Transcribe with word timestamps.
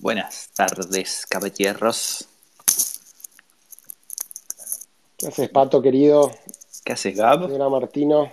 Buenas 0.00 0.50
tardes, 0.54 1.26
caballeros. 1.28 2.26
¿Qué 5.18 5.26
haces, 5.26 5.50
Pato, 5.50 5.82
querido? 5.82 6.32
¿Qué 6.82 6.94
haces, 6.94 7.14
Gab? 7.14 7.44
Señora 7.44 7.68
Martino. 7.68 8.32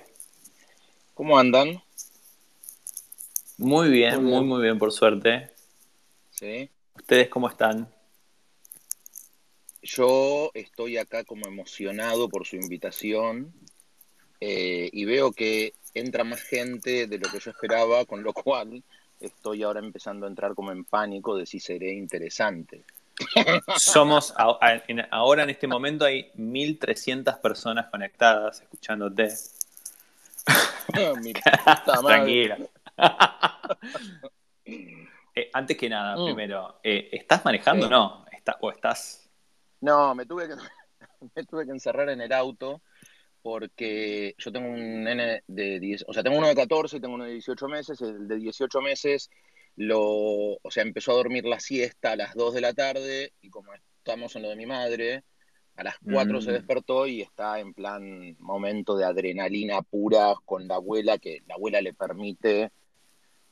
¿Cómo 1.14 1.38
andan? 1.38 1.84
Muy 3.58 3.90
bien, 3.90 4.16
Muy 4.16 4.23
muy, 4.23 4.32
bien. 4.32 4.48
muy 4.48 4.62
bien, 4.62 4.80
por 4.80 4.94
suerte. 4.94 5.52
Sí. 6.32 6.70
¿Ustedes 6.95 7.27
cómo 7.27 7.50
están? 7.50 7.94
Yo 9.81 10.52
estoy 10.54 10.95
acá 10.98 11.26
como 11.26 11.48
emocionado 11.48 12.30
por 12.30 12.48
su 12.48 12.55
invitación 12.55 13.54
eh, 14.40 14.90
y 14.94 15.04
veo 15.04 15.34
que 15.34 15.73
entra 15.94 16.23
más 16.23 16.40
gente 16.44 17.08
de 17.08 17.18
lo 17.18 17.30
que 17.30 17.40
yo 17.41 17.52
esperaba, 17.52 18.05
con 18.05 18.23
lo 18.23 18.31
cual 18.31 18.86
estoy 19.20 19.63
ahora 19.63 19.80
empezando 19.80 20.26
a 20.26 20.30
entrar 20.30 20.53
como 20.55 20.71
en 20.71 20.84
pánico 20.85 21.35
de 21.35 21.45
si 21.45 21.59
seré 21.59 21.91
interesante. 21.94 22.84
Somos, 23.77 24.34
a- 24.38 24.58
a- 24.62 24.84
en- 24.88 25.08
ahora 25.12 25.44
en 25.44 25.49
este 25.49 25.67
momento 25.67 26.05
hay 26.05 26.31
1300 26.35 27.35
personas 27.38 27.88
conectadas 27.89 28.61
escuchándote. 28.61 29.30
Tranquila. 32.05 32.58
Eh, 35.39 35.52
antes 35.53 35.77
que 35.77 35.88
nada, 35.88 36.17
Mm. 36.17 36.25
primero, 36.25 36.80
eh, 36.84 37.09
¿estás 37.11 37.45
manejando 37.45 37.86
o 37.86 37.89
Sí. 37.89 37.91
no? 37.94 38.25
Está- 38.31 38.58
¿O 38.59 38.72
estás...? 38.72 39.30
No, 39.81 40.16
me 40.16 40.25
tuve 40.25 40.47
que, 40.47 40.55
me 41.36 41.44
tuve 41.45 41.66
que 41.66 41.72
encerrar 41.72 42.09
en 42.09 42.22
el 42.22 42.34
auto 42.34 42.81
porque 43.48 44.36
yo 44.38 44.52
tengo 44.52 44.68
un 44.68 45.06
nene 45.06 45.42
de 45.48 45.80
10, 45.80 46.03
o 46.06 46.12
sea, 46.14 46.22
tengo 46.22 46.38
uno 46.38 46.50
de 46.50 46.56
14 46.56 46.98
y 46.98 47.00
tengo 47.00 47.16
uno 47.16 47.23
de 47.23 47.31
18 47.31 47.70
meses. 47.70 48.02
El 48.02 48.28
de 48.28 48.36
18 48.36 48.81
meses 48.81 49.30
lo, 49.78 50.02
o 50.02 50.70
sea, 50.70 50.84
empezó 50.84 51.14
a 51.14 51.16
dormir 51.16 51.45
la 51.45 51.58
siesta 51.62 52.12
a 52.12 52.16
las 52.17 52.36
2 52.36 52.54
de 52.54 52.59
la 52.59 52.73
tarde 52.73 53.31
y 53.39 53.50
como 53.50 53.72
estamos 53.73 54.36
en 54.36 54.42
lo 54.42 54.50
de 54.50 54.58
mi 54.58 54.66
madre, 54.66 55.23
a 55.78 55.84
las 55.86 55.95
4 56.04 56.42
se 56.42 56.50
Mm. 56.50 56.54
despertó 56.56 57.08
y 57.08 57.22
está 57.22 57.58
en 57.62 57.73
plan 57.73 58.36
momento 58.39 58.98
de 58.98 59.06
adrenalina 59.06 59.82
pura 59.82 60.34
con 60.44 60.67
la 60.67 60.76
abuela, 60.76 61.17
que 61.17 61.42
la 61.48 61.56
abuela 61.56 61.80
le 61.80 61.94
permite 61.94 62.72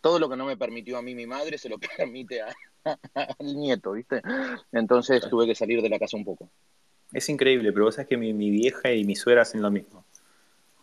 todo 0.02 0.20
lo 0.20 0.28
que 0.28 0.36
no 0.36 0.46
me 0.46 0.58
permitió 0.58 0.98
a 0.98 1.02
mí 1.02 1.16
mi 1.16 1.26
madre, 1.26 1.58
se 1.58 1.70
lo 1.70 1.78
permite 2.10 2.42
a- 2.42 2.54
al 3.40 3.56
nieto, 3.56 3.94
¿viste? 3.94 4.22
Entonces 4.74 5.22
tuve 5.30 5.46
que 5.48 5.56
salir 5.56 5.82
de 5.82 5.88
la 5.90 6.00
casa 6.00 6.18
un 6.18 6.26
poco. 6.26 6.52
Es 7.16 7.30
increíble, 7.30 7.72
pero 7.72 7.86
vos 7.86 7.96
sabés 7.96 8.10
que 8.10 8.18
mi, 8.18 8.34
mi 8.34 8.50
vieja 8.50 8.92
y 8.92 9.06
mi 9.06 9.16
suegra 9.16 9.44
hacen 9.44 9.62
lo 9.62 9.72
mismo. 9.72 10.04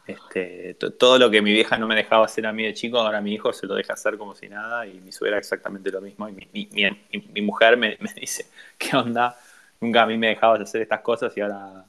Este, 0.07 0.75
to- 0.75 0.93
todo 0.93 1.19
lo 1.19 1.31
que 1.31 1.43
mi 1.43 1.53
vieja 1.53 1.77
no 1.79 1.87
me 1.87 1.95
dejaba 1.95 2.25
hacer 2.25 2.47
a 2.47 2.53
mí 2.53 2.65
de 2.65 2.75
chico, 2.75 2.99
ahora 2.99 3.21
mi 3.21 3.35
hijo 3.35 3.53
se 3.53 3.67
lo 3.67 3.75
deja 3.75 3.93
hacer 3.93 4.17
como 4.17 4.35
si 4.35 4.49
nada 4.49 4.87
y 4.87 4.95
mi 5.01 5.13
suegra 5.13 5.39
exactamente 5.39 5.91
lo 5.91 6.01
mismo. 6.01 6.29
Y 6.29 6.33
mi, 6.33 6.49
mi- 6.53 6.69
mi- 6.73 6.91
mi- 7.13 7.29
mi 7.35 7.43
mujer 7.43 7.77
me, 7.77 7.97
me 8.01 8.13
dice, 8.15 8.47
¿qué 8.79 8.97
onda? 8.97 9.39
Nunca 9.81 10.03
a 10.03 10.07
mí 10.07 10.17
me 10.17 10.29
dejabas 10.29 10.61
hacer 10.63 10.83
estas 10.83 11.03
cosas 11.03 11.37
y 11.37 11.41
ahora 11.43 11.85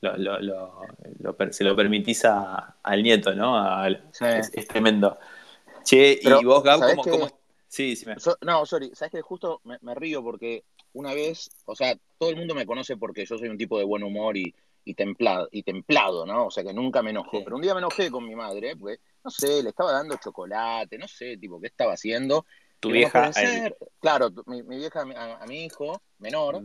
lo- 0.00 0.86
se 1.50 1.64
lo 1.64 1.76
permitís 1.76 2.24
a- 2.24 2.76
al 2.82 3.02
nieto, 3.02 3.34
¿no? 3.34 3.84
Sí. 4.12 4.24
es, 4.24 4.50
es 4.54 4.66
tremendo. 4.68 5.18
Che, 5.84 6.20
Pero, 6.22 6.40
¿y 6.40 6.44
vos, 6.44 6.62
Gab, 6.64 6.78
¿sabés 6.80 6.96
cómo, 6.96 7.10
cómo- 7.18 7.38
Sí, 7.68 7.96
sí, 7.96 8.06
me- 8.06 8.18
So- 8.18 8.38
no, 8.40 8.64
sorry, 8.64 8.90
sabes 8.94 9.12
que 9.12 9.20
justo 9.20 9.60
me, 9.64 9.76
me 9.82 9.94
río 9.94 10.22
porque 10.22 10.64
una 10.98 11.14
vez, 11.14 11.50
o 11.64 11.74
sea, 11.76 11.96
todo 12.18 12.30
el 12.30 12.36
mundo 12.36 12.54
me 12.54 12.66
conoce 12.66 12.96
porque 12.96 13.24
yo 13.24 13.38
soy 13.38 13.48
un 13.48 13.56
tipo 13.58 13.78
de 13.78 13.84
buen 13.84 14.02
humor 14.02 14.36
y, 14.36 14.52
y 14.84 14.94
templado, 14.94 15.48
y 15.52 15.62
templado, 15.62 16.26
¿no? 16.26 16.46
O 16.46 16.50
sea 16.50 16.64
que 16.64 16.72
nunca 16.74 17.02
me 17.02 17.10
enojo. 17.10 17.38
Sí. 17.38 17.42
Pero 17.44 17.56
un 17.56 17.62
día 17.62 17.74
me 17.74 17.80
enojé 17.80 18.10
con 18.10 18.26
mi 18.26 18.34
madre, 18.34 18.74
porque, 18.76 18.98
no 19.24 19.30
sé, 19.30 19.62
le 19.62 19.68
estaba 19.70 19.92
dando 19.92 20.16
chocolate, 20.16 20.98
no 20.98 21.06
sé, 21.06 21.36
tipo, 21.36 21.60
qué 21.60 21.68
estaba 21.68 21.92
haciendo. 21.92 22.44
tu 22.80 22.90
vieja... 22.90 23.32
ser, 23.32 23.76
claro, 24.00 24.30
mi, 24.46 24.62
mi 24.62 24.76
vieja 24.78 25.02
a, 25.02 25.04
mi- 25.04 25.14
a- 25.14 25.36
a 25.38 25.46
mi 25.46 25.64
hijo 25.64 26.02
menor, 26.18 26.62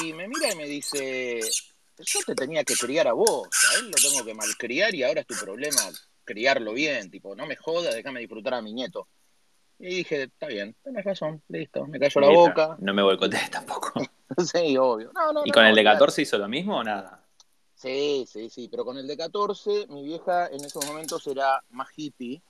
y 0.00 0.12
me 0.12 0.28
mira 0.28 0.52
y 0.52 0.56
me 0.56 0.66
dice, 0.66 1.40
yo 1.98 2.20
te 2.26 2.34
tenía 2.34 2.62
que 2.64 2.74
criar 2.74 3.08
a 3.08 3.12
vos, 3.12 3.48
a 3.70 3.78
él 3.78 3.86
lo 3.90 3.96
tengo 3.96 4.24
que 4.24 4.34
malcriar 4.34 4.94
y 4.94 5.02
ahora 5.02 5.20
es 5.22 5.26
tu 5.26 5.34
problema 5.34 5.80
criarlo 6.24 6.72
bien, 6.72 7.10
tipo, 7.10 7.34
no 7.34 7.46
me 7.46 7.56
jodas, 7.56 7.94
déjame 7.94 8.20
disfrutar 8.20 8.54
a 8.54 8.62
mi 8.62 8.72
nieto. 8.72 9.08
Y 9.84 9.96
dije, 9.96 10.22
está 10.22 10.46
bien, 10.46 10.74
tenés 10.82 11.04
razón, 11.04 11.42
listo, 11.48 11.86
me 11.86 12.00
cayó 12.00 12.18
la 12.22 12.28
Mira, 12.28 12.40
boca. 12.40 12.76
No 12.80 12.94
me 12.94 13.02
boicotees 13.02 13.50
tampoco. 13.50 13.92
sí, 14.38 14.78
obvio. 14.78 15.12
No, 15.12 15.30
no, 15.30 15.42
¿Y 15.44 15.50
no, 15.50 15.52
con 15.54 15.66
el 15.66 15.74
de 15.74 15.82
claro. 15.82 15.98
14 15.98 16.22
hizo 16.22 16.38
lo 16.38 16.48
mismo 16.48 16.78
o 16.78 16.82
nada? 16.82 17.22
Sí, 17.74 18.24
sí, 18.26 18.48
sí, 18.48 18.68
pero 18.70 18.82
con 18.86 18.96
el 18.96 19.06
de 19.06 19.14
14, 19.14 19.86
mi 19.88 20.02
vieja 20.04 20.46
en 20.46 20.64
esos 20.64 20.86
momentos 20.86 21.26
era 21.26 21.62
más 21.68 21.88
hippie 21.94 22.40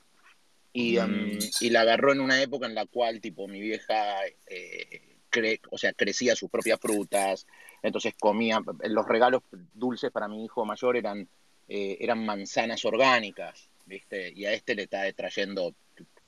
y, 0.73 0.97
Mm. 0.97 1.01
em, 1.01 1.39
y 1.61 1.71
la 1.71 1.81
agarró 1.81 2.13
en 2.13 2.21
una 2.21 2.41
época 2.41 2.67
en 2.67 2.77
la 2.77 2.87
cual, 2.87 3.21
tipo, 3.21 3.49
mi 3.49 3.61
vieja, 3.61 4.25
eh, 4.47 5.19
cre- 5.33 5.61
o 5.73 5.77
sea, 5.77 5.93
crecía 5.93 6.37
sus 6.37 6.49
propias 6.51 6.79
frutas, 6.79 7.49
entonces 7.83 8.15
comía, 8.21 8.61
los 8.85 9.09
regalos 9.09 9.43
dulces 9.73 10.13
para 10.13 10.29
mi 10.29 10.45
hijo 10.45 10.65
mayor 10.65 10.97
eran, 10.97 11.29
eh, 11.69 11.97
eran 11.99 12.25
manzanas 12.25 12.85
orgánicas, 12.85 13.69
¿viste? 13.87 14.31
Y 14.37 14.45
a 14.47 14.53
este 14.53 14.77
le 14.77 14.85
está 14.85 15.13
trayendo 15.15 15.75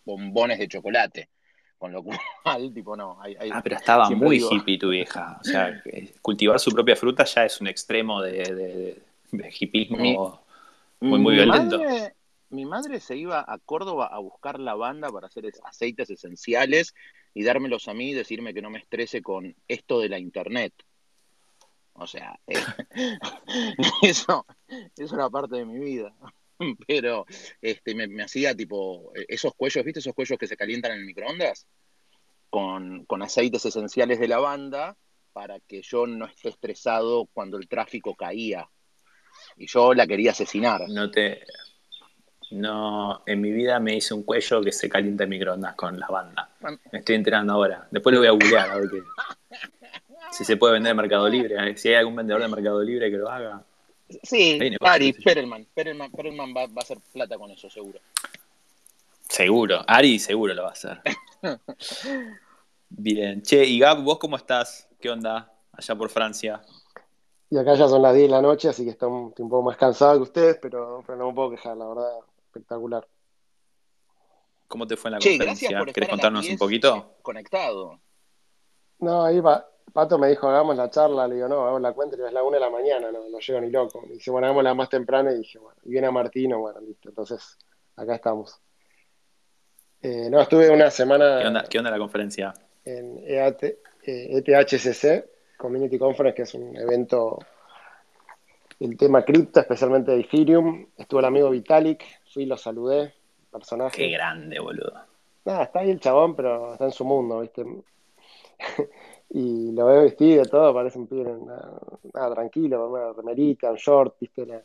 bombones 0.06 0.58
de 0.58 0.68
chocolate, 0.68 1.28
con 1.76 1.92
lo 1.92 2.02
cual, 2.42 2.72
tipo, 2.72 2.96
no, 2.96 3.20
hay, 3.20 3.36
hay- 3.38 3.50
Ah, 3.52 3.60
pero 3.62 3.76
estaba 3.76 4.08
muy 4.08 4.38
digo- 4.38 4.48
hippie 4.54 4.78
tu 4.78 4.88
vieja. 4.88 5.36
O 5.40 5.44
sea, 5.44 5.82
que 5.82 6.14
cultivar 6.22 6.58
su 6.58 6.70
propia 6.70 6.96
fruta 6.96 7.24
ya 7.24 7.44
es 7.44 7.60
un 7.60 7.66
extremo 7.66 8.22
de, 8.22 8.32
de, 8.32 9.02
de 9.32 9.54
hipismo 9.60 9.98
Mi- 9.98 10.16
muy, 11.00 11.18
muy 11.20 11.32
mi 11.36 11.42
violento. 11.42 11.78
Madre, 11.78 12.14
mi 12.48 12.64
madre 12.64 13.00
se 13.00 13.16
iba 13.16 13.44
a 13.46 13.58
Córdoba 13.58 14.06
a 14.06 14.18
buscar 14.20 14.58
lavanda 14.60 15.10
para 15.10 15.26
hacer 15.26 15.44
es- 15.44 15.60
aceites 15.64 16.08
esenciales 16.08 16.94
y 17.34 17.42
dármelos 17.44 17.86
a 17.88 17.92
mí 17.92 18.10
y 18.10 18.14
decirme 18.14 18.54
que 18.54 18.62
no 18.62 18.70
me 18.70 18.78
estrese 18.78 19.20
con 19.20 19.54
esto 19.68 20.00
de 20.00 20.08
la 20.08 20.18
internet. 20.18 20.72
O 21.98 22.06
sea, 22.06 22.38
eh, 22.46 22.54
eso, 24.02 24.46
eso 24.96 25.14
era 25.14 25.28
parte 25.30 25.56
de 25.56 25.64
mi 25.66 25.78
vida. 25.78 26.14
Pero 26.86 27.26
este, 27.60 27.94
me, 27.94 28.06
me 28.06 28.22
hacía 28.22 28.54
tipo 28.54 29.12
eh, 29.14 29.26
esos 29.28 29.54
cuellos, 29.54 29.84
¿viste 29.84 30.00
esos 30.00 30.14
cuellos 30.14 30.38
que 30.38 30.46
se 30.46 30.56
calientan 30.56 30.92
en 30.92 30.98
el 31.00 31.04
microondas? 31.06 31.66
Con, 32.50 33.04
con 33.06 33.22
aceites 33.22 33.64
esenciales 33.66 34.18
de 34.20 34.28
lavanda 34.28 34.96
para 35.32 35.60
que 35.60 35.82
yo 35.82 36.06
no 36.06 36.24
esté 36.26 36.48
estresado 36.48 37.26
cuando 37.32 37.58
el 37.58 37.68
tráfico 37.68 38.14
caía. 38.14 38.68
Y 39.56 39.66
yo 39.66 39.92
la 39.92 40.06
quería 40.06 40.30
asesinar. 40.30 40.82
No 40.88 41.10
te. 41.10 41.42
No, 42.52 43.22
en 43.26 43.40
mi 43.40 43.50
vida 43.50 43.78
me 43.80 43.96
hice 43.96 44.14
un 44.14 44.22
cuello 44.22 44.62
que 44.62 44.72
se 44.72 44.88
calienta 44.88 45.24
en 45.24 45.30
microondas 45.30 45.74
con 45.74 45.98
lavanda. 45.98 46.54
Me 46.92 47.00
estoy 47.00 47.16
enterando 47.16 47.52
ahora. 47.52 47.86
Después 47.90 48.14
lo 48.14 48.20
voy 48.20 48.28
a 48.28 48.30
googlear 48.30 48.70
a 48.70 48.76
ver 48.76 48.88
qué. 48.90 49.02
Si 50.30 50.44
se 50.44 50.56
puede 50.56 50.74
vender 50.74 50.92
en 50.92 50.96
Mercado 50.96 51.28
Libre. 51.28 51.56
eh. 51.70 51.76
Si 51.76 51.88
hay 51.88 51.96
algún 51.96 52.16
vendedor 52.16 52.40
de 52.40 52.48
Mercado 52.48 52.82
Libre 52.82 53.10
que 53.10 53.16
lo 53.16 53.28
haga. 53.28 53.62
Sí, 54.22 54.58
Ari. 54.80 55.12
Perelman. 55.12 55.66
Perelman, 55.74 56.10
Perelman 56.12 56.54
va, 56.54 56.66
va 56.66 56.72
a 56.76 56.82
hacer 56.82 56.98
plata 57.12 57.36
con 57.38 57.50
eso, 57.50 57.68
seguro. 57.68 57.98
Seguro. 59.28 59.82
Ari 59.86 60.18
seguro 60.18 60.54
lo 60.54 60.62
va 60.62 60.68
a 60.68 60.72
hacer. 60.72 61.00
Bien. 62.88 63.42
Che, 63.42 63.64
y 63.64 63.78
Gab, 63.78 64.02
¿vos 64.02 64.18
cómo 64.18 64.36
estás? 64.36 64.88
¿Qué 65.00 65.10
onda 65.10 65.52
allá 65.72 65.94
por 65.96 66.08
Francia? 66.10 66.62
Y 67.50 67.58
acá 67.58 67.74
ya 67.74 67.88
son 67.88 68.02
las 68.02 68.14
10 68.14 68.26
de 68.26 68.30
la 68.32 68.42
noche, 68.42 68.68
así 68.68 68.84
que 68.84 68.90
estoy 68.90 69.08
un, 69.10 69.28
estoy 69.28 69.44
un 69.44 69.50
poco 69.50 69.62
más 69.62 69.76
cansado 69.76 70.16
que 70.16 70.22
ustedes, 70.22 70.58
pero, 70.60 71.02
pero 71.06 71.18
no 71.18 71.28
me 71.28 71.34
puedo 71.34 71.50
quejar, 71.50 71.76
la 71.76 71.86
verdad, 71.86 72.10
espectacular. 72.46 73.06
¿Cómo 74.68 74.86
te 74.86 74.96
fue 74.96 75.10
en 75.10 75.12
la 75.12 75.18
Che, 75.20 75.36
gracias 75.36 75.70
conferencia? 75.70 75.78
por 75.78 75.92
¿Querés 75.92 76.08
estar 76.08 76.08
a 76.08 76.10
las 76.10 76.10
contarnos 76.10 76.42
un 76.44 76.48
10 76.48 76.58
poquito? 76.58 77.14
conectado. 77.22 78.00
No, 78.98 79.24
ahí 79.24 79.38
va, 79.40 79.64
Pato 79.96 80.18
me 80.18 80.28
dijo, 80.28 80.46
hagamos 80.46 80.76
la 80.76 80.90
charla, 80.90 81.26
le 81.26 81.36
digo, 81.36 81.48
no, 81.48 81.62
hagamos 81.62 81.80
la 81.80 81.94
cuenta, 81.94 82.18
y 82.18 82.22
es 82.22 82.30
la 82.30 82.42
1 82.42 82.54
de 82.54 82.60
la 82.60 82.68
mañana, 82.68 83.10
no, 83.10 83.30
no 83.30 83.38
llego 83.38 83.60
ni 83.62 83.70
loco. 83.70 84.02
Me 84.02 84.12
dice, 84.12 84.30
bueno, 84.30 84.46
hagámosla 84.46 84.74
más 84.74 84.90
temprano, 84.90 85.32
y 85.32 85.38
dije, 85.38 85.58
bueno, 85.58 85.80
y 85.84 85.88
viene 85.88 86.06
a 86.06 86.10
Martino, 86.10 86.58
bueno, 86.58 86.80
listo, 86.82 87.08
entonces, 87.08 87.56
acá 87.96 88.16
estamos. 88.16 88.60
Eh, 90.02 90.28
no, 90.28 90.42
estuve 90.42 90.68
una 90.68 90.90
semana 90.90 91.38
¿Qué 91.40 91.46
onda, 91.46 91.64
qué 91.64 91.78
onda 91.78 91.90
la 91.90 91.96
conferencia? 91.96 92.52
en 92.84 93.22
EAT, 93.26 93.62
eh, 93.62 93.78
ETHCC, 94.04 95.56
Community 95.56 95.98
Conference, 95.98 96.36
que 96.36 96.42
es 96.42 96.52
un 96.52 96.76
evento 96.76 97.38
el 98.78 98.98
tema 98.98 99.24
cripto, 99.24 99.60
especialmente 99.60 100.10
de 100.10 100.20
Ethereum. 100.20 100.88
Estuvo 100.98 101.20
el 101.20 101.26
amigo 101.26 101.48
Vitalik, 101.48 102.04
fui 102.34 102.42
y 102.42 102.46
lo 102.46 102.58
saludé, 102.58 103.14
personaje. 103.50 103.96
Qué 103.96 104.10
grande, 104.10 104.60
boludo. 104.60 104.92
Nada, 105.46 105.62
está 105.62 105.78
ahí 105.78 105.90
el 105.90 106.00
chabón, 106.00 106.36
pero 106.36 106.74
está 106.74 106.84
en 106.84 106.92
su 106.92 107.06
mundo, 107.06 107.40
¿viste? 107.40 107.64
y 109.38 109.70
lo 109.72 109.84
veo 109.84 110.02
vestido 110.02 110.44
y 110.44 110.48
todo, 110.48 110.72
parece 110.72 110.98
un 110.98 111.06
pibe, 111.06 111.30
nada, 111.44 111.78
nada, 112.14 112.34
tranquilo, 112.34 112.88
una 112.88 113.12
remerita, 113.12 113.70
un 113.70 113.76
short, 113.76 114.16
¿viste? 114.18 114.46
La- 114.46 114.62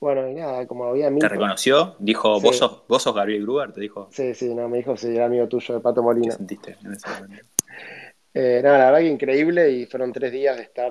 Bueno, 0.00 0.28
y 0.28 0.34
nada, 0.34 0.66
como 0.66 0.84
había 0.86 1.08
mil... 1.10 1.20
¿Te 1.20 1.28
reconoció? 1.28 1.94
Dijo, 2.00 2.40
Sí. 2.40 2.46
¿vos 2.46 2.56
sos, 2.58 2.82
vos 2.88 3.02
sos 3.02 3.14
Gabriel 3.14 3.42
Gruber? 3.42 3.72
¿Te 3.72 3.80
dijo? 3.80 4.08
Sí, 4.10 4.34
sí, 4.34 4.52
no, 4.52 4.68
me 4.68 4.78
dijo, 4.78 4.96
sí, 4.96 5.14
era 5.14 5.26
amigo 5.26 5.46
tuyo 5.46 5.74
de 5.76 5.80
Pato 5.80 6.00
¿Qué 6.00 6.04
Molina. 6.06 6.32
sentiste 6.32 6.76
en 6.84 6.92
ese 6.92 7.08
momento? 7.08 7.46
Eh, 8.34 8.60
nada, 8.64 8.78
la 8.78 8.84
verdad 8.86 8.98
que 8.98 9.12
increíble 9.12 9.70
y 9.70 9.86
fueron 9.86 10.12
tres 10.12 10.32
días 10.32 10.56
de 10.56 10.64
estar 10.64 10.90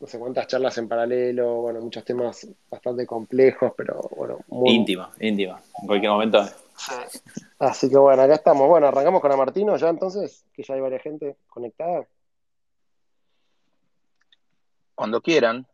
no 0.00 0.06
sé 0.06 0.16
cuántas 0.20 0.46
charlas 0.46 0.78
en 0.78 0.86
paralelo, 0.86 1.56
bueno, 1.62 1.80
muchos 1.80 2.04
temas 2.04 2.46
bastante 2.70 3.04
complejos, 3.04 3.72
pero 3.76 4.00
bueno, 4.16 4.38
muy, 4.46 4.76
Íntima, 4.76 5.10
íntima. 5.18 5.60
En 5.80 5.86
cualquier 5.88 6.12
momento 6.12 6.40
Así 7.58 7.90
que 7.90 7.98
bueno, 7.98 8.22
acá 8.22 8.34
estamos. 8.34 8.68
Bueno, 8.68 8.86
arrancamos 8.86 9.20
con 9.20 9.32
Amartino 9.32 9.76
ya 9.76 9.88
entonces, 9.88 10.44
que 10.52 10.62
ya 10.62 10.74
hay 10.74 10.80
varias 10.80 11.02
gente 11.02 11.36
conectada. 11.48 12.06
Cuando 14.98 15.20
quieran. 15.20 15.64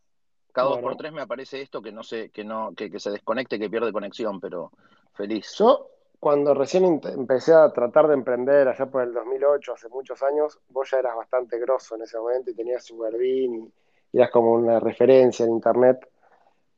Cada 0.51 0.69
dos 0.69 0.81
por 0.81 0.95
tres 0.97 1.11
me 1.11 1.23
aparece 1.23 1.59
esto 1.59 1.81
que 1.81 1.91
no 1.91 2.03
sé, 2.03 2.29
que 2.29 2.43
no, 2.43 2.75
que, 2.75 2.91
que 2.91 2.99
se 2.99 3.09
desconecte, 3.09 3.57
que 3.57 3.71
pierde 3.71 3.91
conexión, 3.91 4.39
pero 4.39 4.71
feliz. 5.15 5.51
Yo, 5.57 5.89
cuando 6.19 6.53
recién 6.53 7.01
empecé 7.03 7.51
a 7.51 7.73
tratar 7.73 8.07
de 8.07 8.13
emprender 8.13 8.67
allá 8.67 8.85
por 8.85 9.01
el 9.01 9.11
2008, 9.15 9.73
hace 9.73 9.89
muchos 9.89 10.21
años, 10.21 10.59
vos 10.69 10.91
ya 10.91 10.99
eras 10.99 11.15
bastante 11.15 11.57
grosso 11.57 11.95
en 11.95 12.03
ese 12.03 12.19
momento 12.19 12.51
y 12.51 12.53
tenías 12.53 12.85
Superbean 12.85 13.73
y 14.13 14.17
eras 14.19 14.29
como 14.29 14.51
una 14.51 14.79
referencia 14.79 15.43
en 15.43 15.53
internet. 15.53 16.07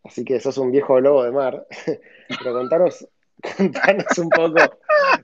Así 0.06 0.24
que 0.24 0.40
sos 0.40 0.58
un 0.58 0.72
viejo 0.72 1.02
lobo 1.02 1.26
de 1.26 1.32
mar. 1.32 1.68
Pero 2.40 2.54
contanos, 2.54 3.06
contanos 3.58 4.18
un 4.20 4.30
poco, 4.30 4.78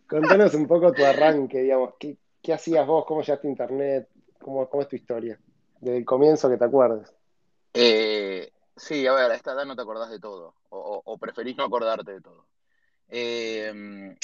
contanos 0.10 0.54
un 0.56 0.68
poco 0.68 0.92
tu 0.92 1.06
arranque, 1.06 1.62
digamos. 1.62 1.94
¿Qué, 1.98 2.18
qué 2.42 2.52
hacías 2.52 2.86
vos? 2.86 3.06
¿Cómo 3.06 3.22
llegaste 3.22 3.48
a 3.48 3.50
internet? 3.50 4.10
¿Cómo, 4.42 4.68
¿Cómo 4.68 4.84
es 4.84 4.90
tu 4.90 4.98
historia? 4.98 5.40
Desde 5.84 5.98
el 5.98 6.06
comienzo 6.06 6.50
que 6.50 6.56
te 6.56 6.64
acuerdes. 6.64 7.14
Eh, 7.74 8.50
sí, 8.78 9.06
a 9.06 9.12
ver, 9.12 9.32
a 9.32 9.36
esta 9.36 9.52
edad 9.52 9.66
no 9.66 9.76
te 9.76 9.82
acordás 9.82 10.10
de 10.10 10.20
todo, 10.20 10.56
o, 10.70 11.18
preferís 11.18 11.58
no 11.58 11.66
acordarte 11.66 12.14
de 12.14 12.22
todo. 12.22 12.48
Eh, 13.10 14.16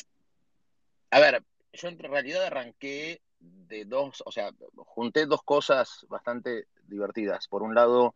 a 1.11 1.19
ver, 1.19 1.43
yo 1.73 1.89
en 1.89 1.99
realidad 1.99 2.45
arranqué 2.45 3.21
de 3.39 3.83
dos, 3.83 4.23
o 4.25 4.31
sea, 4.31 4.51
junté 4.77 5.25
dos 5.25 5.43
cosas 5.43 6.05
bastante 6.07 6.67
divertidas. 6.87 7.49
Por 7.49 7.61
un 7.61 7.75
lado, 7.75 8.15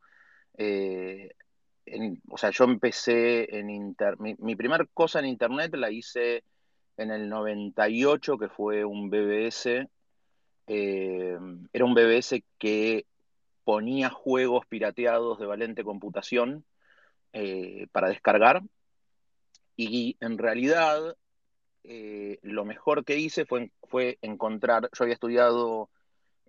eh, 0.58 1.34
o 2.30 2.38
sea, 2.38 2.50
yo 2.52 2.64
empecé 2.64 3.60
en 3.60 3.70
internet, 3.70 4.20
mi, 4.22 4.36
mi 4.40 4.56
primera 4.56 4.86
cosa 4.94 5.20
en 5.20 5.26
internet 5.26 5.76
la 5.76 5.92
hice 5.92 6.46
en 6.96 7.12
el 7.12 7.28
98, 7.28 8.38
que 8.38 8.48
fue 8.48 8.86
un 8.86 9.10
BBS. 9.10 9.90
era 10.66 11.86
un 11.86 11.94
BBS 11.94 12.42
que 12.58 13.06
ponía 13.64 14.10
juegos 14.10 14.66
pirateados 14.68 15.40
de 15.40 15.46
Valente 15.46 15.84
Computación 15.84 16.66
eh, 17.34 17.88
para 17.92 18.10
descargar. 18.10 18.62
Y 19.76 20.18
en 20.20 20.38
realidad 20.38 21.16
eh, 21.84 22.40
lo 22.44 22.66
mejor 22.66 23.04
que 23.06 23.18
hice 23.18 23.46
fue, 23.46 23.72
fue 23.90 24.20
encontrar, 24.22 24.90
yo 24.94 25.04
había 25.04 25.16
estudiado 25.16 25.90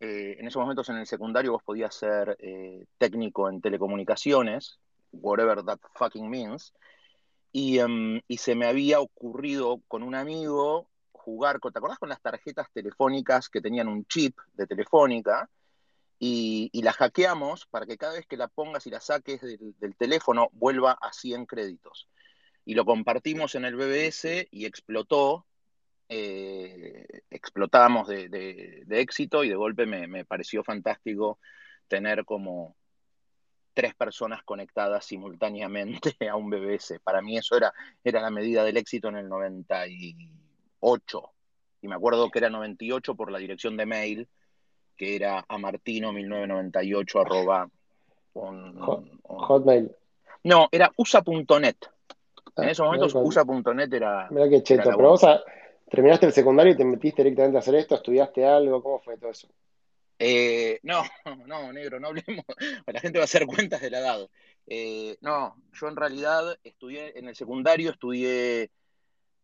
eh, 0.01 0.37
en 0.39 0.47
esos 0.47 0.61
momentos 0.61 0.89
en 0.91 0.97
el 0.97 1.07
secundario, 1.07 1.53
vos 1.53 1.63
podías 1.63 1.95
ser 1.95 2.37
técnico 2.99 3.49
en 3.49 3.61
telecomunicaciones, 3.61 4.79
whatever 5.13 5.63
that 5.65 5.79
fucking 5.95 6.29
means, 6.29 6.75
y, 7.53 7.79
em, 7.79 8.21
y, 8.27 8.39
se 8.39 8.57
me 8.57 8.67
había 8.67 9.01
ocurrido 9.01 9.81
con 9.87 10.03
un 10.03 10.17
amigo 10.17 10.89
jugar, 11.13 11.61
¿te 11.61 11.79
acordás 11.79 11.99
con 11.99 12.09
las 12.09 12.21
tarjetas 12.21 12.67
telefónicas 12.73 13.49
que 13.49 13.61
tenían 13.61 13.89
un 13.89 14.05
chip 14.07 14.37
de 14.55 14.67
telefónica? 14.67 15.49
Y, 16.27 16.83
la 16.83 16.95
hackeamos 16.95 17.67
para 17.67 17.85
que 17.85 17.99
cada 17.99 18.15
vez 18.15 18.27
que 18.27 18.39
la 18.39 18.49
pongas 18.49 18.87
y 18.87 18.91
la 18.91 19.01
saques 19.01 19.43
del, 19.43 19.95
teléfono 19.97 20.49
vuelva 20.53 20.93
a 20.93 21.13
100 21.13 21.45
créditos. 21.45 22.09
Y 22.65 22.75
lo 22.75 22.87
compartimos 22.87 23.55
en 23.55 23.67
el 23.67 23.77
BBS 23.77 24.49
y 24.51 24.65
explotó, 24.65 25.45
eh, 26.09 27.07
explotamos 27.29 28.09
de, 28.09 28.87
éxito 28.89 29.45
y 29.45 29.51
de 29.51 29.55
golpe 29.55 29.85
me, 29.85 30.25
pareció 30.25 30.65
fantástico 30.65 31.39
tener 31.89 32.25
como 32.25 32.75
tres 33.75 33.95
personas 33.95 34.43
conectadas 34.45 35.05
simultáneamente 35.05 36.17
a 36.31 36.37
un 36.37 36.49
BBS. 36.49 37.01
Para 37.01 37.21
mí 37.21 37.37
eso 37.37 37.55
era, 37.55 37.75
era 38.03 38.23
la 38.23 38.31
medida 38.31 38.65
del 38.65 38.79
éxito 38.79 39.09
en 39.09 39.17
el 39.17 39.29
98. 39.29 41.33
Y 41.83 41.89
me 41.89 41.97
acuerdo 41.97 42.31
que 42.31 42.39
era 42.39 42.49
98 42.49 43.15
por 43.15 43.31
la 43.31 43.39
dirección 43.39 43.77
de 43.77 43.85
mail 43.85 44.27
que 44.97 45.17
era 45.17 45.45
amartino1998 45.47 47.21
arroba 47.21 47.69
Hotmail. 48.35 49.91
No, 50.45 50.69
era 50.71 50.93
usa.net. 50.97 51.77
En 52.57 52.65
ah, 52.65 52.71
esos 52.71 52.85
momentos 52.85 53.15
usa.net 53.15 53.93
era. 53.93 54.29
Mira 54.31 54.49
qué 54.49 54.63
cheto. 54.63 54.91
Pero 54.97 55.11
vos 55.11 55.27
terminaste 55.91 56.27
el 56.27 56.33
secundario 56.33 56.73
y 56.73 56.77
te 56.77 56.85
metiste 56.85 57.23
directamente 57.23 57.59
a 57.59 57.61
hacer 57.61 57.75
esto, 57.77 57.95
estudiaste 57.95 58.45
algo, 58.45 58.83
¿cómo 58.83 59.01
fue 59.01 59.17
todo 59.17 59.31
eso? 59.31 59.49
Eh, 60.19 60.79
no, 60.83 61.03
no, 61.47 61.73
negro, 61.73 62.01
no 62.01 62.09
hablemos. 62.09 62.45
La 62.87 63.01
gente 63.01 63.19
va 63.19 63.25
a 63.25 63.25
hacer 63.25 63.47
cuentas 63.47 63.81
de 63.81 63.91
la 63.91 63.99
edad. 63.99 64.29
Eh, 64.67 65.17
no, 65.21 65.57
yo 65.73 65.89
en 65.89 65.97
realidad 65.97 66.59
estudié 66.65 67.19
en 67.19 67.29
el 67.29 67.37
secundario, 67.37 67.91
estudié 67.91 68.71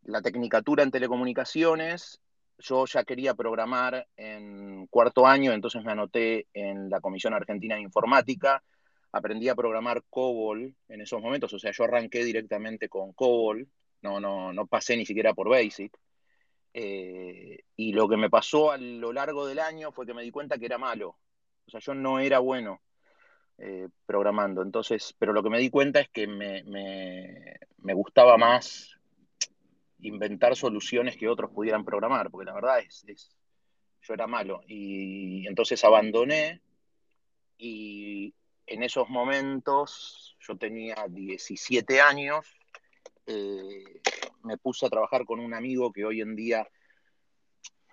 la 0.02 0.22
tecnicatura 0.22 0.82
en 0.82 0.90
telecomunicaciones 0.90 2.20
yo 2.60 2.86
ya 2.86 3.04
quería 3.04 3.34
programar 3.34 4.06
en 4.16 4.86
cuarto 4.86 5.26
año, 5.26 5.52
entonces 5.52 5.84
me 5.84 5.92
anoté 5.92 6.46
en 6.52 6.90
la 6.90 7.00
Comisión 7.00 7.34
Argentina 7.34 7.74
de 7.74 7.82
Informática, 7.82 8.62
aprendí 9.12 9.48
a 9.48 9.54
programar 9.54 10.04
COBOL 10.08 10.74
en 10.88 11.00
esos 11.00 11.20
momentos, 11.20 11.52
o 11.52 11.58
sea, 11.58 11.72
yo 11.72 11.84
arranqué 11.84 12.24
directamente 12.24 12.88
con 12.88 13.12
COBOL, 13.12 13.68
no, 14.02 14.20
no, 14.20 14.52
no 14.52 14.66
pasé 14.66 14.96
ni 14.96 15.04
siquiera 15.04 15.34
por 15.34 15.48
BASIC. 15.48 15.96
Eh, 16.72 17.64
y 17.74 17.92
lo 17.92 18.08
que 18.08 18.16
me 18.16 18.30
pasó 18.30 18.70
a 18.70 18.78
lo 18.78 19.12
largo 19.12 19.46
del 19.46 19.58
año 19.58 19.90
fue 19.90 20.06
que 20.06 20.14
me 20.14 20.22
di 20.22 20.30
cuenta 20.30 20.56
que 20.56 20.66
era 20.66 20.78
malo, 20.78 21.18
o 21.66 21.70
sea, 21.70 21.80
yo 21.80 21.94
no 21.94 22.20
era 22.20 22.38
bueno. 22.38 22.80
Eh, 23.62 23.88
programando. 24.06 24.62
Entonces, 24.62 25.14
pero 25.18 25.34
lo 25.34 25.42
que 25.42 25.50
me 25.50 25.58
di 25.58 25.68
cuenta 25.68 26.00
es 26.00 26.08
que 26.08 26.26
me, 26.26 26.62
me 26.64 27.92
gustaba 27.92 28.38
más 28.38 28.89
inventar 30.02 30.56
soluciones 30.56 31.16
que 31.16 31.28
otros 31.28 31.50
pudieran 31.50 31.84
programar, 31.84 32.30
porque 32.30 32.46
la 32.46 32.54
verdad 32.54 32.80
es, 32.80 33.04
yo 34.02 34.14
era 34.14 34.26
malo. 34.26 34.62
Y 34.66 35.46
entonces 35.46 35.82
abandoné 35.84 36.62
y 37.58 38.34
en 38.66 38.82
esos 38.82 39.08
momentos, 39.08 40.36
yo 40.40 40.56
tenía 40.56 41.06
17 41.08 42.00
años, 42.00 42.46
eh, 43.26 44.00
me 44.42 44.56
puse 44.56 44.86
a 44.86 44.90
trabajar 44.90 45.24
con 45.24 45.40
un 45.40 45.54
amigo 45.54 45.92
que 45.92 46.04
hoy 46.04 46.20
en 46.20 46.36
día 46.36 46.66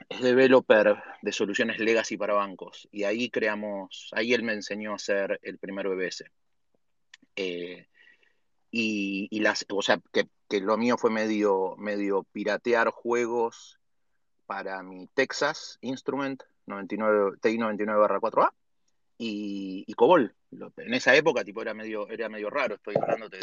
es 0.08 0.22
developer 0.22 0.96
de 1.22 1.32
soluciones 1.32 1.80
legacy 1.80 2.18
para 2.18 2.34
bancos. 2.34 2.88
Y 2.92 3.04
ahí 3.04 3.30
creamos, 3.30 4.10
ahí 4.14 4.34
él 4.34 4.44
me 4.44 4.54
enseñó 4.54 4.94
a 4.94 4.96
hacer 4.96 5.40
el 5.44 5.58
primer 5.58 5.88
BBS. 5.90 6.26
Eh, 7.36 7.88
y, 8.72 9.40
las, 9.40 9.66
o 9.70 9.82
sea, 9.82 10.00
que, 10.12 10.28
lo 10.50 10.78
mío 10.78 10.98
fue 10.98 11.12
medio, 11.12 11.76
medio 11.78 12.24
piratear 12.24 12.90
juegos 12.90 13.80
para 14.46 14.82
mi 14.84 15.08
Texas 15.14 15.78
Instrument 15.82 16.44
99, 16.66 17.38
TI 17.42 17.58
99-4A 17.58 18.52
y, 19.18 19.94
COBOL. 19.96 20.34
En 20.78 20.94
esa 20.94 21.14
época, 21.16 21.44
tipo, 21.44 21.62
era 21.62 21.74
medio, 21.74 22.08
era 22.10 22.30
medio 22.30 22.50
raro, 22.50 22.76
estoy 22.76 22.96
hablando 22.96 23.28
de, 23.30 23.40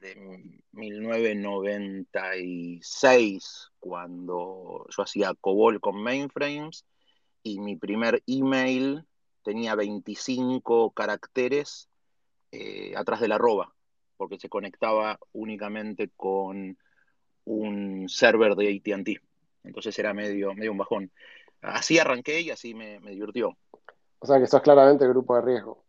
de 0.00 0.60
1996, 0.72 3.70
cuando 3.78 4.84
yo 4.88 5.02
hacía 5.02 5.32
COBOL 5.40 5.80
con 5.80 6.02
mainframes 6.02 6.84
y 7.42 7.60
mi 7.60 7.76
primer 7.76 8.22
email 8.26 9.06
tenía 9.42 9.74
25 9.74 10.92
caracteres 10.92 11.88
eh, 12.50 12.94
atrás 12.96 13.20
de 13.20 13.28
la 13.28 13.36
arroba 13.36 13.74
porque 14.22 14.38
se 14.38 14.48
conectaba 14.48 15.18
únicamente 15.32 16.10
con 16.16 16.78
un 17.44 18.08
server 18.08 18.54
de 18.54 18.76
ATT. 18.76 19.20
Entonces 19.64 19.98
era 19.98 20.14
medio, 20.14 20.54
medio 20.54 20.70
un 20.70 20.78
bajón. 20.78 21.10
Así 21.60 21.98
arranqué 21.98 22.40
y 22.40 22.50
así 22.50 22.72
me, 22.72 23.00
me 23.00 23.10
divirtió. 23.10 23.56
O 24.20 24.26
sea 24.26 24.38
que 24.38 24.46
sos 24.46 24.62
claramente 24.62 25.08
grupo 25.08 25.34
de 25.34 25.42
riesgo. 25.42 25.84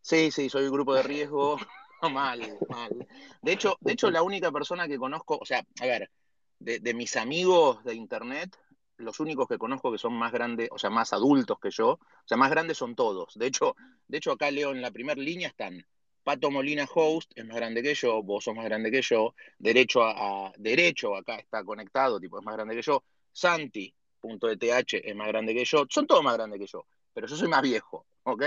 Sí, 0.00 0.30
sí, 0.30 0.48
soy 0.48 0.70
grupo 0.70 0.94
de 0.94 1.02
riesgo. 1.02 1.56
mal, 2.12 2.40
mal. 2.68 3.08
De 3.42 3.52
hecho, 3.52 3.76
de 3.80 3.94
hecho, 3.94 4.12
la 4.12 4.22
única 4.22 4.52
persona 4.52 4.86
que 4.86 4.96
conozco, 4.96 5.36
o 5.36 5.44
sea, 5.44 5.64
a 5.80 5.86
ver, 5.86 6.12
de, 6.60 6.78
de, 6.78 6.94
mis 6.94 7.16
amigos 7.16 7.82
de 7.82 7.96
internet, 7.96 8.56
los 8.98 9.18
únicos 9.18 9.48
que 9.48 9.58
conozco 9.58 9.90
que 9.90 9.98
son 9.98 10.12
más 10.12 10.30
grandes, 10.30 10.68
o 10.70 10.78
sea, 10.78 10.88
más 10.88 11.12
adultos 11.12 11.58
que 11.58 11.72
yo, 11.72 11.88
o 11.94 12.26
sea, 12.26 12.36
más 12.36 12.50
grandes 12.50 12.78
son 12.78 12.94
todos. 12.94 13.34
De 13.34 13.48
hecho, 13.48 13.74
de 14.06 14.18
hecho 14.18 14.30
acá 14.30 14.52
leo 14.52 14.70
en 14.70 14.82
la 14.82 14.92
primera 14.92 15.20
línea 15.20 15.48
están 15.48 15.84
Pato 16.24 16.50
Molina 16.50 16.86
Host 16.92 17.32
es 17.36 17.46
más 17.46 17.56
grande 17.56 17.82
que 17.82 17.94
yo, 17.94 18.22
vos 18.22 18.44
sos 18.44 18.54
más 18.54 18.64
grande 18.64 18.90
que 18.90 19.02
yo, 19.02 19.34
derecho 19.58 20.02
a, 20.02 20.52
derecho 20.56 21.14
acá 21.14 21.36
está 21.36 21.62
conectado, 21.62 22.18
tipo 22.18 22.38
es 22.38 22.44
más 22.44 22.56
grande 22.56 22.74
que 22.74 22.82
yo, 22.82 23.04
Santi.eth 23.30 24.94
es 25.04 25.14
más 25.14 25.28
grande 25.28 25.54
que 25.54 25.66
yo, 25.66 25.84
son 25.90 26.06
todos 26.06 26.24
más 26.24 26.34
grandes 26.34 26.58
que 26.58 26.66
yo, 26.66 26.86
pero 27.12 27.26
yo 27.26 27.36
soy 27.36 27.48
más 27.48 27.60
viejo, 27.60 28.06
¿ok? 28.22 28.42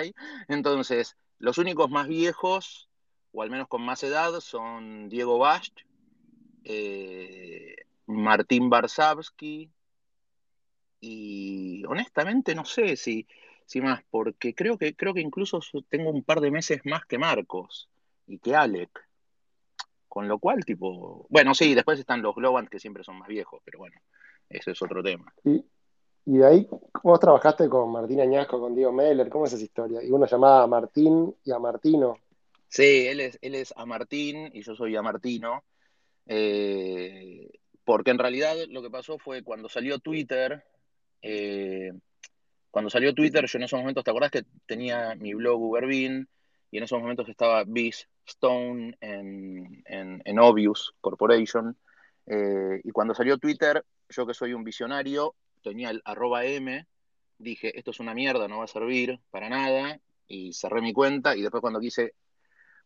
Entonces, 0.48 1.15
los 1.38 1.60
únicos 1.60 1.89
más 1.91 2.07
viejos, 2.07 2.89
o 3.31 3.43
al 3.43 3.51
menos 3.51 3.67
con 3.67 3.84
más 3.84 4.03
edad, 4.03 4.39
son 4.39 5.07
Diego 5.07 5.38
Bast, 5.38 5.77
eh, 6.63 7.75
Martín 8.07 8.72
Barsavsky, 8.72 9.69
y 11.00 11.86
honestamente 11.86 12.55
no 12.55 12.65
sé 12.65 12.96
si 12.96 13.27
Sí, 13.67 13.81
más, 13.81 14.01
porque 14.09 14.55
creo 14.55 14.77
que, 14.77 14.95
creo 14.95 15.13
que 15.13 15.19
incluso 15.19 15.59
tengo 15.89 16.09
un 16.09 16.24
par 16.24 16.39
de 16.39 16.51
meses 16.51 16.79
más 16.86 17.05
que 17.05 17.17
Marcos 17.17 17.89
y 18.25 18.39
que 18.39 18.55
Alec. 18.55 18.89
Con 20.07 20.29
lo 20.29 20.39
cual, 20.39 20.63
tipo, 20.63 21.27
bueno, 21.29 21.53
sí, 21.53 21.75
después 21.75 22.00
están 22.00 22.21
los 22.21 22.33
Globant 22.33 22.69
que 22.69 22.79
siempre 22.79 23.03
son 23.03 23.19
más 23.19 23.27
viejos, 23.27 23.62
pero 23.65 23.79
bueno, 23.79 24.00
ese 24.47 24.71
es 24.71 24.81
otro 24.81 25.03
tema. 25.03 25.33
Y, 25.43 25.65
y 26.25 26.38
de 26.38 26.47
ahí, 26.47 26.67
vos 27.03 27.19
trabajaste 27.19 27.67
con 27.67 27.91
Martín 27.91 28.21
Añasco, 28.21 28.57
con 28.57 28.74
Diego 28.74 28.93
Meller, 28.93 29.27
¿cómo 29.27 29.45
es 29.45 29.53
esa 29.53 29.65
historia? 29.65 30.01
Y 30.01 30.12
uno 30.12 30.25
llamaba 30.25 30.63
a 30.63 30.67
Martín 30.67 31.36
y 31.43 31.51
a 31.51 31.59
Martino. 31.59 32.17
Sí, 32.69 33.05
él 33.07 33.19
es, 33.19 33.38
él 33.41 33.53
es 33.53 33.74
a 33.75 33.86
Martín 33.86 34.50
y 34.53 34.62
yo 34.62 34.75
soy 34.75 34.95
a 34.95 35.01
Martino. 35.01 35.65
Eh, 36.25 37.50
porque 37.83 38.12
en 38.12 38.17
realidad 38.17 38.55
lo 38.69 38.81
que 38.81 38.89
pasó 38.89 39.17
fue 39.17 39.43
cuando 39.43 39.67
salió 39.67 40.00
Twitter, 40.00 40.63
eh, 41.21 41.91
cuando 42.71 42.89
salió 42.89 43.13
Twitter, 43.13 43.45
yo 43.45 43.57
en 43.57 43.63
esos 43.63 43.79
momentos, 43.79 44.03
¿te 44.03 44.12
acordás 44.12 44.31
que 44.31 44.43
tenía 44.65 45.15
mi 45.15 45.33
blog 45.33 45.62
Uberbean? 45.62 46.27
Y 46.69 46.77
en 46.77 46.83
esos 46.83 47.00
momentos 47.00 47.29
estaba 47.29 47.63
Biz 47.65 48.07
Stone 48.25 48.97
en, 49.00 49.83
en, 49.86 50.39
Obvious 50.39 50.93
Corporation. 51.00 51.77
Eh, 52.25 52.81
y 52.83 52.91
cuando 52.91 53.15
salió 53.15 53.38
Twitter, 53.38 53.86
yo 54.09 54.27
que 54.27 54.33
soy 54.33 54.53
un 54.53 54.63
visionario, 54.63 55.33
tenía 55.63 55.89
el 55.89 56.01
arroba 56.03 56.45
M, 56.45 56.86
dije, 57.38 57.77
esto 57.77 57.91
es 57.91 58.00
una 58.00 58.13
mierda, 58.13 58.47
no 58.47 58.59
va 58.59 58.65
a 58.65 58.67
servir 58.67 59.19
para 59.31 59.50
nada, 59.50 60.00
y 60.27 60.53
cerré 60.53 60.81
mi 60.81 60.91
cuenta, 60.91 61.36
y 61.36 61.41
después 61.41 61.62
cuando 61.62 61.79
quise 61.79 62.13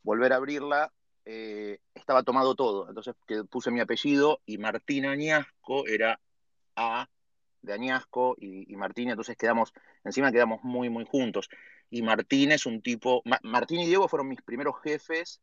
volver 0.04 0.34
a 0.34 0.38
abrirla, 0.38 0.92
eh, 1.26 1.80
estaba 1.94 2.24
tomado 2.24 2.56
todo. 2.56 2.88
Entonces 2.88 3.16
que 3.28 3.44
puse 3.44 3.72
mi 3.72 3.80
apellido 3.80 4.42
y 4.46 4.58
Martín 4.58 5.06
Añasco 5.06 5.88
era 5.88 6.20
A 6.76 7.08
de 7.62 7.74
Añasco 7.74 8.36
y, 8.40 8.76
Martín, 8.76 9.10
entonces 9.10 9.38
quedamos, 9.38 9.74
encima 10.04 10.32
quedamos 10.32 10.64
muy, 10.64 10.90
muy 10.90 11.06
juntos. 11.06 11.50
Y 11.90 12.02
Martín 12.02 12.52
es 12.52 12.66
un 12.66 12.82
tipo, 12.82 13.22
Martín 13.44 13.82
y 13.82 13.86
Diego 13.86 14.08
fueron 14.08 14.28
mis 14.30 14.42
primeros 14.42 14.76
jefes 14.84 15.42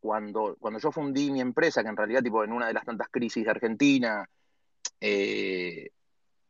cuando, 0.00 0.56
cuando 0.58 0.80
yo 0.80 0.92
fundí 0.92 1.30
mi 1.30 1.40
empresa, 1.40 1.82
que 1.82 1.88
en 1.88 1.96
realidad 1.96 2.22
tipo 2.22 2.44
en 2.44 2.52
una 2.52 2.66
de 2.66 2.74
las 2.74 2.84
tantas 2.84 3.08
crisis 3.10 3.44
de 3.44 3.50
Argentina, 3.50 4.28
eh, 5.00 5.90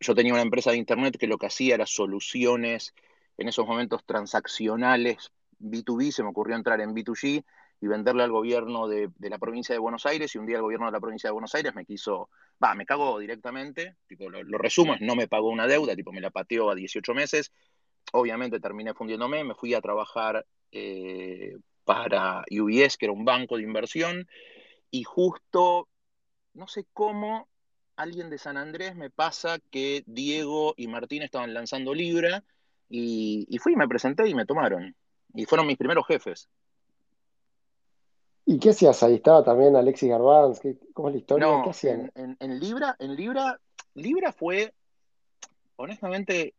yo 0.01 0.15
tenía 0.15 0.33
una 0.33 0.43
empresa 0.43 0.71
de 0.71 0.77
internet 0.77 1.17
que 1.19 1.27
lo 1.27 1.39
que 1.39 1.47
hacía 1.47 1.75
era 1.75 1.87
soluciones 1.87 2.95
en 3.37 3.49
esos 3.49 3.67
momentos 3.67 4.05
transaccionales 4.05 5.33
B2B, 5.59 6.11
se 6.11 6.23
me 6.23 6.29
ocurrió 6.29 6.57
entrar 6.57 6.81
en 6.81 6.95
B2G 6.95 7.45
y 7.81 7.87
venderle 7.87 8.23
al 8.23 8.31
gobierno 8.31 8.89
de, 8.89 9.11
la 9.19 9.39
provincia 9.39 9.75
de 9.75 9.79
Buenos 9.79 10.07
Aires 10.07 10.35
y 10.35 10.39
un 10.39 10.47
día 10.47 10.57
el 10.57 10.63
gobierno 10.63 10.87
de 10.87 10.93
la 10.93 11.01
provincia 11.01 11.29
de 11.29 11.33
Buenos 11.33 11.55
Aires 11.55 11.75
me 11.75 11.85
quiso, 11.85 12.31
va, 12.63 12.75
me 12.75 12.87
cagó 12.87 13.19
directamente, 13.19 13.97
tipo, 14.07 14.31
lo, 14.31 14.59
resumo, 14.59 14.95
es 14.95 15.01
no 15.01 15.15
me 15.17 15.29
pagó 15.29 15.51
una 15.51 15.67
deuda, 15.67 15.95
tipo, 15.95 16.13
me 16.13 16.21
la 16.21 16.31
pateó 16.31 16.71
a 16.71 16.75
18 16.75 17.15
meses, 17.15 17.53
obviamente 18.13 18.61
terminé 18.61 18.95
fundiéndome, 18.95 19.45
me 19.45 19.55
fui 19.55 19.75
a 19.75 19.81
trabajar 19.81 20.47
eh, 20.73 21.57
para 21.85 22.45
UBS, 22.51 22.97
que 22.97 23.07
era 23.07 23.13
un 23.13 23.25
banco 23.25 23.57
de 23.57 23.65
inversión, 23.65 24.27
y 24.91 25.03
justo, 25.05 25.89
no 26.55 26.69
sé 26.69 26.87
cómo, 26.93 27.49
alguien 27.97 28.31
de 28.31 28.39
San 28.39 28.57
Andrés 28.57 28.97
me 28.97 29.11
pasa 29.11 29.59
que 29.71 30.03
Diego 30.07 30.75
y 30.77 30.89
Martín 30.89 31.23
estaban 31.23 31.53
lanzando 31.53 31.93
Libra, 31.93 32.45
y, 32.89 33.47
y 33.49 33.59
fui, 33.59 33.77
me 33.77 33.89
presenté 33.89 34.29
y 34.29 34.35
me 34.35 34.47
tomaron. 34.47 34.95
Y 35.35 35.47
fueron 35.47 35.67
mis 35.67 35.77
primeros 35.77 36.07
jefes. 36.07 36.49
¿Y 38.47 38.59
qué 38.59 38.71
hacías 38.71 39.03
ahí? 39.03 39.15
Estaba 39.15 39.43
también 39.43 39.75
Alexis 39.75 40.11
Garbanz, 40.11 40.61
¿cómo 40.93 41.09
es 41.09 41.15
la 41.15 41.19
historia? 41.19 41.47
No, 41.47 41.63
¿Qué 41.65 41.71
hacían? 41.71 42.13
En, 42.15 42.61
Libra, 42.61 42.95
en 42.99 43.17
Libra, 43.17 43.59
Libra 43.95 44.33
fue, 44.33 44.75
honestamente, 45.77 46.55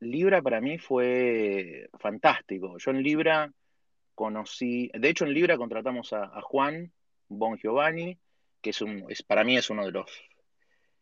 Libra 0.00 0.42
para 0.42 0.60
mí 0.60 0.78
fue 0.78 1.88
fantástico. 1.98 2.76
Yo 2.78 2.90
en 2.90 3.02
Libra 3.02 3.50
conocí, 4.14 4.90
de 4.92 5.08
hecho 5.08 5.24
en 5.24 5.32
Libra 5.32 5.56
contratamos 5.56 6.12
a, 6.12 6.40
Juan 6.42 6.92
Bon 7.28 7.56
Giovanni, 7.56 8.18
que 8.60 8.70
es 8.70 8.82
un, 8.82 9.06
es, 9.08 9.22
para 9.22 9.42
mí 9.42 9.56
es 9.56 9.70
uno 9.70 9.86
de 9.86 9.92
los, 9.92 10.10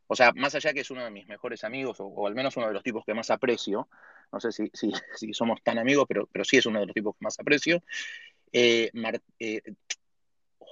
o 0.07 0.15
sea, 0.15 0.33
más 0.33 0.55
allá 0.55 0.73
que 0.73 0.81
es 0.81 0.91
uno 0.93 1.03
de 1.03 1.11
mis 1.11 1.27
mejores 1.27 1.65
amigos, 1.65 1.97
o, 1.99 2.27
al 2.27 2.37
menos 2.37 2.57
uno 2.57 2.69
de 2.69 2.75
los 2.75 2.85
tipos 2.85 3.05
que 3.05 3.15
más 3.15 3.31
aprecio, 3.31 3.89
no 4.33 4.39
sé 4.39 4.53
si, 4.53 4.71
si, 4.73 4.93
si, 5.17 5.35
somos 5.35 5.61
tan 5.63 5.79
amigos, 5.79 6.05
pero, 6.09 6.29
pero 6.31 6.45
sí 6.45 6.57
es 6.57 6.67
uno 6.67 6.79
de 6.79 6.87
los 6.87 6.95
tipos 6.95 7.17
que 7.17 7.25
más 7.25 7.41
aprecio. 7.41 7.83
Eh, 8.53 8.91
eh, 9.39 9.63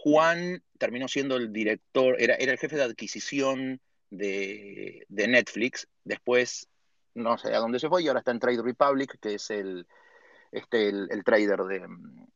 Juan 0.00 0.62
terminó 0.78 1.08
siendo 1.08 1.36
el 1.36 1.52
director, 1.52 2.14
era, 2.20 2.36
era 2.36 2.52
el 2.52 2.58
jefe 2.58 2.76
de 2.76 2.84
adquisición 2.84 3.80
de, 4.10 5.04
Netflix, 5.08 5.88
después 6.04 6.68
no 7.14 7.36
sé 7.36 7.52
a 7.52 7.58
dónde 7.58 7.80
se 7.80 7.88
fue 7.88 8.02
y 8.02 8.06
ahora 8.06 8.20
está 8.20 8.30
en 8.30 8.38
Trade 8.38 8.62
Republic, 8.62 9.18
que 9.20 9.34
es 9.34 9.50
el, 9.50 9.88
este, 10.52 10.88
el, 10.88 11.24
trader 11.24 11.62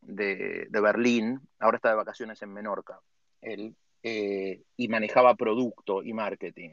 de, 0.03 0.81
Berlín, 0.81 1.41
ahora 1.61 1.77
está 1.77 1.91
de 1.91 1.95
vacaciones 1.95 2.43
en 2.43 2.53
Menorca, 2.53 2.99
él, 3.41 3.77
eh, 4.03 4.63
y 4.77 4.89
manejaba 4.89 5.37
producto 5.37 6.03
y 6.03 6.13
marketing. 6.13 6.71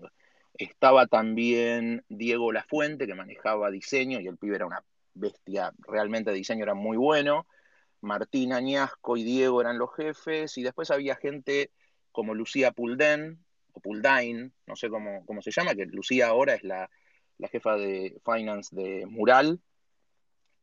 Estaba 0.56 1.06
también 1.06 2.04
Diego 2.10 2.52
Lafuente, 2.52 3.06
que 3.06 3.14
manejaba 3.14 3.70
diseño, 3.70 4.20
y 4.20 4.28
el 4.28 4.38
pibe 4.38 4.56
era 4.56 4.66
una 4.66 4.84
bestia, 5.14 5.72
realmente 5.88 6.32
de 6.32 6.38
diseño 6.38 6.64
era 6.64 6.74
muy 6.74 6.98
bueno. 6.98 7.46
Martín 8.02 8.54
Añasco 8.54 9.18
y 9.18 9.24
Diego 9.24 9.62
eran 9.62 9.78
los 9.78 9.94
jefes, 9.96 10.58
y 10.58 10.64
después 10.64 10.92
había 10.92 11.16
gente 11.16 11.72
como 12.12 12.34
Lucía 12.34 12.72
Pulden, 12.72 13.40
o 13.74 13.80
Puldain, 13.80 14.52
no 14.66 14.76
sé 14.76 14.90
cómo, 14.90 15.26
cómo 15.26 15.42
se 15.42 15.52
llama, 15.52 15.76
que 15.76 15.86
Lucía 15.86 16.28
ahora 16.28 16.56
es 16.56 16.64
la, 16.64 16.90
jefa 17.52 17.76
de 17.76 18.20
finance 18.24 18.76
de 18.76 19.06
Mural. 19.06 19.60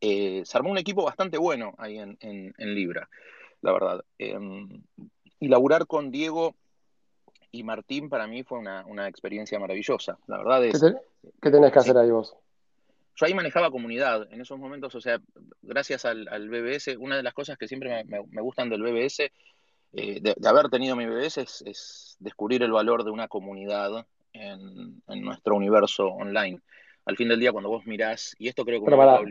Eh, 0.00 0.42
se 0.44 0.58
armó 0.58 0.70
un 0.70 0.78
equipo 0.78 1.04
bastante 1.04 1.38
bueno 1.38 1.74
ahí 1.78 1.98
en, 1.98 2.54
Libra, 2.58 3.08
la 3.62 3.72
verdad. 3.72 4.04
Em, 4.18 4.82
y 5.40 5.48
laburar 5.48 5.86
con 5.86 6.10
Diego 6.10 6.54
y 7.50 7.62
Martín 7.62 8.08
para 8.08 8.26
mí 8.26 8.42
fue 8.42 8.58
una, 8.58 9.08
experiencia 9.08 9.58
maravillosa. 9.58 10.18
La 10.26 10.38
verdad 10.38 10.64
es. 10.64 10.82
¿Qué, 11.40 11.50
tenés 11.50 11.72
que 11.72 11.78
hacer 11.78 11.96
ahí 11.96 12.10
vos? 12.10 12.36
Yo 13.16 13.24
ahí 13.24 13.32
manejaba 13.32 13.70
comunidad 13.70 14.30
en 14.30 14.42
esos 14.42 14.58
momentos, 14.58 14.94
o 14.94 15.00
sea, 15.00 15.18
gracias 15.62 16.04
al, 16.04 16.48
BBS, 16.48 16.98
una 16.98 17.16
de 17.16 17.22
las 17.22 17.32
cosas 17.32 17.56
que 17.56 17.66
siempre 17.66 18.04
me, 18.04 18.40
gustan 18.42 18.68
del 18.68 18.82
BBS, 18.82 19.32
eh, 19.92 20.20
de, 20.20 20.34
haber 20.46 20.68
tenido 20.68 20.96
mi 20.96 21.06
BBS, 21.06 21.38
es, 21.38 22.16
descubrir 22.20 22.62
el 22.62 22.72
valor 22.72 23.04
de 23.04 23.10
una 23.10 23.26
comunidad 23.26 24.06
en, 24.34 25.02
nuestro 25.06 25.56
universo 25.56 26.08
online. 26.08 26.60
Al 27.06 27.16
fin 27.16 27.28
del 27.28 27.40
día, 27.40 27.52
cuando 27.52 27.70
vos 27.70 27.86
mirás, 27.86 28.34
y 28.38 28.48
esto 28.48 28.64
creo 28.64 28.80
que... 28.80 28.90
Pero 28.90 29.24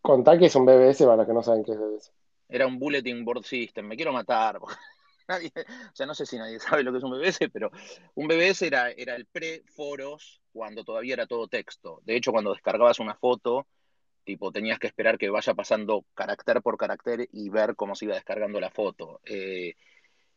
contá 0.00 0.38
que 0.38 0.46
es 0.46 0.54
un 0.56 0.64
BBS 0.64 1.04
para 1.04 1.16
los 1.16 1.26
que 1.26 1.34
no 1.34 1.42
saben 1.42 1.62
qué 1.62 1.72
es 1.72 1.78
BBS. 1.78 2.12
Era 2.48 2.66
un 2.66 2.78
Bulletin 2.78 3.22
Board 3.22 3.44
System, 3.44 3.86
me 3.86 3.96
quiero 3.96 4.14
matar. 4.14 4.58
O 5.38 5.96
sea, 5.96 6.06
no 6.06 6.14
sé 6.14 6.26
si 6.26 6.38
nadie 6.38 6.58
sabe 6.60 6.82
lo 6.82 6.92
que 6.92 6.98
es 6.98 7.04
un 7.04 7.12
BBS, 7.12 7.48
pero 7.50 7.70
un 8.14 8.28
BBS 8.28 8.66
era, 8.66 8.90
era 8.90 9.14
el 9.14 9.26
pre-foros 9.26 10.40
cuando 10.52 10.84
todavía 10.84 11.14
era 11.14 11.26
todo 11.26 11.48
texto. 11.48 12.00
De 12.04 12.16
hecho, 12.16 12.32
cuando 12.32 12.52
descargabas 12.52 12.98
una 12.98 13.14
foto, 13.14 13.66
tipo, 14.24 14.52
tenías 14.52 14.78
que 14.78 14.86
esperar 14.86 15.18
que 15.18 15.30
vaya 15.30 15.54
pasando 15.54 16.04
carácter 16.14 16.62
por 16.62 16.76
carácter 16.76 17.28
y 17.32 17.48
ver 17.48 17.76
cómo 17.76 17.94
se 17.94 18.04
iba 18.06 18.14
descargando 18.14 18.60
la 18.60 18.70
foto. 18.70 19.20
Eh, 19.24 19.74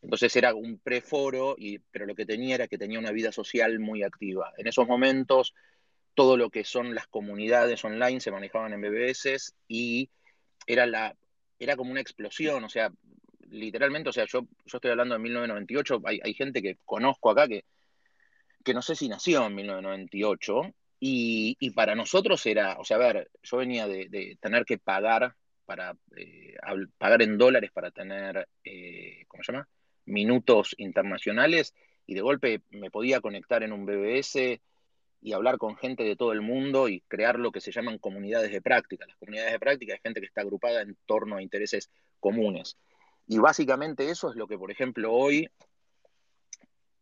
entonces 0.02 0.36
era 0.36 0.54
un 0.54 0.80
pre-foro, 0.80 1.56
pero 1.92 2.06
lo 2.06 2.16
que 2.16 2.26
tenía 2.26 2.56
era 2.56 2.68
que 2.68 2.78
tenía 2.78 3.00
una 3.00 3.12
vida 3.12 3.32
social 3.32 3.80
muy 3.80 4.04
activa. 4.04 4.52
En 4.58 4.68
esos 4.68 4.88
momentos, 4.88 5.54
todo 6.14 6.36
lo 6.38 6.50
que 6.50 6.66
son 6.66 6.94
las 6.94 7.08
comunidades 7.08 7.84
online 7.86 8.20
se 8.20 8.32
manejaban 8.32 8.74
en 8.74 8.82
BBS 8.82 9.54
y 9.68 10.10
era, 10.68 10.86
la, 10.86 11.16
era 11.58 11.78
como 11.78 11.92
una 11.92 12.02
explosión. 12.02 12.64
O 12.66 12.70
sea, 12.70 12.92
literalmente, 13.54 14.10
o 14.10 14.14
sea, 14.14 14.26
yo, 14.26 14.48
yo 14.66 14.78
estoy 14.78 14.92
hablando 14.92 15.16
de 15.16 15.20
1998, 15.20 16.02
hay, 16.06 16.20
hay 16.24 16.34
gente 16.34 16.62
que 16.62 16.78
conozco 16.86 17.30
acá 17.30 17.48
que, 17.48 17.66
que 18.64 18.74
no 18.74 18.82
sé 18.82 18.96
si 18.96 19.08
nació 19.08 19.46
en 19.46 19.56
1998, 19.56 20.74
y, 21.00 21.58
y 21.60 21.72
para 21.72 21.96
nosotros 21.96 22.46
era, 22.46 22.78
o 22.80 22.86
sea, 22.86 22.98
a 22.98 23.00
ver, 23.00 23.30
yo 23.42 23.58
venía 23.58 23.88
de, 23.88 24.38
tener 24.42 24.66
que 24.66 24.78
pagar 24.78 25.36
para 25.66 25.98
eh, 26.16 26.56
pagar 26.98 27.22
en 27.22 27.38
dólares 27.38 27.72
para 27.74 27.92
tener, 27.92 28.48
eh, 28.64 29.26
¿cómo 29.28 29.44
se 29.44 29.52
llama? 29.52 29.68
Minutos 30.06 30.74
internacionales 30.78 31.74
y 32.06 32.16
de 32.16 32.22
golpe 32.22 32.62
me 32.70 32.90
podía 32.90 33.22
conectar 33.22 33.64
en 33.64 33.74
un 33.74 33.86
BBS 33.86 34.62
y 35.22 35.34
hablar 35.34 35.58
con 35.58 35.76
gente 35.76 36.04
de 36.04 36.16
todo 36.16 36.32
el 36.32 36.42
mundo 36.42 36.90
y 36.90 37.02
crear 37.02 37.38
lo 37.38 37.52
que 37.52 37.62
se 37.62 37.72
llaman 37.72 37.98
comunidades 37.98 38.52
de 38.52 38.62
práctica. 38.62 39.06
Las 39.06 39.18
comunidades 39.18 39.54
de 39.54 39.60
práctica 39.60 39.96
es 39.96 40.02
gente 40.02 40.20
que 40.20 40.28
está 40.28 40.42
agrupada 40.42 40.82
en 40.82 40.98
torno 41.06 41.38
a 41.38 41.42
intereses 41.42 41.90
comunes. 42.20 42.78
Y 43.28 43.38
básicamente 43.38 44.10
eso 44.10 44.30
es 44.30 44.36
lo 44.36 44.48
que, 44.48 44.58
por 44.58 44.72
ejemplo, 44.72 45.12
hoy 45.14 45.50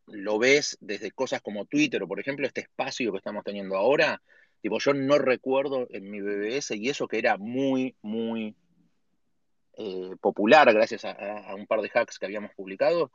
lo 0.08 0.38
ves 0.38 0.78
desde 0.82 1.12
cosas 1.12 1.42
como 1.42 1.66
Twitter 1.66 2.04
o, 2.04 2.08
por 2.08 2.20
ejemplo, 2.20 2.46
este 2.46 2.62
espacio 2.62 3.12
que 3.12 3.18
estamos 3.18 3.44
teniendo 3.44 3.76
ahora. 3.76 4.22
Tipo, 4.62 4.78
yo 4.80 4.94
no 4.94 5.18
recuerdo 5.18 5.88
en 5.90 6.12
mi 6.12 6.22
BBS 6.22 6.76
y 6.76 6.90
eso 6.90 7.08
que 7.08 7.18
era 7.18 7.38
muy, 7.38 7.96
muy 8.02 8.56
eh, 9.78 10.16
popular 10.22 10.72
gracias 10.74 11.06
a, 11.06 11.56
un 11.56 11.66
par 11.66 11.82
de 11.82 11.90
hacks 11.94 12.20
que 12.20 12.26
habíamos 12.26 12.54
publicado, 12.54 13.12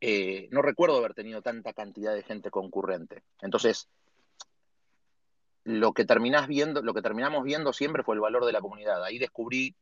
eh, 0.00 0.48
no 0.50 0.62
recuerdo 0.62 0.96
haber 0.96 1.14
tenido 1.14 1.42
tanta 1.42 1.72
cantidad 1.72 2.14
de 2.14 2.24
gente 2.24 2.50
concurrente. 2.50 3.22
Entonces, 3.40 3.88
lo 5.64 5.92
que 5.92 6.04
terminás 6.04 6.48
viendo, 6.48 6.82
lo 6.82 6.92
que 6.92 7.02
terminamos 7.02 7.44
viendo 7.44 7.72
siempre 7.72 8.02
fue 8.02 8.16
el 8.16 8.20
valor 8.20 8.44
de 8.44 8.52
la 8.52 8.60
comunidad. 8.60 9.04
Ahí 9.04 9.18
descubrí 9.18 9.76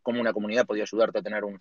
cómo 0.00 0.20
una 0.20 0.32
comunidad 0.32 0.64
podía 0.64 0.84
ayudarte 0.84 1.18
a 1.18 1.22
tener 1.22 1.44
un, 1.44 1.60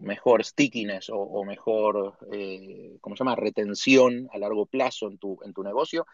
mejor 0.00 0.44
stickiness 0.44 1.10
o, 1.12 1.44
mejor, 1.44 2.14
eh, 2.32 2.96
¿cómo 3.00 3.16
se 3.16 3.20
llama?, 3.24 3.36
retención 3.36 4.28
a 4.32 4.38
largo 4.38 4.66
plazo 4.66 5.08
en 5.08 5.18
tu, 5.18 5.38
en 5.44 5.52
tu 5.52 5.62
negocio. 5.62 6.06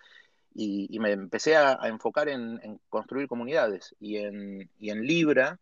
Y, 0.54 0.98
me 1.00 1.12
empecé 1.12 1.54
a, 1.56 1.78
enfocar 1.84 2.28
en, 2.28 2.80
construir 2.88 3.28
comunidades. 3.28 3.94
Y 4.00 4.16
en, 4.16 4.70
y 4.78 4.90
en 4.90 5.06
Libra, 5.06 5.58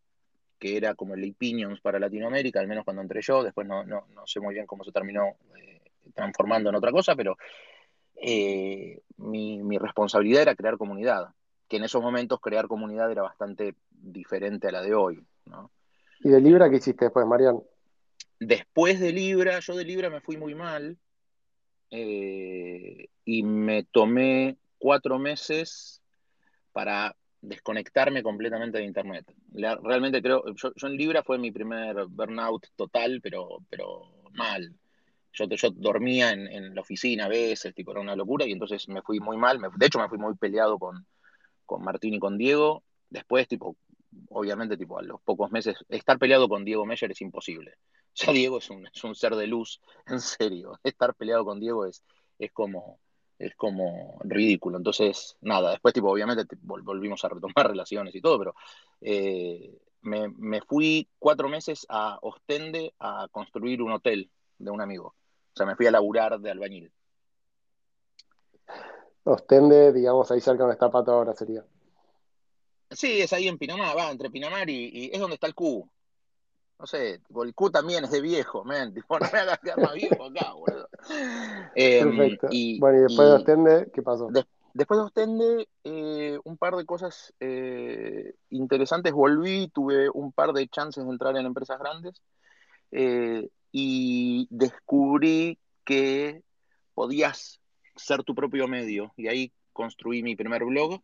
que 0.59 0.77
era 0.77 0.95
como 0.95 1.15
el 1.15 1.31
Opinions 1.31 1.81
para 1.81 1.99
Latinoamérica, 1.99 2.61
al 2.61 2.69
menos 2.69 2.85
cuando 2.85 3.03
entré 3.03 3.21
yo, 3.21 3.43
después 3.43 3.67
no, 3.67 3.85
no, 3.85 4.07
no 4.15 4.27
sé 4.27 4.41
muy 4.41 4.55
bien 4.55 4.67
cómo 4.67 4.85
se 4.85 4.93
terminó 4.93 5.37
eh, 5.57 5.81
transformando 6.15 6.71
en 6.71 6.77
otra 6.77 6.93
cosa, 6.93 7.17
pero 7.17 7.37
eh, 8.15 9.01
mi, 9.17 9.63
mi, 9.63 9.79
responsabilidad 9.79 10.43
era 10.43 10.55
crear 10.55 10.79
comunidad, 10.79 11.31
que 11.69 11.77
en 11.77 11.85
esos 11.85 12.01
momentos 12.01 12.41
crear 12.41 12.69
comunidad 12.69 13.11
era 13.11 13.23
bastante 13.23 13.75
diferente 13.91 14.69
a 14.69 14.73
la 14.73 14.81
de 14.81 14.95
hoy. 14.95 15.27
¿Y 16.21 16.29
de 16.31 16.41
Libra 16.41 16.71
qué 16.71 16.77
hiciste 16.77 17.07
después, 17.07 17.27
Marian? 17.27 17.61
Después 18.41 19.01
de 19.01 19.13
Libra, 19.13 19.61
yo 19.61 19.77
de 19.77 19.85
Libra 19.85 20.11
me 20.11 20.21
fui 20.21 20.37
muy 20.37 20.55
mal 20.55 20.99
eh, 21.91 23.09
y 23.25 23.43
me 23.43 23.85
tomé 23.85 24.57
cuatro 24.79 25.19
meses 25.19 26.03
para 26.73 27.17
desconectarme 27.41 28.23
completamente 28.23 28.79
de 28.79 28.85
Internet. 28.85 29.33
realmente 29.53 30.23
creo, 30.23 30.43
yo, 30.55 30.73
en 30.83 30.97
Libra 30.97 31.23
fue 31.23 31.39
mi 31.39 31.53
primer 31.53 32.07
burnout 32.07 32.67
total, 32.77 33.21
pero, 33.23 33.59
pero 33.71 34.03
mal. 34.33 34.75
Yo, 35.33 35.47
yo 35.49 35.71
dormía 35.71 36.33
en, 36.33 36.75
la 36.75 36.81
oficina 36.81 37.27
a 37.27 37.29
veces, 37.29 37.75
tipo, 37.75 37.93
era 37.93 38.01
una 38.01 38.17
locura, 38.17 38.47
y 38.47 38.53
entonces 38.53 38.89
me 38.89 39.03
fui 39.03 39.21
muy 39.21 39.37
mal. 39.37 39.61
de 39.77 39.87
hecho, 39.87 39.99
me 39.99 40.09
fui 40.09 40.19
muy 40.19 40.35
peleado 40.37 40.79
con, 40.79 41.07
con 41.67 41.83
Martín 41.83 42.15
y 42.15 42.19
con 42.19 42.39
Diego. 42.39 42.83
Después, 43.11 43.47
tipo, 43.47 43.77
obviamente, 44.29 44.77
tipo, 44.77 44.99
a 44.99 45.03
los 45.03 45.21
pocos 45.23 45.51
meses, 45.51 45.77
estar 45.89 46.19
peleado 46.19 46.49
con 46.49 46.65
Diego 46.65 46.87
Meyer 46.87 47.11
es 47.11 47.21
imposible. 47.21 47.75
Ya 48.17 48.33
Diego 48.33 48.59
es 48.59 48.71
un, 48.71 48.87
es 48.87 49.03
un 49.03 49.17
ser 49.17 49.35
de 49.35 49.49
luz, 49.49 49.81
en 50.07 50.21
serio. 50.21 50.79
Estar 50.85 51.15
peleado 51.17 51.45
con 51.45 51.59
Diego 51.59 51.85
es, 51.85 52.05
es 52.39 52.53
como 52.53 53.01
es 53.39 53.55
como 53.57 54.19
ridículo. 54.23 54.77
Entonces, 54.77 55.37
nada, 55.41 55.73
después, 55.73 55.93
tipo, 55.93 56.11
obviamente 56.11 56.45
volvimos 56.63 57.25
a 57.25 57.29
retomar 57.29 57.67
relaciones 57.69 58.15
y 58.15 58.21
todo, 58.21 58.39
pero 58.39 58.55
eh, 59.01 59.79
me, 60.03 60.29
me, 60.29 60.61
fui 60.63 61.09
cuatro 61.19 61.49
meses 61.49 61.87
a 61.89 62.19
Ostende 62.23 62.95
a 63.01 63.27
construir 63.31 63.83
un 63.83 63.93
hotel 63.93 64.31
de 64.59 64.71
un 64.71 64.81
amigo. 64.81 65.09
O 65.09 65.57
sea, 65.57 65.67
me 65.67 65.77
fui 65.77 65.87
a 65.87 65.91
laburar 65.91 66.41
de 66.41 66.51
albañil. 66.51 66.93
Ostende, 69.25 69.93
digamos, 69.93 70.31
ahí 70.31 70.41
cerca 70.41 70.65
donde 70.65 70.75
está 70.75 70.91
Pato 70.91 71.13
ahora 71.13 71.35
sería. 71.35 71.65
Sí, 72.95 73.21
es 73.21 73.33
ahí 73.33 73.49
en 73.49 73.59
Pinamar, 73.59 73.97
va, 73.97 74.11
entre 74.11 74.31
Pinamar 74.31 74.69
y, 74.69 75.11
es 75.13 75.21
donde 75.21 75.35
está 75.35 75.47
el 75.47 75.55
Q. 75.55 75.89
No 76.79 76.87
sé, 76.87 77.21
el 77.43 77.55
Q 77.55 77.71
también 77.71 78.05
es 78.05 78.11
de 78.11 78.21
viejo, 78.21 78.65
men. 78.65 78.93
Tipo, 78.95 79.19
no 79.19 79.27
me 79.33 79.39
hagas 79.39 79.59
quedar 79.59 79.81
más 79.81 79.95
viejo 79.95 80.25
acá, 80.25 80.53
boludo. 80.53 80.89
Em, 81.75 82.17
Perfecto. 82.17 82.49
bueno, 82.79 82.99
y 82.99 83.03
después 83.03 83.29
de 83.29 83.35
Ostende, 83.35 83.91
¿qué 83.93 84.03
pasó? 84.03 84.29
después 84.75 84.99
de 84.99 85.05
Ostende, 85.05 85.69
eh, 85.85 86.39
un 86.45 86.59
par 86.59 86.75
de 86.77 86.85
cosas 86.85 87.33
eh, 87.41 88.35
interesantes. 88.51 89.13
Volví, 89.13 89.69
tuve 89.69 90.11
un 90.11 90.33
par 90.33 90.53
de 90.53 90.69
chances 90.69 91.05
de 91.05 91.11
entrar 91.11 91.37
en 91.37 91.47
empresas 91.47 91.79
grandes 91.79 92.21
eh, 92.91 93.49
y 93.73 94.47
descubrí 94.51 95.59
que 95.85 96.43
podías 96.95 97.61
ser 97.97 98.25
tu 98.25 98.35
propio 98.35 98.69
medio. 98.69 99.13
Y 99.17 99.29
ahí 99.29 99.53
construí 99.73 100.23
mi 100.23 100.37
primer 100.37 100.65
blog 100.65 101.01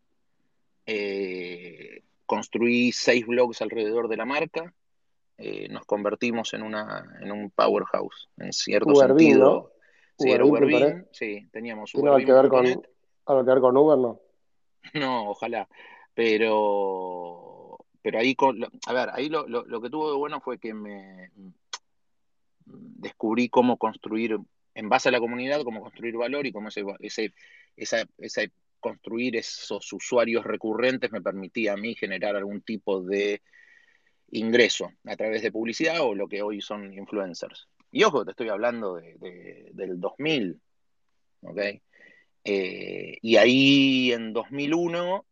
eh, 0.93 2.03
construí 2.27 2.91
seis 2.91 3.25
blogs 3.25 3.63
alrededor 3.63 4.09
de 4.09 4.17
la 4.17 4.25
marca. 4.25 4.75
Eh, 5.39 5.69
nos 5.71 5.85
convertimos 5.85 6.53
en, 6.53 6.63
una, 6.63 7.17
en 7.21 7.31
un 7.31 7.51
powerhouse, 7.51 8.29
en 8.37 8.53
cierto 8.53 8.95
sentido. 8.97 9.73
Sí, 10.19 10.35
Uber 10.35 11.09
sí, 11.13 11.49
teníamos 11.53 11.95
Uber 11.95 12.13
algo 12.13 12.27
que, 12.27 12.33
ver 12.33 12.49
con, 12.49 12.67
algo 12.67 13.45
que 13.45 13.51
ver 13.51 13.61
con 13.61 13.77
Uber, 13.77 13.99
no? 13.99 14.21
No, 14.95 15.31
ojalá. 15.31 15.69
Pero, 16.13 17.79
pero 18.03 18.19
ahí, 18.19 18.37
a 18.87 18.93
ver, 18.93 19.11
ahí 19.13 19.29
lo, 19.29 19.47
lo, 19.47 19.81
que 19.81 19.91
tuvo 19.91 20.11
de 20.11 20.19
bueno 20.19 20.41
fue 20.41 20.59
que 20.59 20.75
me 20.75 21.31
descubrí 22.67 23.49
cómo 23.49 23.77
construir, 23.77 24.39
en 24.75 24.89
base 24.89 25.09
a 25.09 25.13
la 25.13 25.21
comunidad, 25.21 25.63
cómo 25.63 25.81
construir 25.81 26.17
valor 26.17 26.47
y 26.47 26.53
cómo 26.53 26.69
ese, 26.69 26.85
ese, 26.99 27.33
esa, 27.77 28.05
esa 28.19 28.43
construir 28.81 29.37
esos 29.37 29.93
usuarios 29.93 30.45
recurrentes 30.45 31.13
me 31.13 31.23
permitía 31.23 31.75
a 31.75 31.77
mí 31.77 31.95
generar 31.95 32.37
algún 32.37 32.63
tipo 32.63 33.03
de 33.03 33.43
ingreso 34.33 34.93
a 35.05 35.17
través 35.17 35.43
de 35.43 35.53
publicidad 35.53 36.01
o 36.01 36.15
lo 36.15 36.29
que 36.29 36.43
hoy 36.43 36.61
son 36.61 36.93
influencers. 36.93 37.69
Y 37.91 38.05
ojo, 38.05 38.25
te 38.25 38.31
estoy 38.31 38.49
hablando 38.49 38.95
de, 38.95 39.71
del 39.73 40.01
2000, 40.01 40.61
¿ok? 41.43 41.59
Eh, 42.45 43.19
y 43.21 43.37
ahí 43.37 44.13
en 44.13 44.33
2001 44.33 45.27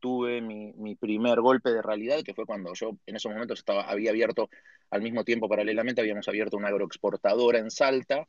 tuve 0.00 0.40
mi, 0.40 0.72
mi, 0.74 0.94
primer 0.94 1.40
golpe 1.40 1.70
de 1.70 1.82
realidad, 1.82 2.22
que 2.22 2.34
fue 2.34 2.46
cuando 2.46 2.72
yo 2.74 2.96
en 3.06 3.16
esos 3.16 3.32
momentos 3.32 3.60
estaba, 3.60 3.82
había 3.84 4.10
abierto, 4.10 4.48
al 4.90 5.02
mismo 5.02 5.24
tiempo 5.24 5.48
paralelamente, 5.48 6.00
habíamos 6.00 6.28
abierto 6.28 6.56
una 6.56 6.68
agroexportadora 6.68 7.58
en 7.58 7.70
Salta, 7.70 8.28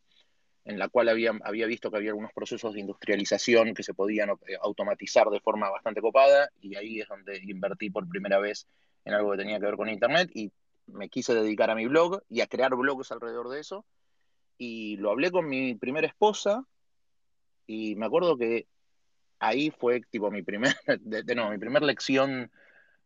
en 0.70 0.78
la 0.78 0.88
cual 0.88 1.10
había, 1.10 1.32
había 1.44 1.66
visto 1.66 1.90
que 1.90 1.98
había 1.98 2.12
algunos 2.12 2.32
procesos 2.32 2.74
de 2.74 2.80
industrialización 2.80 3.74
que 3.74 3.82
se 3.82 3.96
podían 3.96 4.30
eh, 4.30 4.56
automatizar 4.62 5.28
de 5.30 5.40
forma 5.40 5.68
bastante 5.68 6.00
copada 6.00 6.50
y 6.62 6.76
ahí 6.76 7.02
es 7.02 7.08
donde 7.08 7.42
invertí 7.44 7.90
por 7.90 8.08
primera 8.08 8.38
vez 8.38 8.68
en 9.04 9.16
algo 9.16 9.32
que 9.32 9.40
tenía 9.40 9.60
que 9.60 9.66
ver 9.66 9.78
con 9.78 9.90
Internet 9.90 10.30
y 10.32 10.52
me 10.86 11.10
quise 11.10 11.34
dedicar 11.34 11.72
a 11.72 11.76
mi 11.76 11.88
blog 11.88 12.22
y 12.30 12.42
a 12.42 12.48
crear 12.48 12.76
blogs 12.76 13.12
alrededor 13.12 13.50
de 13.50 13.62
eso 13.62 13.84
y 14.60 14.98
lo 14.98 15.10
hablé 15.10 15.32
con 15.32 15.50
mi 15.50 15.74
primera 15.74 16.06
esposa 16.06 16.64
y 17.66 17.96
me 17.96 18.06
acuerdo 18.06 18.38
que 18.38 18.68
ahí 19.40 19.72
fue 19.72 20.02
tipo 20.12 20.30
mi 20.30 20.44
primer, 20.44 20.76
de, 21.02 21.34
no, 21.34 21.50
mi 21.50 21.58
primera 21.58 21.84
lección 21.84 22.52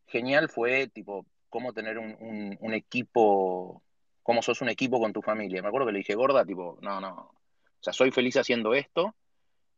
genial 0.07 0.49
fue 0.49 0.87
tipo 0.87 1.25
cómo 1.47 1.71
tener 1.71 1.97
un, 1.97 2.57
un 2.59 2.73
equipo, 2.73 3.81
cómo 4.21 4.41
sos 4.41 4.59
un 4.61 4.69
equipo 4.69 4.99
con 4.99 5.13
tu 5.13 5.21
familia. 5.21 5.61
Me 5.61 5.67
acuerdo 5.67 5.87
que 5.87 5.93
le 5.93 5.99
dije, 5.99 6.15
gorda, 6.15 6.43
tipo, 6.43 6.79
no, 6.81 6.99
no, 6.99 7.31
o 7.83 7.85
sea, 7.85 7.91
soy 7.91 8.11
feliz 8.11 8.37
haciendo 8.37 8.73
esto. 8.73 9.13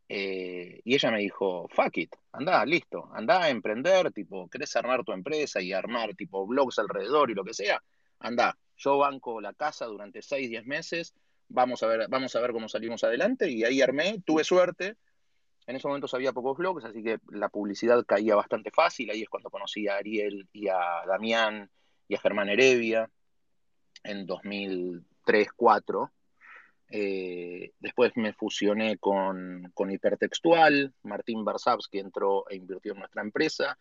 Eh, 0.08 0.80
y 0.84 0.94
ella 0.94 1.10
me 1.10 1.18
dijo, 1.18 1.68
fuck 1.70 1.98
it, 1.98 2.16
anda, 2.32 2.64
listo, 2.64 3.10
anda 3.12 3.42
a 3.42 3.50
emprender, 3.50 4.12
tipo, 4.12 4.48
¿querés 4.48 4.76
armar 4.76 5.04
tu 5.04 5.12
empresa 5.12 5.60
y 5.60 5.74
armar 5.74 6.14
tipo 6.14 6.46
blogs 6.46 6.78
alrededor 6.78 7.32
y 7.32 7.34
lo 7.34 7.44
que 7.44 7.56
sea? 7.56 7.82
Anda, 8.20 8.56
yo 8.78 9.00
banco 9.00 9.42
la 9.42 9.54
casa 9.54 9.88
durante 9.88 10.22
6, 10.22 10.52
10 10.52 10.66
meses, 10.68 11.16
vamos 11.48 11.82
a, 11.82 11.88
ver, 11.88 12.06
vamos 12.08 12.36
a 12.36 12.42
ver 12.42 12.52
cómo 12.52 12.70
salimos 12.70 13.04
adelante 13.04 13.50
y 13.50 13.64
ahí 13.64 13.82
armé, 13.82 14.22
tuve 14.24 14.44
suerte. 14.44 14.98
En 15.66 15.76
ese 15.76 15.88
momento 15.88 16.08
había 16.14 16.32
pocos 16.32 16.60
blogs, 16.60 16.86
así 16.86 17.02
que 17.02 17.18
la 17.32 17.50
publicidad 17.50 18.06
caía 18.06 18.36
bastante 18.36 18.70
fácil. 18.70 19.10
Ahí 19.10 19.24
es 19.24 19.30
cuando 19.30 19.50
conocí 19.50 19.88
a 19.88 19.96
Ariel 19.96 20.48
y 20.54 20.68
a 20.68 21.02
Damián 21.08 21.72
y 22.08 22.14
a 22.14 22.20
Germán 22.20 22.50
Heredia 22.50 23.10
en 24.04 24.28
2003, 24.28 25.48
2004. 25.58 26.12
Eh, 26.90 27.72
después 27.80 28.12
me 28.16 28.34
fusioné 28.34 28.98
con, 28.98 29.72
Hipertextual, 29.90 30.94
Martín 31.04 31.44
Barsavsky 31.44 32.00
entró 32.00 32.48
e 32.50 32.56
invirtió 32.56 32.94
en 32.94 33.00
nuestra 33.00 33.22
empresa, 33.22 33.78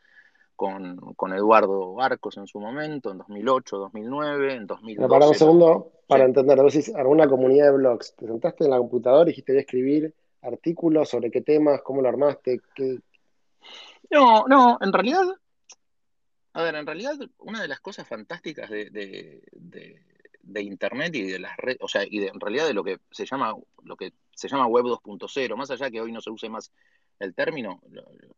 con, 0.57 1.33
Eduardo 1.35 2.01
Arcos 2.01 2.37
en 2.37 2.47
su 2.47 2.61
momento, 2.61 3.11
en 3.11 3.19
2008, 3.19 3.77
2009, 3.77 4.55
en 4.55 4.67
2012. 4.67 5.09
Para 5.09 5.29
un 5.29 5.35
segundo, 5.35 5.93
para 6.07 6.25
entender, 6.25 6.59
a 6.59 6.63
veces 6.63 6.95
alguna 6.95 7.29
comunidad 7.29 7.67
de 7.67 7.77
blogs, 7.77 8.15
te 8.15 8.27
sentaste 8.27 8.65
en 8.65 8.71
la 8.71 8.79
computadora 8.79 9.25
y 9.25 9.33
dijiste 9.33 9.53
voy 9.53 9.59
a 9.59 9.63
escribir 9.63 10.15
artículos 10.43 11.09
sobre 11.09 11.31
qué 11.31 11.41
temas, 11.41 11.83
cómo 11.83 12.03
lo 12.03 12.09
armaste, 12.09 12.61
qué... 12.75 13.01
No, 14.11 14.47
no, 14.47 14.79
en 14.81 14.93
realidad, 14.93 15.25
a 16.53 16.63
ver, 16.63 16.75
en 16.77 16.87
realidad 16.87 17.15
una 17.39 17.61
de 17.61 17.69
las 17.69 17.81
cosas 17.81 18.07
fantásticas 18.07 18.71
de 18.71 19.43
de 19.53 20.14
internet 20.63 21.15
y 21.15 21.23
de 21.23 21.39
las 21.39 21.57
redes, 21.57 21.79
o 21.81 21.89
sea, 21.89 22.05
y 22.09 22.19
de, 22.19 22.29
en 22.29 22.41
realidad 22.41 22.67
de 22.67 22.75
lo 22.75 22.85
que 22.85 22.99
se 23.11 23.27
llama 23.27 23.55
lo 23.83 23.97
que 23.97 24.13
se 24.35 24.49
llama 24.49 24.67
web 24.67 24.85
2.0, 24.85 25.57
más 25.57 25.71
allá 25.71 25.91
que 25.91 26.01
hoy 26.01 26.13
no 26.13 26.21
se 26.21 26.31
use 26.31 26.49
más 26.49 26.73
el 27.19 27.35
término, 27.35 27.81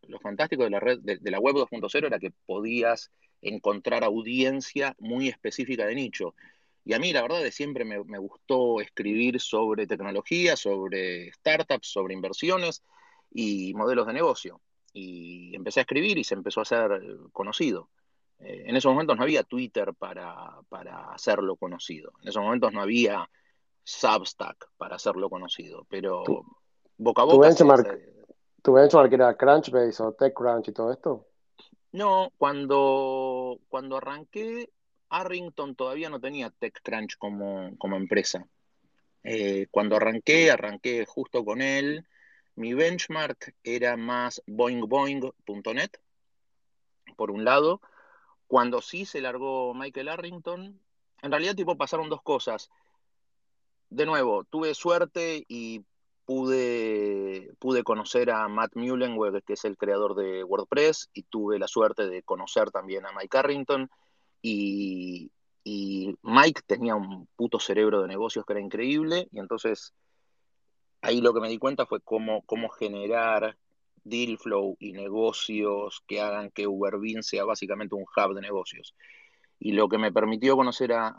lo, 0.07 0.19
fantástico 0.19 0.63
de 0.63 0.69
la 0.69 0.79
red 0.79 0.99
de, 0.99 1.31
la 1.31 1.39
web 1.39 1.55
2.0 1.55 2.05
era 2.05 2.19
que 2.19 2.31
podías 2.45 3.11
encontrar 3.41 4.03
audiencia 4.03 4.95
muy 4.99 5.27
específica 5.27 5.85
de 5.85 5.95
nicho. 5.95 6.35
Y 6.85 6.93
a 6.93 6.99
mí 6.99 7.11
la 7.11 7.21
verdad 7.21 7.41
de 7.43 7.51
siempre 7.51 7.85
me, 7.85 8.03
me 8.03 8.17
gustó 8.17 8.79
escribir 8.79 9.41
sobre 9.41 9.87
tecnología, 9.87 10.55
sobre 10.55 11.31
startups, 11.33 11.87
sobre 11.87 12.13
inversiones 12.13 12.83
y 13.31 13.73
modelos 13.73 14.07
de 14.07 14.13
negocio. 14.13 14.61
Y 14.93 15.55
empecé 15.55 15.81
a 15.81 15.83
escribir 15.83 16.17
y 16.17 16.23
se 16.23 16.35
empezó 16.35 16.61
a 16.61 16.65
ser 16.65 17.01
conocido. 17.31 17.89
Eh, 18.39 18.63
en 18.67 18.75
esos 18.75 18.91
momentos 18.91 19.17
no 19.17 19.23
había 19.23 19.43
Twitter 19.43 19.93
para, 19.93 20.59
hacerlo 21.13 21.55
conocido. 21.55 22.11
En 22.21 22.29
esos 22.29 22.43
momentos 22.43 22.73
no 22.73 22.81
había 22.81 23.29
Substack 23.83 24.69
para 24.77 24.95
hacerlo 24.95 25.29
conocido. 25.29 25.85
Pero 25.89 26.23
boca 26.97 27.23
a 27.23 27.25
boca. 27.25 27.55
¿Tu 28.63 28.73
benchmark, 28.73 29.13
era 29.13 29.37
Crunchbase 29.37 30.03
o 30.03 30.13
TechCrunch 30.13 30.67
y 30.67 30.73
todo 30.73 30.91
esto? 30.91 31.27
No, 31.93 32.31
cuando, 32.37 33.59
cuando 33.69 33.97
arranqué, 33.97 34.69
Arrington 35.09 35.75
todavía 35.75 36.09
no 36.09 36.19
tenía 36.19 36.49
TechCrunch 36.49 37.17
como, 37.17 37.77
como 37.77 37.95
empresa. 37.95 38.45
Eh, 39.23 39.67
cuando 39.71 39.95
arranqué, 39.95 40.51
arranqué 40.51 41.05
justo 41.05 41.45
con 41.45 41.61
él. 41.61 42.05
Mi 42.55 42.73
benchmark 42.73 43.55
era 43.63 43.95
más 43.95 44.41
boingboing.net, 44.47 45.91
por 47.15 47.31
un 47.31 47.45
lado. 47.45 47.81
Cuando 48.47 48.81
sí 48.81 49.05
se 49.05 49.21
largó 49.21 49.73
Michael 49.73 50.09
Arrington, 50.09 50.79
en 51.21 51.31
realidad 51.31 51.55
tipo 51.55 51.77
pasaron 51.77 52.09
dos 52.09 52.21
cosas. 52.21 52.69
De 53.89 54.05
nuevo, 54.05 54.43
tuve 54.45 54.73
suerte 54.73 55.45
y 55.47 55.83
pude, 56.25 57.53
pude 57.59 57.83
conocer 57.83 58.31
a 58.31 58.47
Matt 58.47 58.75
Mullenweg, 58.75 59.43
que 59.43 59.53
es 59.53 59.65
el 59.65 59.77
creador 59.77 60.15
de 60.15 60.43
WordPress, 60.43 61.09
y 61.13 61.23
tuve 61.23 61.57
la 61.57 61.67
suerte 61.67 62.07
de 62.07 62.21
conocer 62.23 62.69
también 62.71 63.05
a 63.05 63.13
Mike 63.13 63.37
Arrington. 63.37 63.89
Y, 64.41 65.31
y 65.63 66.15
Mike 66.21 66.61
tenía 66.67 66.95
un 66.95 67.27
puto 67.35 67.59
cerebro 67.59 68.01
de 68.01 68.07
negocios 68.07 68.45
que 68.45 68.53
era 68.53 68.61
increíble, 68.61 69.27
y 69.31 69.39
entonces 69.39 69.93
ahí 71.01 71.21
lo 71.21 71.33
que 71.33 71.39
me 71.39 71.49
di 71.49 71.57
cuenta 71.57 71.85
fue 71.85 72.01
cómo, 72.01 72.41
cómo 72.43 72.69
generar 72.69 73.57
deal 74.07 74.37
flow 74.37 74.77
y 74.79 74.93
negocios 74.93 76.03
que 76.07 76.21
hagan 76.21 76.51
que 76.51 76.67
Uberbean 76.67 77.23
sea 77.23 77.45
básicamente 77.45 77.95
un 77.95 78.03
hub 78.03 78.35
de 78.35 78.41
negocios. 78.41 78.95
Y 79.59 79.71
lo 79.71 79.89
que 79.89 79.97
me 79.97 80.11
permitió 80.11 80.55
conocer 80.55 80.93
a, 80.93 81.13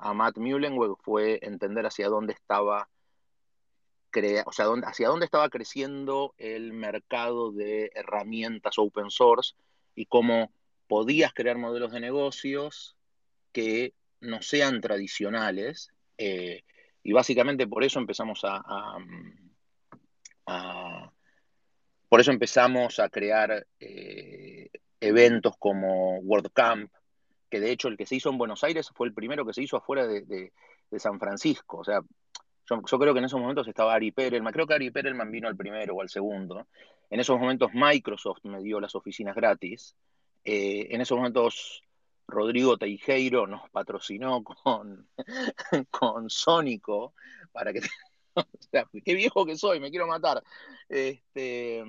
a, 0.00 0.14
Matt 0.14 0.38
Mullenweg 0.38 0.96
fue 1.02 1.38
entender 1.42 1.84
hacia 1.86 2.08
dónde 2.08 2.32
estaba 2.32 2.88
o 4.46 4.52
sea, 4.52 4.66
hacia 4.84 5.08
dónde 5.08 5.24
estaba 5.24 5.48
creciendo 5.48 6.34
el 6.38 6.72
mercado 6.72 7.50
de 7.50 7.90
herramientas 7.94 8.78
open 8.78 9.10
source 9.10 9.54
y 9.94 10.06
cómo 10.06 10.52
podías 10.86 11.32
crear 11.32 11.58
modelos 11.58 11.92
de 11.92 12.00
negocios 12.00 12.96
que 13.52 13.94
no 14.20 14.42
sean 14.42 14.80
tradicionales. 14.80 15.90
Eh, 16.18 16.62
y 17.02 17.12
básicamente 17.12 17.66
por 17.66 17.84
eso 17.84 17.98
empezamos 17.98 18.40
a, 18.44 18.62
por 22.14 22.20
eso 22.20 22.30
empezamos 22.30 23.00
a 23.00 23.08
crear 23.08 23.66
eh, 23.80 24.70
eventos 25.00 25.56
como 25.58 26.20
WordCamp, 26.20 26.88
que 27.50 27.58
de 27.58 27.72
hecho 27.72 27.88
el 27.88 27.96
que 27.96 28.06
se 28.06 28.14
hizo 28.14 28.30
en 28.30 28.38
Buenos 28.38 28.62
Aires 28.62 28.88
fue 28.94 29.08
el 29.08 29.12
primero 29.12 29.44
que 29.44 29.52
se 29.52 29.64
hizo 29.64 29.78
afuera 29.78 30.06
de, 30.06 30.52
San 30.96 31.18
Francisco. 31.18 31.78
O 31.78 31.84
sea, 31.84 32.02
yo, 32.70 32.98
creo 33.00 33.14
que 33.14 33.18
en 33.18 33.24
esos 33.24 33.40
momentos 33.40 33.66
estaba 33.66 33.94
Ari 33.94 34.12
Perelman, 34.12 34.52
creo 34.52 34.64
que 34.64 34.74
Ari 34.74 34.92
Perelman 34.92 35.28
vino 35.28 35.48
al 35.48 35.56
primero 35.56 35.96
o 35.96 36.02
al 36.02 36.08
segundo. 36.08 36.68
En 37.10 37.18
esos 37.18 37.36
momentos 37.36 37.70
Microsoft 37.74 38.44
me 38.44 38.62
dio 38.62 38.78
las 38.78 38.94
oficinas 38.94 39.34
gratis. 39.34 39.96
Eh, 40.44 40.86
en 40.90 41.00
esos 41.00 41.18
momentos 41.18 41.82
Rodrigo 42.28 42.78
Teijeiro 42.78 43.48
nos 43.48 43.68
patrocinó 43.70 44.44
con, 44.44 45.08
con 45.90 46.30
Sónico 46.30 47.12
para 47.50 47.72
que... 47.72 47.80
o 48.36 48.44
sea, 48.70 48.86
qué 49.04 49.14
viejo 49.14 49.44
que 49.46 49.56
soy, 49.56 49.80
me 49.80 49.90
quiero 49.90 50.06
matar. 50.06 50.42
Este, 50.88 51.82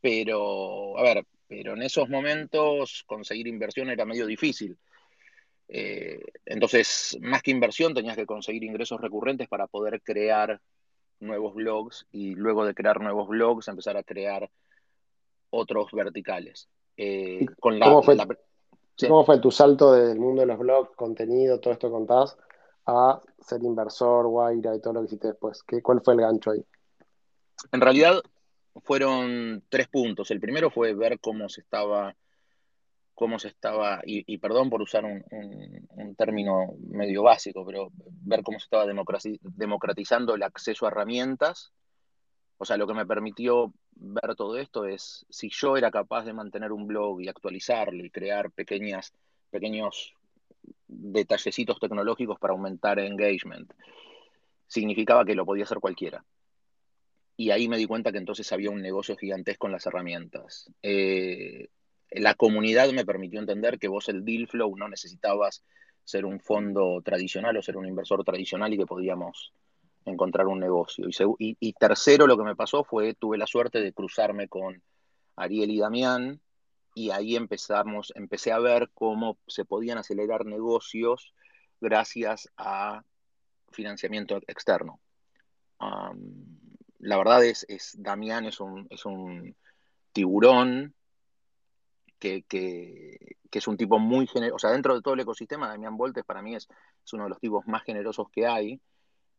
pero, 0.00 0.98
a 0.98 1.02
ver, 1.02 1.26
pero 1.46 1.74
en 1.74 1.82
esos 1.82 2.08
momentos 2.08 3.04
conseguir 3.06 3.46
inversión 3.46 3.90
era 3.90 4.04
medio 4.04 4.26
difícil. 4.26 4.78
Eh, 5.68 6.20
entonces, 6.46 7.18
más 7.20 7.42
que 7.42 7.50
inversión, 7.50 7.94
tenías 7.94 8.16
que 8.16 8.26
conseguir 8.26 8.64
ingresos 8.64 9.00
recurrentes 9.00 9.48
para 9.48 9.66
poder 9.66 10.00
crear 10.02 10.60
nuevos 11.20 11.54
blogs 11.54 12.06
y 12.12 12.34
luego 12.34 12.64
de 12.64 12.74
crear 12.74 13.00
nuevos 13.00 13.28
blogs 13.28 13.68
empezar 13.68 13.96
a 13.96 14.02
crear 14.02 14.50
otros 15.50 15.90
verticales. 15.92 16.68
Eh, 16.96 17.46
con 17.60 17.78
¿Cómo, 17.78 18.02
fue, 18.02 18.16
¿Cómo 19.08 19.24
fue 19.24 19.40
tu 19.40 19.50
salto 19.50 19.92
del 19.92 20.18
mundo 20.18 20.40
de 20.40 20.46
los 20.46 20.58
blogs, 20.58 20.94
contenido, 20.96 21.60
todo 21.60 21.72
esto 21.72 21.90
contás, 21.90 22.36
a 22.88 23.20
ser 23.38 23.62
inversor, 23.62 24.26
Guaira 24.26 24.74
y 24.74 24.80
todo 24.80 24.94
lo 24.94 25.00
que 25.00 25.06
hiciste 25.06 25.28
después? 25.28 25.62
¿Qué, 25.62 25.82
¿Cuál 25.82 26.00
fue 26.02 26.14
el 26.14 26.20
gancho 26.20 26.52
ahí? 26.52 26.64
En 27.70 27.80
realidad 27.80 28.22
fueron 28.82 29.62
tres 29.68 29.88
puntos. 29.88 30.30
El 30.30 30.40
primero 30.40 30.70
fue 30.70 30.94
ver 30.94 31.20
cómo 31.20 31.50
se 31.50 31.60
estaba, 31.60 32.16
cómo 33.14 33.38
se 33.38 33.48
estaba, 33.48 34.00
y, 34.04 34.38
perdón 34.38 34.70
por 34.70 34.80
usar 34.80 35.04
un, 35.04 36.14
término 36.16 36.74
medio 36.88 37.22
básico, 37.22 37.64
pero 37.66 37.90
ver 37.94 38.42
cómo 38.42 38.58
se 38.58 38.64
estaba 38.64 38.86
democratizando 38.86 40.34
el 40.34 40.42
acceso 40.42 40.86
a 40.86 40.88
herramientas. 40.88 41.72
O 42.56 42.64
sea, 42.64 42.76
lo 42.76 42.86
que 42.86 42.94
me 42.94 43.06
permitió 43.06 43.72
ver 43.92 44.34
todo 44.34 44.56
esto 44.56 44.86
es 44.86 45.26
si 45.28 45.50
yo 45.50 45.76
era 45.76 45.90
capaz 45.90 46.24
de 46.24 46.32
mantener 46.32 46.72
un 46.72 46.86
blog 46.86 47.20
y 47.20 47.28
actualizarlo 47.28 48.04
y 48.04 48.10
crear 48.10 48.50
pequeñas, 48.50 49.12
pequeños 49.50 50.14
detallecitos 50.98 51.78
tecnológicos 51.78 52.38
para 52.38 52.52
aumentar 52.52 52.98
engagement, 52.98 53.72
significaba 54.66 55.24
que 55.24 55.34
lo 55.34 55.46
podía 55.46 55.64
hacer 55.64 55.78
cualquiera. 55.78 56.24
Y 57.36 57.50
ahí 57.50 57.68
me 57.68 57.76
di 57.76 57.86
cuenta 57.86 58.10
que 58.10 58.18
entonces 58.18 58.50
había 58.52 58.70
un 58.70 58.82
negocio 58.82 59.16
gigantesco 59.16 59.66
en 59.66 59.72
las 59.72 59.86
herramientas. 59.86 60.70
Eh, 60.82 61.68
la 62.10 62.34
comunidad 62.34 62.90
me 62.90 63.06
permitió 63.06 63.38
entender 63.38 63.78
que 63.78 63.88
vos 63.88 64.08
el 64.08 64.24
deal 64.24 64.48
flow 64.48 64.76
no 64.76 64.88
necesitabas 64.88 65.62
ser 66.04 66.24
un 66.24 66.40
fondo 66.40 67.00
tradicional 67.04 67.56
o 67.56 67.62
ser 67.62 67.76
un 67.76 67.86
inversor 67.86 68.24
tradicional 68.24 68.72
y 68.72 68.78
que 68.78 68.86
podíamos 68.86 69.52
encontrar 70.04 70.46
un 70.46 70.58
negocio. 70.58 71.06
Y, 71.38 71.72
tercero, 71.74 72.26
lo 72.26 72.36
que 72.36 72.44
me 72.44 72.56
pasó 72.56 72.82
fue, 72.82 73.14
tuve 73.14 73.38
la 73.38 73.46
suerte 73.46 73.80
de 73.80 73.92
cruzarme 73.92 74.48
con 74.48 74.82
Ariel 75.36 75.70
y 75.70 75.78
Damián, 75.78 76.40
y 76.94 77.10
ahí 77.10 77.36
empezamos, 77.36 78.12
empecé 78.14 78.52
a 78.52 78.58
ver 78.58 78.90
cómo 78.94 79.38
se 79.46 79.64
podían 79.64 79.98
acelerar 79.98 80.44
negocios 80.44 81.34
gracias 81.80 82.50
a 82.56 83.02
financiamiento 83.70 84.36
externo. 84.46 85.00
la 86.98 87.16
verdad 87.16 87.44
es, 87.44 87.64
es 87.68 87.94
Damián 87.98 88.44
es 88.46 88.60
un, 88.60 88.86
es 88.90 89.04
un 89.04 89.54
tiburón 90.12 90.94
que, 92.18 93.36
es 93.50 93.68
un 93.68 93.76
tipo 93.76 93.98
muy 93.98 94.26
generoso, 94.26 94.56
o 94.56 94.58
sea, 94.58 94.70
dentro 94.70 94.94
de 94.94 95.02
todo 95.02 95.14
el 95.14 95.20
ecosistema, 95.20 95.68
Damián 95.68 95.96
Voltes 95.96 96.24
para 96.24 96.42
mí 96.42 96.54
es, 96.54 96.68
es 97.04 97.12
uno 97.12 97.24
de 97.24 97.30
los 97.30 97.40
tipos 97.40 97.66
más 97.66 97.84
generosos 97.84 98.28
que 98.30 98.46
hay 98.46 98.80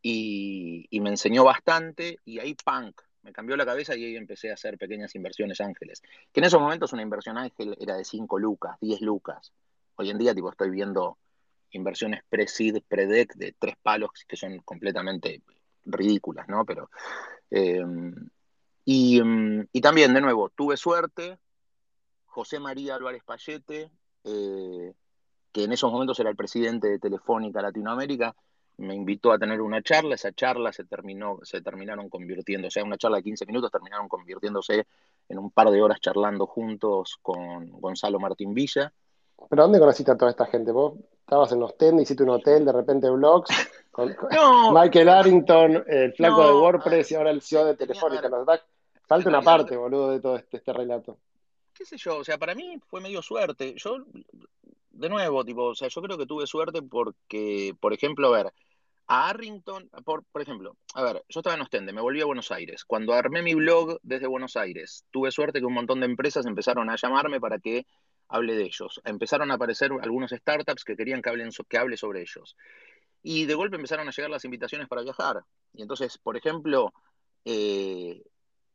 y, 0.01 0.87
me 1.01 1.09
enseñó 1.09 1.43
bastante 1.43 2.19
y 2.25 2.39
ahí 2.39 2.55
punk, 2.55 3.01
me 3.21 3.33
cambió 3.33 3.57
la 3.57 3.65
cabeza 3.65 3.95
y 3.95 4.05
ahí 4.05 4.15
empecé 4.15 4.51
a 4.51 4.53
hacer 4.53 4.77
pequeñas 4.77 5.15
inversiones 5.15 5.61
ángeles. 5.61 6.01
Que 6.31 6.39
en 6.39 6.45
esos 6.45 6.61
momentos 6.61 6.93
una 6.93 7.01
inversión 7.01 7.37
ángel 7.37 7.75
era 7.79 7.95
de 7.95 8.05
5 8.05 8.39
lucas, 8.39 8.77
10 8.81 9.01
lucas. 9.01 9.51
Hoy 9.95 10.09
en 10.09 10.17
día 10.17 10.33
tipo 10.33 10.49
estoy 10.49 10.69
viendo 10.69 11.17
inversiones 11.71 12.23
pre-seed, 12.29 12.81
pre-deck 12.87 13.35
de 13.35 13.55
tres 13.57 13.75
palos 13.81 14.11
que 14.27 14.35
son 14.35 14.59
completamente 14.59 15.43
ridículas, 15.85 16.47
¿no? 16.47 16.65
Pero, 16.65 16.89
em, 17.49 18.13
em, 18.85 19.67
y, 19.71 19.81
también, 19.81 20.13
de 20.13 20.21
nuevo, 20.21 20.49
tuve 20.49 20.77
suerte. 20.77 21.37
José 22.25 22.59
María 22.59 22.95
Álvarez 22.95 23.23
Payete, 23.23 23.91
eh, 24.23 24.93
que 25.51 25.63
en 25.63 25.71
esos 25.71 25.91
momentos 25.91 26.19
era 26.19 26.29
el 26.29 26.35
presidente 26.35 26.87
de 26.87 26.99
Telefónica 26.99 27.61
Latinoamérica, 27.61 28.35
me 28.79 28.95
invitó 28.95 29.31
a 29.31 29.37
tener 29.37 29.61
una 29.61 29.81
charla, 29.81 30.15
esa 30.15 30.31
charla 30.31 30.71
se 30.71 30.85
terminó, 30.85 31.39
se 31.43 31.61
terminaron 31.61 32.09
convirtiendo, 32.09 32.67
o 32.67 32.71
sea, 32.71 32.83
una 32.83 32.97
charla 32.97 33.17
de 33.17 33.23
15 33.23 33.45
minutos 33.45 33.71
terminaron 33.71 34.07
convirtiéndose 34.07 34.87
en 35.27 35.37
un 35.37 35.51
par 35.51 35.69
de 35.69 35.81
horas 35.81 35.99
charlando 35.99 36.47
juntos 36.47 37.19
con 37.21 37.69
Gonzalo 37.79 38.19
Martín 38.19 38.53
Villa. 38.53 38.91
¿Pero 39.49 39.63
dónde 39.63 39.79
conociste 39.79 40.11
a 40.11 40.17
toda 40.17 40.31
esta 40.31 40.45
gente? 40.45 40.71
¿Vos 40.71 40.93
estabas 41.29 41.51
en 41.51 41.59
los 41.59 41.77
TEN, 41.77 41.99
hiciste 41.99 42.23
un 42.23 42.29
hotel, 42.29 42.65
de 42.65 42.71
repente 42.71 43.09
blogs, 43.09 43.49
con, 43.91 44.15
Michael 44.73 45.09
Arrington, 45.09 45.83
el 45.87 46.13
flaco 46.13 46.47
de 46.47 46.53
WordPress 46.53 47.11
y 47.11 47.15
ahora 47.15 47.29
el 47.29 47.41
CEO 47.41 47.65
de 47.65 47.75
Telefónica. 47.75 48.29
Falta 49.05 49.29
una 49.29 49.41
parte, 49.41 49.77
boludo, 49.77 50.11
de 50.11 50.19
todo 50.19 50.37
este, 50.37 50.57
este 50.57 50.73
relato. 50.73 51.17
¿Qué 51.73 51.85
sé 51.85 51.97
yo? 51.97 52.17
O 52.17 52.23
sea, 52.23 52.37
para 52.37 52.55
mí 52.55 52.79
fue 52.87 52.99
medio 52.99 53.21
suerte. 53.21 53.73
Yo, 53.77 53.97
de 54.91 55.09
nuevo, 55.09 55.45
tipo, 55.45 55.65
o 55.65 55.75
sea, 55.75 55.87
yo 55.87 56.01
creo 56.01 56.17
que 56.17 56.25
tuve 56.25 56.45
suerte 56.45 56.81
porque, 56.81 57.75
por 57.79 57.93
ejemplo, 57.93 58.27
a 58.27 58.43
ver, 58.43 58.53
a 59.11 59.29
Arrington, 59.29 59.89
por, 60.05 60.23
por 60.31 60.41
ejemplo, 60.43 60.77
a 60.93 61.01
ver, 61.01 61.23
yo 61.27 61.39
estaba 61.39 61.55
en 61.55 61.61
Ostende, 61.61 61.91
me 61.91 62.01
volví 62.01 62.21
a 62.21 62.25
Buenos 62.25 62.51
Aires. 62.51 62.85
Cuando 62.85 63.13
armé 63.13 63.41
mi 63.41 63.55
blog 63.55 63.99
desde 64.03 64.27
Buenos 64.27 64.55
Aires, 64.55 65.03
tuve 65.09 65.31
suerte 65.31 65.59
que 65.59 65.65
un 65.65 65.73
montón 65.73 65.99
de 65.99 66.05
empresas 66.05 66.45
empezaron 66.45 66.91
a 66.91 66.95
llamarme 66.95 67.41
para 67.41 67.57
que 67.57 67.87
hable 68.27 68.53
de 68.53 68.65
ellos. 68.65 69.01
Empezaron 69.03 69.49
a 69.49 69.55
aparecer 69.55 69.91
algunos 70.03 70.29
startups 70.29 70.83
que 70.83 70.95
querían 70.95 71.23
que, 71.23 71.29
hablen, 71.29 71.49
que 71.67 71.77
hable 71.79 71.97
sobre 71.97 72.21
ellos. 72.21 72.55
Y 73.23 73.45
de 73.47 73.55
golpe 73.55 73.77
empezaron 73.77 74.07
a 74.07 74.11
llegar 74.11 74.29
las 74.29 74.45
invitaciones 74.45 74.87
para 74.87 75.01
viajar. 75.01 75.41
Y 75.73 75.81
entonces, 75.81 76.19
por 76.19 76.37
ejemplo, 76.37 76.93
eh, 77.45 78.21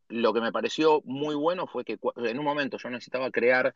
lo 0.08 0.34
que 0.34 0.40
me 0.40 0.50
pareció 0.50 1.00
muy 1.04 1.36
bueno 1.36 1.68
fue 1.68 1.84
que 1.84 1.96
en 2.16 2.38
un 2.40 2.44
momento 2.44 2.76
yo 2.76 2.90
necesitaba 2.90 3.30
crear, 3.30 3.72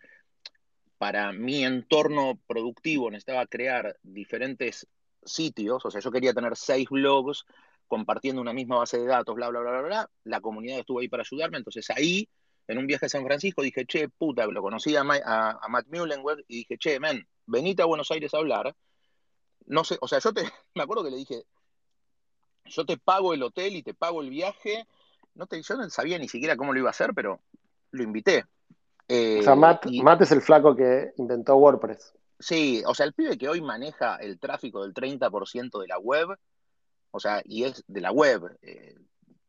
para 0.98 1.30
mi 1.32 1.64
entorno 1.64 2.40
productivo, 2.48 3.12
necesitaba 3.12 3.46
crear 3.46 3.96
diferentes 4.02 4.88
sitios, 5.24 5.84
o 5.84 5.90
sea, 5.90 6.00
yo 6.00 6.10
quería 6.10 6.32
tener 6.32 6.56
seis 6.56 6.88
blogs 6.88 7.44
compartiendo 7.86 8.40
una 8.40 8.52
misma 8.52 8.76
base 8.76 8.98
de 8.98 9.06
datos, 9.06 9.34
bla, 9.34 9.48
bla, 9.48 9.60
bla, 9.60 9.70
bla, 9.70 9.82
bla. 9.82 10.10
La 10.24 10.40
comunidad 10.40 10.78
estuvo 10.78 11.00
ahí 11.00 11.08
para 11.08 11.22
ayudarme, 11.22 11.58
entonces 11.58 11.88
ahí, 11.90 12.28
en 12.68 12.78
un 12.78 12.86
viaje 12.86 13.06
a 13.06 13.08
San 13.08 13.24
Francisco, 13.24 13.62
dije, 13.62 13.86
che, 13.86 14.08
puta, 14.08 14.46
lo 14.46 14.62
conocí 14.62 14.94
a, 14.94 15.02
Matt 15.04 15.86
Mullenweg 15.88 16.44
y 16.48 16.58
dije, 16.58 16.76
che, 16.78 17.00
men, 17.00 17.26
venite 17.46 17.82
a 17.82 17.86
Buenos 17.86 18.10
Aires 18.10 18.34
a 18.34 18.38
hablar. 18.38 18.76
No 19.66 19.84
sé, 19.84 19.96
o 20.00 20.06
sea, 20.06 20.18
yo 20.18 20.32
te, 20.32 20.42
me 20.74 20.82
acuerdo 20.82 21.04
que 21.04 21.10
le 21.10 21.16
dije, 21.16 21.44
yo 22.66 22.84
te 22.84 22.98
pago 22.98 23.32
el 23.32 23.42
hotel 23.42 23.76
y 23.76 23.82
te 23.82 23.94
pago 23.94 24.20
el 24.20 24.30
viaje. 24.30 24.86
No 25.34 25.46
te, 25.46 25.62
yo 25.62 25.76
no 25.76 25.88
sabía 25.88 26.18
ni 26.18 26.28
siquiera 26.28 26.56
cómo 26.56 26.72
lo 26.72 26.80
iba 26.80 26.88
a 26.88 26.90
hacer, 26.90 27.14
pero 27.14 27.40
lo 27.90 28.02
invité. 28.02 28.44
o 29.08 29.42
sea, 29.42 29.54
Matt, 29.54 29.86
Eh, 29.86 29.90
y- 29.92 30.02
Matt 30.02 30.22
es 30.22 30.32
el 30.32 30.42
flaco 30.42 30.76
que 30.76 31.12
inventó 31.16 31.56
WordPress. 31.56 32.14
Sí, 32.38 32.82
o 32.86 32.94
sea, 32.94 33.06
el 33.06 33.14
pibe 33.14 33.36
que 33.36 33.48
hoy 33.48 33.60
maneja 33.60 34.16
el 34.16 34.38
tráfico 34.38 34.82
del 34.82 34.94
30% 34.94 35.80
de 35.80 35.88
la 35.88 35.98
web, 35.98 36.38
o 37.10 37.20
sea, 37.20 37.42
y 37.44 37.64
es 37.64 37.84
de 37.88 38.00
la 38.00 38.12
web, 38.12 38.56
eh, 38.62 38.94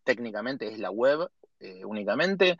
técnicamente 0.03 0.67
es 0.67 0.79
la 0.79 0.89
web 0.89 1.29
eh, 1.59 1.85
únicamente. 1.85 2.57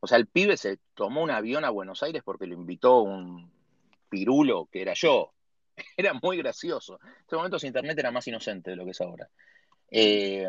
O 0.00 0.06
sea, 0.06 0.18
el 0.18 0.26
pibe 0.26 0.56
se 0.56 0.78
tomó 0.94 1.22
un 1.22 1.30
avión 1.30 1.64
a 1.64 1.70
Buenos 1.70 2.02
Aires 2.02 2.22
porque 2.24 2.46
lo 2.46 2.54
invitó 2.54 3.00
un 3.00 3.50
pirulo 4.08 4.68
que 4.70 4.82
era 4.82 4.92
yo. 4.94 5.32
Era 5.96 6.12
muy 6.12 6.36
gracioso. 6.36 6.98
En 7.02 7.10
ese 7.26 7.36
momento 7.36 7.56
internet 7.62 7.96
era 7.98 8.10
más 8.10 8.26
inocente 8.26 8.70
de 8.70 8.76
lo 8.76 8.84
que 8.84 8.90
es 8.90 9.00
ahora. 9.00 9.28
Eh, 9.90 10.44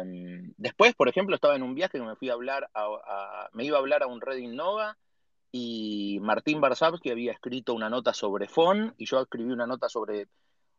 después, 0.57 0.95
por 0.95 1.07
ejemplo, 1.07 1.35
estaba 1.35 1.55
en 1.55 1.61
un 1.63 1.75
viaje 1.75 1.99
que 1.99 2.03
me 2.03 2.15
fui 2.15 2.29
a 2.29 2.33
hablar, 2.33 2.69
a, 2.73 3.47
me 3.53 3.63
iba 3.63 3.77
a 3.77 3.79
hablar 3.79 4.01
a 4.03 4.07
un 4.07 4.21
Redding 4.21 4.55
Nova 4.55 4.97
y 5.51 6.19
Martín 6.21 6.61
Barsavsky 6.61 7.09
había 7.09 7.31
escrito 7.31 7.73
una 7.73 7.89
nota 7.89 8.13
sobre 8.13 8.47
FON 8.47 8.93
y 8.97 9.05
yo 9.05 9.21
escribí 9.21 9.51
una 9.51 9.65
nota 9.65 9.89
sobre, 9.89 10.27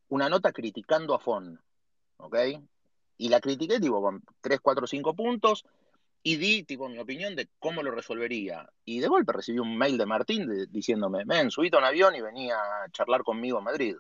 una 0.09 0.29
nota 0.29 0.53
criticando 0.53 1.15
a 1.15 1.19
FON, 1.19 1.61
¿ok? 2.19 2.37
Y 3.19 3.29
la 3.29 3.41
critiqué 3.41 3.81
tipo 3.81 4.01
con 4.01 4.23
3, 4.41 4.61
4, 4.61 4.87
5 4.87 5.15
puntos 5.15 5.65
y 6.23 6.37
di 6.37 6.63
tipo 6.65 6.89
mi 6.89 6.99
opinión 6.99 7.35
de 7.35 7.49
cómo 7.59 7.83
lo 7.83 7.91
resolvería. 7.91 8.69
Y 8.85 9.01
de 9.01 9.09
golpe 9.09 9.33
recibí 9.33 9.59
un 9.59 9.77
mail 9.77 9.97
de 9.99 10.07
Martín 10.07 10.47
de- 10.47 10.67
diciéndome, 10.67 11.25
ven, 11.25 11.51
subite 11.51 11.77
a 11.77 11.79
un 11.81 11.87
avión 11.87 12.15
y 12.15 12.21
venía 12.21 12.57
a 12.57 12.91
charlar 12.91 13.23
conmigo 13.23 13.59
a 13.59 13.63
Madrid. 13.63 13.97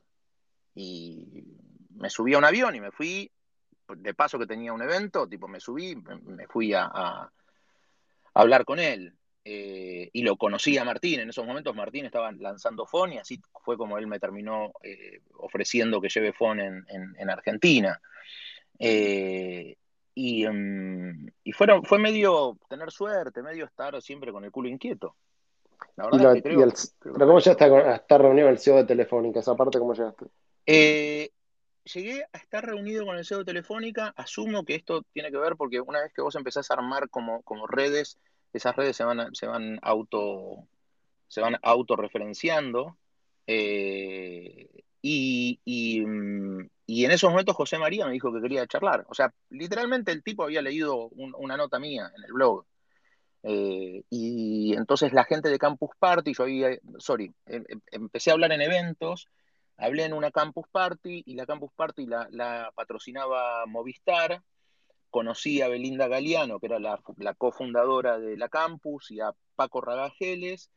Y 0.75 1.45
me 1.97 2.11
subí 2.11 2.35
a 2.35 2.39
un 2.39 2.45
avión 2.45 2.75
y 2.75 2.81
me 2.81 2.91
fui, 2.91 3.31
de 3.89 4.15
paso 4.15 4.39
que 4.39 4.47
tenía 4.47 4.73
un 4.73 4.83
evento, 4.83 5.29
tipo 5.29 5.49
me 5.49 5.61
subí, 5.61 5.97
me, 5.97 6.17
me 6.17 6.47
fui 6.47 6.73
a, 6.75 7.31
hablar 8.35 8.65
con 8.65 8.79
él. 8.79 9.17
Eh, 9.45 10.11
y 10.13 10.23
lo 10.23 10.37
conocí 10.37 10.77
a 10.77 10.85
Martín. 10.85 11.21
En 11.21 11.31
esos 11.31 11.47
momentos 11.47 11.75
Martín 11.75 12.05
estaba 12.05 12.31
lanzando 12.33 12.87
FON 12.87 13.15
y 13.15 13.19
así 13.19 13.41
fue 13.65 13.77
como 13.77 13.97
él 13.99 14.07
me 14.07 14.21
terminó 14.21 14.73
eh, 14.83 15.21
ofreciendo 15.35 16.01
que 16.01 16.09
lleve 16.09 16.33
FON 16.33 16.61
en, 16.61 16.85
en- 16.89 17.17
en 17.19 17.31
Argentina. 17.31 18.01
Eh, 18.79 19.77
y 20.15 20.47
mm, 20.47 21.29
y 21.45 21.53
fueron, 21.53 21.85
fue 21.85 21.99
medio 21.99 22.59
tener 22.69 22.91
suerte, 22.91 23.43
medio 23.43 23.65
estar 23.65 24.01
siempre 24.03 24.33
con 24.33 24.45
el 24.45 24.51
culo 24.51 24.69
inquieto. 24.69 25.17
La 25.97 26.05
Y 26.05 26.07
verdad 26.11 26.23
lo- 26.23 26.29
es 26.29 26.33
que 26.35 26.39
y 26.39 26.53
creo, 26.53 26.65
el- 26.65 26.73
creo 26.73 27.13
que 27.15 27.19
pero 27.19 27.27
¿cómo 27.27 27.39
llegaste 27.41 27.65
a, 27.65 27.97
estar 27.97 28.21
reunido 28.23 28.47
en 28.49 28.53
el 28.55 28.59
CEO 28.59 28.77
de 28.77 28.85
Telefónica? 28.85 29.41
Esa 29.41 29.57
parte, 29.57 29.79
¿cómo 29.79 29.95
llegaste? 29.95 30.27
Llegué 31.95 32.25
a 32.33 32.39
estar 32.39 32.65
reunido 32.65 33.07
con 33.07 33.17
el 33.17 33.25
CEO 33.25 33.39
de 33.39 33.45
Telefónica. 33.47 34.13
Asumo 34.17 34.65
que 34.65 34.75
esto 34.75 35.03
tiene 35.13 35.31
que 35.31 35.39
ver 35.39 35.57
porque 35.57 35.81
una 35.81 36.01
vez 36.03 36.13
que 36.13 36.23
vos 36.23 36.37
empezás 36.37 36.71
a 36.71 36.75
armar 36.75 37.09
como, 37.09 37.43
como 37.43 37.67
redes, 37.67 38.19
esas 38.59 38.77
redes 38.77 38.97
se 38.97 39.05
van, 39.05 39.35
se 39.35 39.47
van 39.47 39.79
auto, 39.83 40.67
se 41.29 41.41
van 41.41 41.57
autorreferenciando. 41.63 42.97
eh, 43.47 44.69
y, 45.03 45.61
y, 45.65 46.05
y 46.87 47.05
en 47.05 47.11
esos 47.11 47.31
momentos 47.31 47.57
José 47.57 47.79
María 47.79 48.07
me 48.07 48.13
dijo 48.13 48.33
que 48.33 48.41
quería 48.43 48.67
charlar. 48.67 49.07
O 49.09 49.15
sea, 49.15 49.33
literalmente 49.51 50.13
el 50.13 50.23
tipo 50.23 50.45
había 50.45 50.63
leído 50.63 51.09
un- 51.11 51.35
una 51.39 51.57
nota 51.57 51.79
mía 51.79 52.11
en 52.17 52.25
el 52.25 52.33
blog. 52.33 52.65
Eh, 53.43 54.03
y 54.11 54.75
entonces 54.77 55.13
la 55.13 55.25
gente 55.25 55.49
de 55.49 55.59
Campus 55.59 55.91
Party, 55.99 56.35
yo 56.35 56.45
había, 56.45 56.79
sorry, 56.99 57.33
em- 57.47 57.65
em- 57.69 57.81
empecé 57.91 58.31
a 58.31 58.35
hablar 58.35 58.53
en 58.53 58.61
eventos, 58.63 59.29
hablé 59.79 60.05
en 60.05 60.13
una 60.13 60.31
Campus 60.31 60.67
Party 60.71 61.23
y 61.27 61.35
la 61.35 61.47
Campus 61.47 61.73
Party 61.75 62.07
la, 62.07 62.29
la 62.31 62.71
patrocinaba 62.75 63.65
Movistar, 63.67 64.43
conocí 65.11 65.61
a 65.61 65.69
Belinda 65.69 66.09
Galeano, 66.09 66.59
que 66.59 66.67
era 66.67 66.79
la, 66.79 67.01
cofundadora 67.37 68.19
de 68.19 68.37
la 68.37 68.49
Campus, 68.49 69.11
y 69.11 69.21
a 69.21 69.33
Paco 69.57 69.81
Ragajeles, 69.81 70.71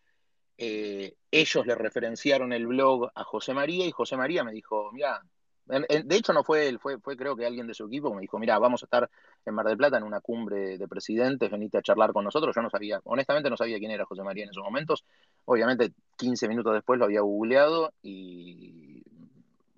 eh, 0.58 1.16
ellos 1.32 1.66
le 1.66 1.76
referenciaron 1.76 2.54
el 2.54 2.68
blog 2.68 3.10
a 3.16 3.24
José 3.24 3.54
María 3.54 3.86
y 3.86 3.92
José 3.92 4.18
María 4.18 4.44
me 4.44 4.52
dijo, 4.52 4.92
mira, 4.92 5.22
de 5.66 6.16
hecho 6.16 6.34
no 6.34 6.44
fue 6.44 6.68
él, 6.68 6.80
fue, 6.80 7.00
fue 7.00 7.16
creo 7.16 7.36
que 7.36 7.46
alguien 7.46 7.68
de 7.68 7.74
su 7.74 7.86
equipo 7.86 8.14
me 8.14 8.22
dijo, 8.22 8.38
mira, 8.38 8.60
vamos 8.60 8.84
a 8.84 8.86
estar 8.86 9.10
en 9.46 9.54
Mar 9.54 9.66
del 9.66 9.78
Plata 9.78 9.98
en 9.98 10.04
una 10.04 10.20
cumbre 10.20 10.78
de 10.78 10.88
presidentes, 10.88 11.50
venite 11.50 11.78
a 11.78 11.82
charlar 11.82 12.12
con 12.12 12.24
nosotros. 12.24 12.56
Yo 12.56 12.62
no 12.62 12.70
sabía, 12.70 13.00
honestamente 13.06 13.50
no 13.50 13.58
sabía 13.58 13.80
quién 13.80 13.92
era 13.92 14.06
José 14.06 14.24
María 14.24 14.44
en 14.44 14.50
esos 14.50 14.64
momentos. 14.64 15.06
Obviamente 15.46 15.94
15 16.18 16.48
minutos 16.48 16.74
después 16.74 17.00
lo 17.00 17.06
había 17.06 17.22
googleado 17.22 17.94
y 18.02 19.04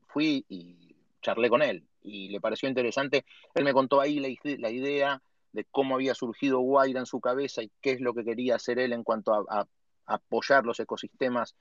fui 0.07 0.45
y 0.49 0.95
charlé 1.21 1.49
con 1.49 1.61
él 1.61 1.85
y 2.05 2.29
le 2.29 2.39
pareció 2.39 2.69
interesante. 2.69 3.25
Él 3.53 3.63
me 3.63 3.73
contó 3.73 3.99
ahí 3.99 4.19
la, 4.19 4.29
la 4.59 4.69
idea 4.69 5.21
de 5.55 5.65
cómo 5.71 5.95
había 5.95 6.13
surgido 6.13 6.59
Guaira 6.59 6.99
en 6.99 7.05
su 7.05 7.21
cabeza 7.21 7.63
y 7.63 7.71
qué 7.81 7.91
es 7.91 8.01
lo 8.01 8.13
que 8.13 8.25
quería 8.25 8.55
hacer 8.55 8.77
él 8.77 8.93
en 8.93 9.03
cuanto 9.03 9.33
a, 9.33 9.67
apoyar 10.07 10.65
los 10.65 10.79
ecosistemas 10.79 11.55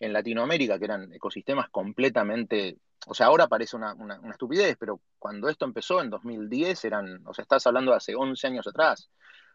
en 0.00 0.12
Latinoamérica, 0.12 0.76
que 0.76 0.86
eran 0.86 1.12
ecosistemas 1.12 1.68
completamente, 1.70 2.78
o 3.06 3.14
sea, 3.14 3.26
ahora 3.26 3.46
parece 3.46 3.76
una, 3.76 3.94
una, 3.94 4.18
una, 4.18 4.32
estupidez, 4.32 4.76
pero 4.76 5.00
cuando 5.20 5.48
esto 5.48 5.64
empezó 5.64 6.00
en 6.00 6.10
2010 6.10 6.84
eran, 6.84 7.24
o 7.24 7.32
sea, 7.32 7.42
estás 7.42 7.64
hablando 7.66 7.92
de 7.92 7.98
hace 7.98 8.16
11 8.16 8.44
años 8.48 8.66
atrás, 8.66 9.08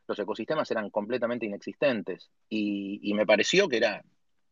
los 0.07 0.17
ecosistemas 0.17 0.71
eran 0.71 0.89
completamente 0.91 1.45
inexistentes 1.45 2.29
y, 2.47 2.99
y 3.03 3.13
me 3.15 3.25
pareció 3.25 3.67
que 3.67 3.77
era 3.77 4.01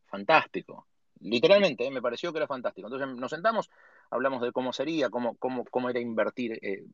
fantástico, 0.07 0.87
literalmente, 1.21 1.85
¿eh? 1.85 1.91
me 1.91 2.01
pareció 2.01 2.31
que 2.31 2.39
era 2.39 2.47
fantástico. 2.47 2.87
Entonces 2.87 3.15
nos 3.17 3.31
sentamos, 3.31 3.69
hablamos 4.09 4.41
de 4.41 4.51
cómo 4.51 4.73
sería, 4.73 5.09
cómo, 5.09 5.35
cómo, 5.37 5.65
cómo 5.65 5.89
era 5.89 5.99
invertir, 5.99 6.59
eh, 6.61 6.85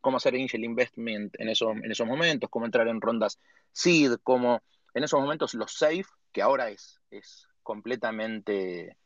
cómo 0.00 0.16
hacer 0.16 0.34
angel 0.34 0.64
investment 0.64 1.34
en 1.38 1.48
esos, 1.48 1.76
en 1.76 1.90
esos 1.90 2.06
momentos, 2.06 2.50
cómo 2.50 2.66
entrar 2.66 2.88
en 2.88 3.00
rondas 3.00 3.38
seed, 3.72 4.16
cómo 4.22 4.62
en 4.94 5.04
esos 5.04 5.20
momentos 5.20 5.54
los 5.54 5.72
safe, 5.72 6.06
que 6.32 6.42
ahora 6.42 6.70
es, 6.70 7.00
es 7.10 7.46
completamente 7.62 8.96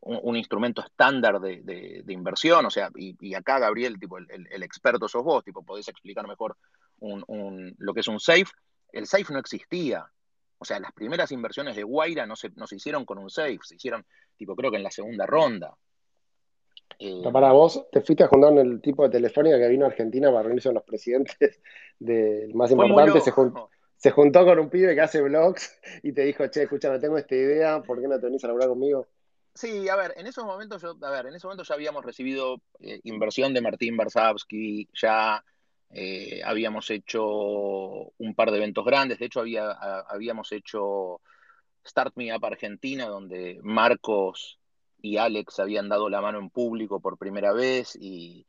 un, 0.00 0.36
instrumento 0.36 0.82
estándar 0.82 1.40
de, 1.40 1.60
de, 1.62 2.12
inversión, 2.12 2.64
o 2.64 2.70
sea, 2.70 2.90
y, 2.96 3.16
y 3.20 3.34
acá 3.34 3.58
Gabriel, 3.58 3.98
tipo, 3.98 4.16
el, 4.16 4.26
el, 4.30 4.48
el, 4.50 4.62
experto 4.62 5.08
sos 5.08 5.22
vos, 5.22 5.44
tipo, 5.44 5.62
podés 5.62 5.88
explicar 5.88 6.26
mejor 6.26 6.56
un, 7.00 7.22
un, 7.26 7.74
lo 7.78 7.92
que 7.92 8.00
es 8.00 8.08
un 8.08 8.20
safe. 8.20 8.50
El 8.92 9.06
safe 9.06 9.32
no 9.32 9.38
existía. 9.38 10.10
O 10.58 10.64
sea, 10.64 10.80
las 10.80 10.92
primeras 10.92 11.32
inversiones 11.32 11.76
de 11.76 11.82
Guaira 11.82 12.26
no 12.26 12.36
se, 12.36 12.50
no 12.50 12.66
se 12.66 12.76
hicieron 12.76 13.04
con 13.04 13.18
un 13.18 13.30
safe, 13.30 13.58
se 13.62 13.76
hicieron, 13.76 14.06
tipo, 14.36 14.56
creo 14.56 14.70
que 14.70 14.76
en 14.76 14.82
la 14.82 14.90
segunda 14.90 15.26
ronda. 15.26 15.76
Eh, 16.98 17.22
para 17.32 17.52
vos, 17.52 17.86
te 17.90 18.00
fuiste 18.00 18.24
a 18.24 18.28
juntar 18.28 18.50
con 18.50 18.58
el 18.58 18.80
tipo 18.80 19.04
de 19.04 19.10
Telefónica 19.10 19.58
que 19.58 19.68
vino 19.68 19.84
a 19.84 19.88
Argentina 19.88 20.30
para 20.30 20.42
reunirse 20.42 20.68
con 20.68 20.74
los 20.74 20.84
presidentes 20.84 21.60
del 21.98 22.54
más 22.54 22.70
importante, 22.70 23.20
se 23.20 23.30
juntó, 23.30 23.70
se 23.96 24.10
juntó 24.10 24.44
con 24.44 24.58
un 24.58 24.70
pibe 24.70 24.94
que 24.94 25.00
hace 25.00 25.22
blogs 25.22 25.80
y 26.02 26.12
te 26.12 26.22
dijo, 26.22 26.46
che, 26.48 26.64
escucha, 26.64 26.90
no 26.90 27.00
tengo 27.00 27.18
esta 27.18 27.34
idea, 27.34 27.82
¿por 27.82 28.00
qué 28.00 28.08
no 28.08 28.18
te 28.18 28.26
venís 28.26 28.44
a 28.44 28.48
laburar 28.48 28.68
conmigo? 28.68 29.06
Sí, 29.54 29.88
a 29.88 29.96
ver, 29.96 30.14
en 30.16 30.26
esos 30.26 30.44
momentos 30.44 30.80
yo, 30.80 30.96
a 31.02 31.10
ver, 31.10 31.26
en 31.26 31.34
esos 31.34 31.44
momentos 31.44 31.66
ya 31.66 31.74
habíamos 31.74 32.04
recibido 32.04 32.60
eh, 32.78 33.00
inversión 33.04 33.52
de 33.52 33.60
Martín 33.60 33.96
Barsavsky, 33.96 34.88
ya 34.94 35.44
eh, 35.90 36.40
habíamos 36.44 36.88
hecho 36.90 37.24
un 37.26 38.34
par 38.36 38.52
de 38.52 38.58
eventos 38.58 38.84
grandes, 38.84 39.18
de 39.18 39.26
hecho 39.26 39.40
había, 39.40 39.70
a, 39.70 40.00
habíamos 40.08 40.52
hecho 40.52 41.20
Start 41.84 42.12
Me 42.16 42.34
Up 42.34 42.44
Argentina, 42.44 43.06
donde 43.06 43.58
Marcos 43.62 44.59
y 45.02 45.16
Alex 45.16 45.58
habían 45.60 45.88
dado 45.88 46.08
la 46.08 46.20
mano 46.20 46.38
en 46.38 46.50
público 46.50 47.00
por 47.00 47.18
primera 47.18 47.52
vez 47.52 47.96
y 47.96 48.46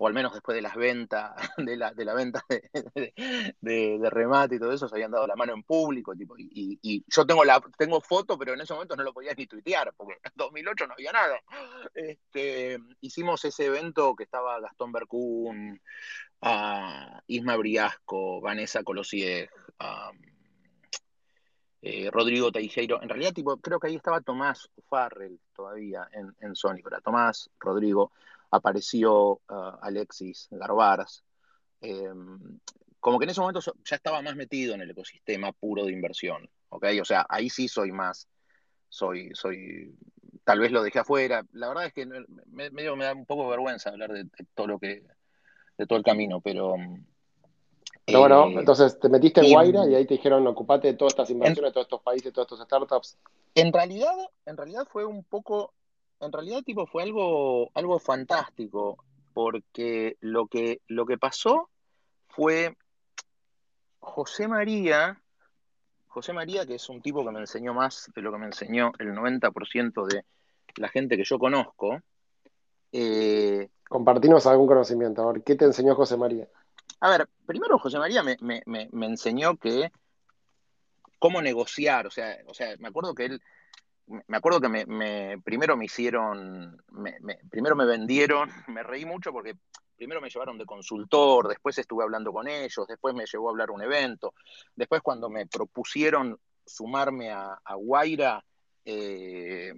o 0.00 0.06
al 0.06 0.14
menos 0.14 0.32
después 0.32 0.54
de 0.54 0.62
las 0.62 0.76
ventas, 0.76 1.32
de 1.58 1.76
la, 1.76 1.92
de 1.92 2.04
la 2.04 2.14
venta 2.14 2.44
de, 2.48 3.12
de, 3.60 3.98
de, 3.98 4.10
remate 4.10 4.54
y 4.54 4.58
todo 4.58 4.72
eso, 4.72 4.88
se 4.88 4.94
habían 4.94 5.10
dado 5.10 5.26
la 5.26 5.34
mano 5.34 5.52
en 5.52 5.64
público. 5.64 6.14
Tipo, 6.14 6.38
y, 6.38 6.78
y, 6.80 7.04
yo 7.08 7.26
tengo 7.26 7.44
la 7.44 7.60
tengo 7.76 8.00
foto, 8.00 8.38
pero 8.38 8.54
en 8.54 8.60
ese 8.60 8.72
momento 8.72 8.94
no 8.94 9.02
lo 9.02 9.12
podías 9.12 9.36
ni 9.36 9.46
tuitear, 9.46 9.92
porque 9.96 10.14
en 10.22 10.32
2008 10.36 10.86
no 10.86 10.94
había 10.94 11.12
nada. 11.12 11.40
Este, 11.94 12.78
hicimos 13.00 13.44
ese 13.44 13.66
evento 13.66 14.14
que 14.14 14.22
estaba 14.22 14.60
Gastón 14.60 14.92
Bercún, 14.92 15.80
uh, 16.42 17.18
Isma 17.26 17.56
Briasco, 17.56 18.40
Vanessa 18.40 18.84
Colosier, 18.84 19.50
um, 19.80 20.16
eh, 21.82 22.10
Rodrigo 22.10 22.50
Teijeiro. 22.50 23.02
En 23.02 23.08
realidad, 23.08 23.32
tipo, 23.32 23.56
creo 23.58 23.78
que 23.78 23.88
ahí 23.88 23.96
estaba 23.96 24.20
Tomás 24.20 24.70
Farrell 24.88 25.38
todavía 25.54 26.08
en, 26.12 26.54
Sony, 26.54 26.78
pero 26.82 27.00
Tomás, 27.00 27.50
Rodrigo 27.58 28.12
apareció 28.50 29.40
uh, 29.48 29.78
Alexis 29.80 30.48
Garbars. 30.50 31.22
Eh, 31.80 32.08
como 33.00 33.18
que 33.18 33.24
en 33.24 33.30
ese 33.30 33.40
momento 33.40 33.60
ya 33.84 33.96
estaba 33.96 34.22
más 34.22 34.34
metido 34.34 34.74
en 34.74 34.80
el 34.80 34.90
ecosistema 34.90 35.52
puro 35.52 35.84
de 35.84 35.92
inversión, 35.92 36.48
¿ok? 36.70 36.86
O 37.00 37.04
sea, 37.04 37.24
ahí 37.28 37.48
sí 37.48 37.68
soy 37.68 37.92
más, 37.92 38.28
soy, 38.88 39.30
soy, 39.34 39.94
tal 40.42 40.58
vez 40.58 40.72
lo 40.72 40.82
dejé 40.82 40.98
afuera. 40.98 41.44
La 41.52 41.68
verdad 41.68 41.86
es 41.86 41.92
que 41.92 42.06
me, 42.06 42.70
medio 42.70 42.96
me 42.96 43.04
da 43.04 43.14
un 43.14 43.26
poco 43.26 43.44
de 43.44 43.50
vergüenza 43.50 43.90
hablar 43.90 44.12
de, 44.12 44.24
de, 44.24 44.46
todo 44.54 44.66
lo 44.66 44.78
que, 44.80 45.04
de 45.76 45.86
todo 45.86 45.98
el 45.98 46.04
camino, 46.04 46.40
pero... 46.40 46.74
Pero 48.08 48.20
bueno, 48.20 48.46
eh, 48.46 48.54
entonces 48.58 48.98
te 48.98 49.08
metiste 49.08 49.40
en 49.40 49.52
Guaira 49.52 49.86
y 49.86 49.94
ahí 49.94 50.06
te 50.06 50.14
dijeron, 50.14 50.46
ocupate 50.46 50.88
de 50.88 50.94
todas 50.94 51.12
estas 51.12 51.30
inversiones, 51.30 51.70
de 51.70 51.72
todos 51.72 51.84
estos 51.84 52.02
países, 52.02 52.24
de 52.24 52.32
todos 52.32 52.46
estos 52.46 52.66
startups. 52.66 53.18
En 53.54 53.72
realidad, 53.72 54.14
en 54.46 54.56
realidad 54.56 54.88
fue 54.90 55.04
un 55.04 55.22
poco 55.24 55.72
en 56.20 56.32
realidad, 56.32 56.62
tipo, 56.62 56.86
fue 56.86 57.02
algo, 57.02 57.70
algo 57.74 57.98
fantástico, 57.98 58.98
porque 59.34 60.16
lo 60.20 60.46
que, 60.48 60.80
lo 60.88 61.06
que 61.06 61.18
pasó 61.18 61.68
fue 62.28 62.76
José 64.00 64.48
María, 64.48 65.20
José 66.08 66.32
María, 66.32 66.66
que 66.66 66.74
es 66.74 66.88
un 66.88 67.00
tipo 67.02 67.24
que 67.24 67.30
me 67.30 67.40
enseñó 67.40 67.72
más 67.72 68.10
de 68.14 68.22
lo 68.22 68.32
que 68.32 68.38
me 68.38 68.46
enseñó 68.46 68.92
el 68.98 69.14
90% 69.14 70.06
de 70.06 70.24
la 70.76 70.88
gente 70.88 71.16
que 71.16 71.24
yo 71.24 71.38
conozco. 71.38 72.00
Eh, 72.90 73.68
Compartimos 73.88 74.46
algún 74.46 74.66
conocimiento. 74.66 75.22
A 75.22 75.32
ver, 75.32 75.42
¿qué 75.42 75.54
te 75.54 75.66
enseñó 75.66 75.94
José 75.94 76.16
María? 76.16 76.48
A 77.00 77.10
ver, 77.10 77.28
primero 77.46 77.78
José 77.78 77.98
María 77.98 78.22
me, 78.22 78.62
enseñó 79.06 79.56
que 79.56 79.92
cómo 81.18 81.40
negociar, 81.40 82.06
o 82.06 82.10
sea, 82.10 82.38
o 82.46 82.54
sea, 82.54 82.74
me 82.78 82.88
acuerdo 82.88 83.14
que 83.14 83.26
él, 83.26 83.42
me 84.06 84.36
acuerdo 84.36 84.60
que 84.60 84.68
me, 84.68 85.38
primero 85.42 85.76
me 85.76 85.84
hicieron, 85.84 86.82
primero 87.50 87.76
me 87.76 87.86
vendieron, 87.86 88.50
me 88.68 88.82
reí 88.82 89.04
mucho 89.04 89.32
porque 89.32 89.54
primero 89.96 90.20
me 90.20 90.30
llevaron 90.30 90.58
de 90.58 90.66
consultor, 90.66 91.48
después 91.48 91.78
estuve 91.78 92.04
hablando 92.04 92.32
con 92.32 92.48
ellos, 92.48 92.86
después 92.88 93.14
me 93.14 93.26
llevó 93.26 93.48
a 93.48 93.50
hablar 93.50 93.70
un 93.70 93.82
evento, 93.82 94.34
después 94.74 95.00
cuando 95.02 95.28
me 95.28 95.46
propusieron 95.46 96.38
sumarme 96.66 97.30
a, 97.30 97.58
Guaira, 97.76 98.44
eh, 98.84 99.72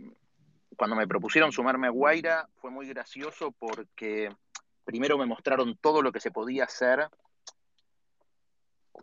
cuando 0.77 0.97
me 0.97 1.07
propusieron 1.07 1.53
sumarme 1.53 1.87
a 1.87 1.91
Guaira 1.91 2.49
fue 2.57 2.71
muy 2.71 2.87
gracioso 2.89 3.53
porque 3.53 4.31
primero 4.91 5.17
me 5.17 5.25
mostraron 5.25 5.79
todo 5.81 6.03
lo 6.03 6.11
que 6.11 6.19
se 6.19 6.33
podía 6.33 6.65
hacer. 6.65 7.09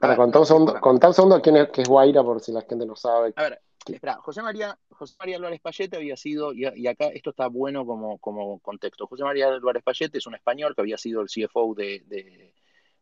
Para 0.02 0.18
contar 0.18 0.42
un 0.42 0.46
segundo, 0.46 0.82
contar 0.82 1.12
un 1.12 1.14
segundo 1.14 1.42
quién 1.42 1.56
es, 1.56 1.70
qué 1.70 1.84
es 1.84 1.88
Guaira 1.88 2.24
por 2.24 2.42
si 2.42 2.52
la 2.52 2.62
gente 2.62 2.86
no 2.86 2.98
sabe. 2.98 3.34
A 3.38 3.44
ver, 3.44 3.62
espera, 3.86 4.16
José 4.16 4.42
María, 4.42 4.78
José 4.90 5.16
María 5.18 5.38
Álvarez 5.38 5.62
Payete 5.62 5.96
había 5.96 6.18
sido, 6.18 6.52
y, 6.52 6.88
acá 6.88 7.08
esto 7.08 7.30
está 7.30 7.48
bueno 7.48 7.86
como, 7.86 8.18
como 8.18 8.60
contexto, 8.60 9.08
José 9.08 9.24
María 9.24 9.48
Álvarez 9.48 9.82
Payete 9.82 10.18
es 10.18 10.28
un 10.28 10.36
español 10.36 10.76
que 10.76 10.82
había 10.82 10.98
sido 10.98 11.22
el 11.22 11.30
CFO 11.30 11.74
de, 11.74 12.04
de, 12.06 12.54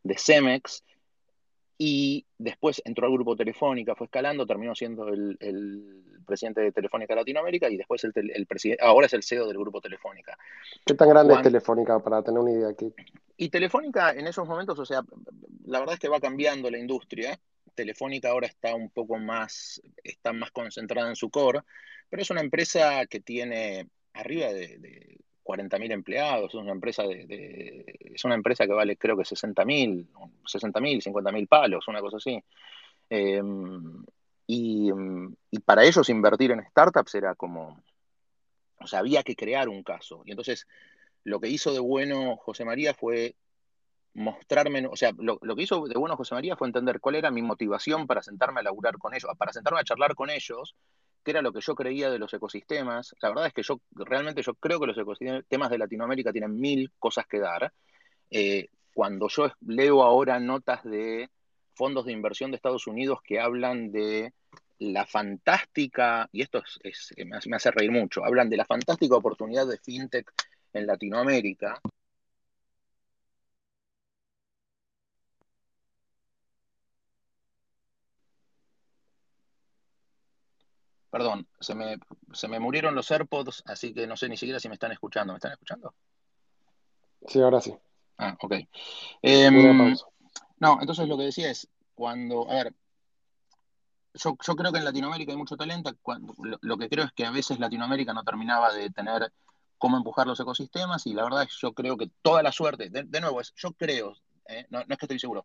de 0.04 0.18
Cemex, 0.18 0.84
y 1.78 2.24
después 2.38 2.80
entró 2.84 3.06
al 3.06 3.12
grupo 3.12 3.36
Telefónica, 3.36 3.94
fue 3.94 4.06
escalando, 4.06 4.46
terminó 4.46 4.74
siendo 4.74 5.08
el, 5.08 5.36
presidente 6.26 6.60
de 6.60 6.72
Telefónica 6.72 7.14
Latinoamérica 7.14 7.70
y 7.70 7.76
después 7.76 8.04
el, 8.04 8.12
el 8.14 8.46
presidente, 8.46 8.84
ahora 8.84 9.06
es 9.06 9.14
el 9.14 9.22
CEO 9.22 9.46
del 9.46 9.58
grupo 9.58 9.80
Telefónica. 9.80 10.36
¿Qué 10.84 10.94
tan 10.94 11.08
grande 11.08 11.34
es 11.34 11.42
Telefónica 11.42 11.98
para 12.00 12.22
tener 12.22 12.40
una 12.40 12.52
idea 12.52 12.68
aquí? 12.68 12.92
Y 13.38 13.48
Telefónica 13.48 14.10
en 14.10 14.26
esos 14.26 14.46
momentos, 14.46 14.78
o 14.78 14.84
sea, 14.84 15.02
la 15.66 15.80
verdad 15.80 15.94
es 15.94 16.00
que 16.00 16.08
va 16.08 16.20
cambiando 16.20 16.70
la 16.70 16.78
industria. 16.78 17.38
Telefónica 17.74 18.30
ahora 18.30 18.46
está 18.46 18.74
un 18.74 18.90
poco 18.90 19.18
más, 19.18 19.80
está 20.02 20.32
más 20.32 20.50
concentrada 20.50 21.08
en 21.08 21.16
su 21.16 21.30
core, 21.30 21.60
pero 22.08 22.22
es 22.22 22.30
una 22.30 22.40
empresa 22.40 23.06
que 23.06 23.20
tiene 23.20 23.88
arriba 24.14 24.52
de 24.52 25.18
40.000 25.46 25.92
empleados, 25.92 26.48
es 26.48 26.54
una 26.54 26.72
empresa 26.72 27.04
de, 27.04 27.84
es 28.00 28.24
una 28.24 28.34
empresa 28.34 28.66
que 28.66 28.72
vale 28.72 28.96
creo 28.96 29.16
que 29.16 29.22
60.000, 29.22 30.08
60.000, 30.44 31.02
50.000 31.02 31.48
palos, 31.48 31.86
una 31.88 32.00
cosa 32.00 32.16
así. 32.16 32.42
Em, 33.08 34.04
y, 34.46 34.90
y, 35.50 35.58
para 35.60 35.84
ellos 35.84 36.08
invertir 36.08 36.52
en 36.52 36.64
startups 36.68 37.14
era 37.14 37.34
como, 37.34 37.82
o 38.78 38.86
sea, 38.86 39.00
había 39.00 39.22
que 39.22 39.36
crear 39.36 39.68
un 39.68 39.82
caso. 39.82 40.22
Y 40.24 40.30
entonces 40.30 40.66
lo 41.24 41.40
que 41.40 41.48
hizo 41.48 41.72
de 41.72 41.80
bueno 41.80 42.36
José 42.36 42.64
María 42.64 42.94
fue 42.94 43.34
mostrarme, 44.14 44.86
o 44.86 44.96
sea, 44.96 45.12
lo, 45.18 45.38
lo, 45.42 45.56
que 45.56 45.62
hizo 45.62 45.86
de 45.86 45.98
bueno 45.98 46.16
José 46.16 46.34
María 46.34 46.56
fue 46.56 46.68
entender 46.68 47.00
cuál 47.00 47.16
era 47.16 47.30
mi 47.30 47.42
motivación 47.42 48.06
para 48.06 48.22
sentarme 48.22 48.60
a 48.60 48.62
laburar 48.62 48.98
con 48.98 49.14
ellos, 49.14 49.30
para 49.36 49.52
sentarme 49.52 49.80
a 49.80 49.84
charlar 49.84 50.14
con 50.14 50.30
ellos 50.30 50.76
que 51.26 51.32
era 51.32 51.42
lo 51.42 51.52
que 51.52 51.60
yo 51.60 51.74
creía 51.74 52.08
de 52.08 52.20
los 52.20 52.32
ecosistemas. 52.32 53.16
La 53.20 53.30
verdad 53.30 53.48
es 53.48 53.52
que 53.52 53.64
yo 53.64 53.80
realmente 53.96 54.42
yo 54.42 54.54
creo 54.54 54.78
que 54.78 54.86
los 54.86 54.96
ecosistemas 54.96 55.70
de 55.70 55.78
Latinoamérica 55.78 56.30
tienen 56.30 56.54
mil 56.54 56.92
cosas 57.00 57.26
que 57.26 57.40
dar. 57.40 57.72
Eh, 58.30 58.68
cuando 58.94 59.26
yo 59.26 59.50
leo 59.66 60.04
ahora 60.04 60.38
notas 60.38 60.84
de 60.84 61.28
fondos 61.76 62.06
de 62.06 62.12
inversión 62.12 62.50
de 62.50 62.56
Estados 62.56 62.86
Unidos 62.86 63.20
que 63.22 63.38
hablan 63.38 63.92
de 63.92 64.32
la 64.78 65.06
fantástica, 65.06 66.28
y 66.32 66.42
esto 66.42 66.62
es, 66.82 67.14
me 67.46 67.56
hace 67.56 67.70
reír 67.70 67.92
mucho, 67.92 68.24
hablan 68.24 68.50
de 68.50 68.56
la 68.56 68.64
fantástica 68.64 69.16
oportunidad 69.16 69.66
de 69.66 69.78
fintech 69.78 70.32
en 70.72 70.86
Latinoamérica, 70.86 71.80
Perdón, 81.16 81.46
se 81.60 81.74
me, 81.74 81.96
se 82.34 82.46
me 82.46 82.60
murieron 82.60 82.94
los 82.94 83.10
AirPods, 83.10 83.62
así 83.64 83.94
que 83.94 84.06
no 84.06 84.18
sé 84.18 84.28
ni 84.28 84.36
siquiera 84.36 84.60
si 84.60 84.68
me 84.68 84.74
están 84.74 84.92
escuchando. 84.92 85.32
¿Me 85.32 85.38
están 85.38 85.52
escuchando? 85.52 85.94
Sí, 87.26 87.40
ahora 87.40 87.58
sí. 87.62 87.74
Ah, 88.18 88.36
ok. 88.38 88.54
Em, 89.22 89.96
no, 90.58 90.78
entonces 90.80 91.08
lo 91.08 91.16
que 91.16 91.24
decía 91.24 91.50
es, 91.50 91.68
cuando, 91.94 92.50
a 92.50 92.54
ver, 92.54 92.74
yo, 94.14 94.36
creo 94.36 94.72
que 94.72 94.78
en 94.78 94.84
Latinoamérica 94.84 95.32
hay 95.32 95.38
mucho 95.38 95.56
talento. 95.56 95.94
lo, 96.60 96.78
que 96.78 96.88
creo 96.88 97.04
es 97.04 97.12
que 97.12 97.26
a 97.26 97.30
veces 97.30 97.58
Latinoamérica 97.58 98.14
no 98.14 98.24
terminaba 98.24 98.72
de 98.72 98.90
tener 98.90 99.32
cómo 99.78 99.96
empujar 99.98 100.26
los 100.26 100.40
ecosistemas 100.40 101.06
y 101.06 101.12
la 101.12 101.24
verdad 101.24 101.42
es 101.42 101.58
yo 101.60 101.72
creo 101.74 101.96
que 101.96 102.10
toda 102.22 102.42
la 102.42 102.52
suerte, 102.52 102.88
de, 102.88 103.20
nuevo, 103.20 103.40
es, 103.40 103.52
yo 103.56 103.72
creo, 103.72 104.16
eh, 104.48 104.66
no, 104.70 104.78
no 104.78 104.86
es 104.88 104.98
que 104.98 105.04
estoy 105.04 105.18
seguro, 105.18 105.44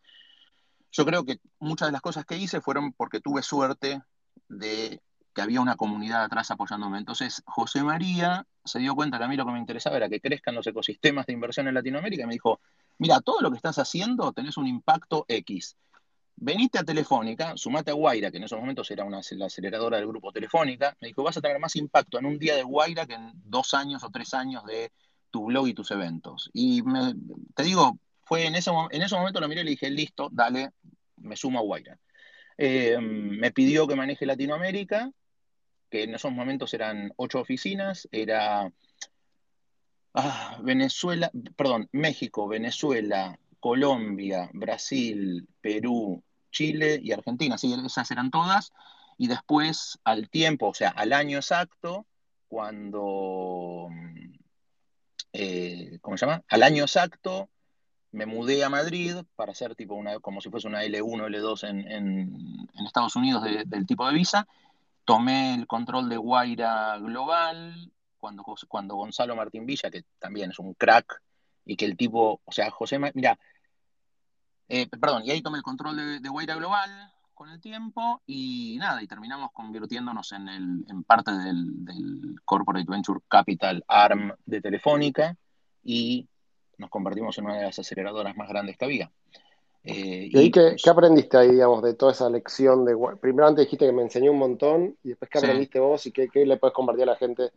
yo 0.92 1.06
creo 1.06 1.26
que 1.26 1.40
muchas 1.60 1.90
de 1.90 1.92
las 1.92 2.02
cosas 2.02 2.26
que 2.26 2.38
hice 2.38 2.62
fueron 2.62 2.94
porque 2.94 3.20
tuve 3.20 3.44
suerte 3.44 4.02
de 4.48 5.02
que 5.34 5.42
había 5.42 5.62
una 5.62 5.76
comunidad 5.76 6.24
atrás 6.24 6.52
apoyándome. 6.52 6.98
Entonces, 6.98 7.42
José 7.46 7.84
María 7.84 8.46
se 8.66 8.80
dio 8.80 8.96
cuenta 8.96 9.18
que 9.18 9.24
a 9.24 9.28
mí 9.28 9.38
lo 9.38 9.46
que 9.46 9.54
me 9.54 9.60
interesaba 9.60 9.98
era 9.98 10.10
que 10.10 10.20
crezcan 10.20 10.56
los 10.56 10.68
ecosistemas 10.68 11.26
de 11.26 11.34
inversión 11.34 11.68
en 11.68 11.76
Latinoamérica 11.76 12.24
y 12.24 12.28
me 12.28 12.34
dijo, 12.34 12.60
mira, 12.98 13.20
todo 13.22 13.42
lo 13.42 13.52
que 13.52 13.58
estás 13.58 13.78
haciendo 13.80 14.32
tenés 14.34 14.58
un 14.58 14.68
impacto 14.68 15.26
X. 15.28 15.78
Venite 16.36 16.80
a 16.80 16.84
Telefónica, 16.84 17.54
sumate 17.56 17.92
a 17.92 17.94
Guaira, 17.94 18.32
que 18.32 18.38
en 18.38 18.44
esos 18.44 18.60
momentos 18.60 18.90
era 18.90 19.04
una, 19.04 19.22
la 19.32 19.46
aceleradora 19.46 19.98
del 19.98 20.08
grupo 20.08 20.32
Telefónica, 20.32 20.98
me 21.00 21.10
dijo, 21.10 21.24
vas 21.24 21.38
a 21.38 21.42
tener 21.42 21.60
más 21.60 21.76
impacto 21.76 22.18
en 22.18 22.26
un 22.26 22.40
día 22.40 22.56
de 22.56 22.64
Guaira 22.64 23.06
que 23.06 23.14
en 23.14 23.32
dos 23.36 23.74
años 23.74 24.04
o 24.04 24.10
tres 24.10 24.34
años 24.34 24.66
de 24.66 24.92
tu 25.30 25.46
blog 25.46 25.68
y 25.68 25.74
tus 25.74 25.92
eventos. 25.92 26.50
Y 26.54 26.82
te 27.54 27.64
digo, 27.64 27.98
fue 28.24 28.48
en 28.48 28.56
ese, 28.56 28.72
en 28.90 29.02
ese 29.02 29.16
momento 29.16 29.40
lo 29.40 29.48
miré 29.48 29.62
y 29.62 29.66
le 29.66 29.72
dije, 29.72 29.90
listo, 29.90 30.30
dale, 30.32 30.72
me 31.18 31.36
sumo 31.36 31.60
a 31.60 31.64
Guaira. 31.64 32.00
Eh, 32.58 32.98
me 33.00 33.52
pidió 33.52 33.88
que 33.88 33.96
maneje 33.96 34.26
Latinoamérica 34.26 35.12
que 35.92 36.04
en 36.04 36.16
esos 36.16 36.32
momentos 36.32 36.74
eran 36.74 37.12
ocho 37.18 37.40
oficinas, 37.42 38.08
era 38.12 38.72
ah, 40.14 40.58
Venezuela, 40.62 41.32
perdón, 41.56 41.90
México, 41.92 42.48
Venezuela, 42.48 43.38
Colombia, 43.60 44.50
Brasil, 44.54 45.48
Perú, 45.62 46.24
Chile 46.52 47.00
y 47.02 47.12
Argentina, 47.12 47.58
sí, 47.58 47.74
esas 47.86 48.12
eran 48.12 48.32
todas, 48.32 48.72
y 49.18 49.28
después 49.28 50.00
al 50.04 50.30
tiempo, 50.30 50.70
o 50.70 50.74
sea, 50.74 50.90
al 50.90 51.14
año 51.14 51.38
exacto, 51.38 52.06
cuando, 52.48 53.88
eh, 55.32 56.00
¿cómo 56.02 56.18
se 56.18 56.26
llama? 56.26 56.44
Al 56.50 56.64
año 56.64 56.84
exacto 56.84 57.50
me 58.12 58.26
mudé 58.26 58.64
a 58.64 58.70
Madrid 58.70 59.16
para 59.36 59.54
hacer 59.54 59.76
tipo 59.76 59.96
una, 59.96 60.20
como 60.20 60.42
si 60.42 60.50
fuese 60.50 60.68
una 60.68 60.84
L1, 60.84 61.28
L2 61.28 61.64
en, 61.70 62.68
Estados 62.86 63.16
Unidos 63.16 63.44
del 63.44 63.86
tipo 63.86 64.06
de 64.06 64.14
visa, 64.14 64.48
tomé 65.06 65.56
el 65.56 65.66
control 65.66 66.10
de 66.10 66.18
Guaira 66.18 66.98
Global 66.98 67.92
cuando, 68.22 68.46
cuando 68.70 68.96
Gonzalo 68.96 69.36
Martín 69.36 69.66
Villa, 69.66 69.90
que 69.90 70.04
también 70.20 70.52
es 70.52 70.60
un 70.60 70.74
crack, 70.76 71.22
y 71.66 71.76
que 71.76 71.86
el 71.86 71.98
tipo, 71.98 72.40
o 72.44 72.52
sea, 72.52 72.72
José, 72.72 72.98
mira, 73.14 73.38
eh, 74.70 74.88
perdón, 74.88 75.24
y 75.26 75.32
ahí 75.32 75.42
tomé 75.42 75.58
el 75.58 75.64
control 75.64 75.98
de, 75.98 76.20
de, 76.22 76.30
Guaira 76.30 76.56
Global 76.56 77.12
con 77.34 77.50
el 77.50 77.60
tiempo 77.60 78.22
y 78.26 78.78
nada, 78.80 79.04
y 79.04 79.08
terminamos 79.08 79.52
convirtiéndonos 79.52 80.32
en, 80.32 80.48
el, 80.48 80.86
en 80.88 81.04
parte 81.04 81.32
del, 81.32 81.84
del 81.84 82.36
Corporate 82.46 82.90
Venture 82.90 83.20
Capital 83.28 83.84
ARM 83.88 84.34
de 84.46 84.62
Telefónica 84.62 85.36
y 85.84 86.28
nos 86.78 86.90
convertimos 86.90 87.38
en 87.38 87.46
una 87.46 87.58
de 87.58 87.64
las 87.64 87.80
aceleradoras 87.80 88.38
más 88.38 88.48
grandes 88.48 88.78
que 88.78 88.86
había. 88.86 89.12
Eh, 89.84 90.30
¿Y, 90.32 90.52
qué, 90.52 90.76
aprendiste 90.90 91.38
ahí, 91.38 91.52
digamos, 91.52 91.82
de 91.82 91.96
toda 91.96 92.12
esa 92.12 92.30
lección? 92.30 92.86
de 92.86 92.96
Primero 93.20 93.48
antes 93.48 93.66
dijiste 93.66 93.88
que 93.88 93.92
me 93.92 94.04
enseñó 94.04 94.32
un 94.32 94.38
montón, 94.38 94.98
y 95.04 95.10
después 95.10 95.30
qué 95.30 95.40
aprendiste 95.40 95.80
vos 95.80 96.06
y 96.06 96.12
qué, 96.12 96.30
le 96.34 96.58
puedes 96.58 96.74
compartir 96.74 97.04
a 97.04 97.14
la 97.14 97.16
gente 97.16 97.52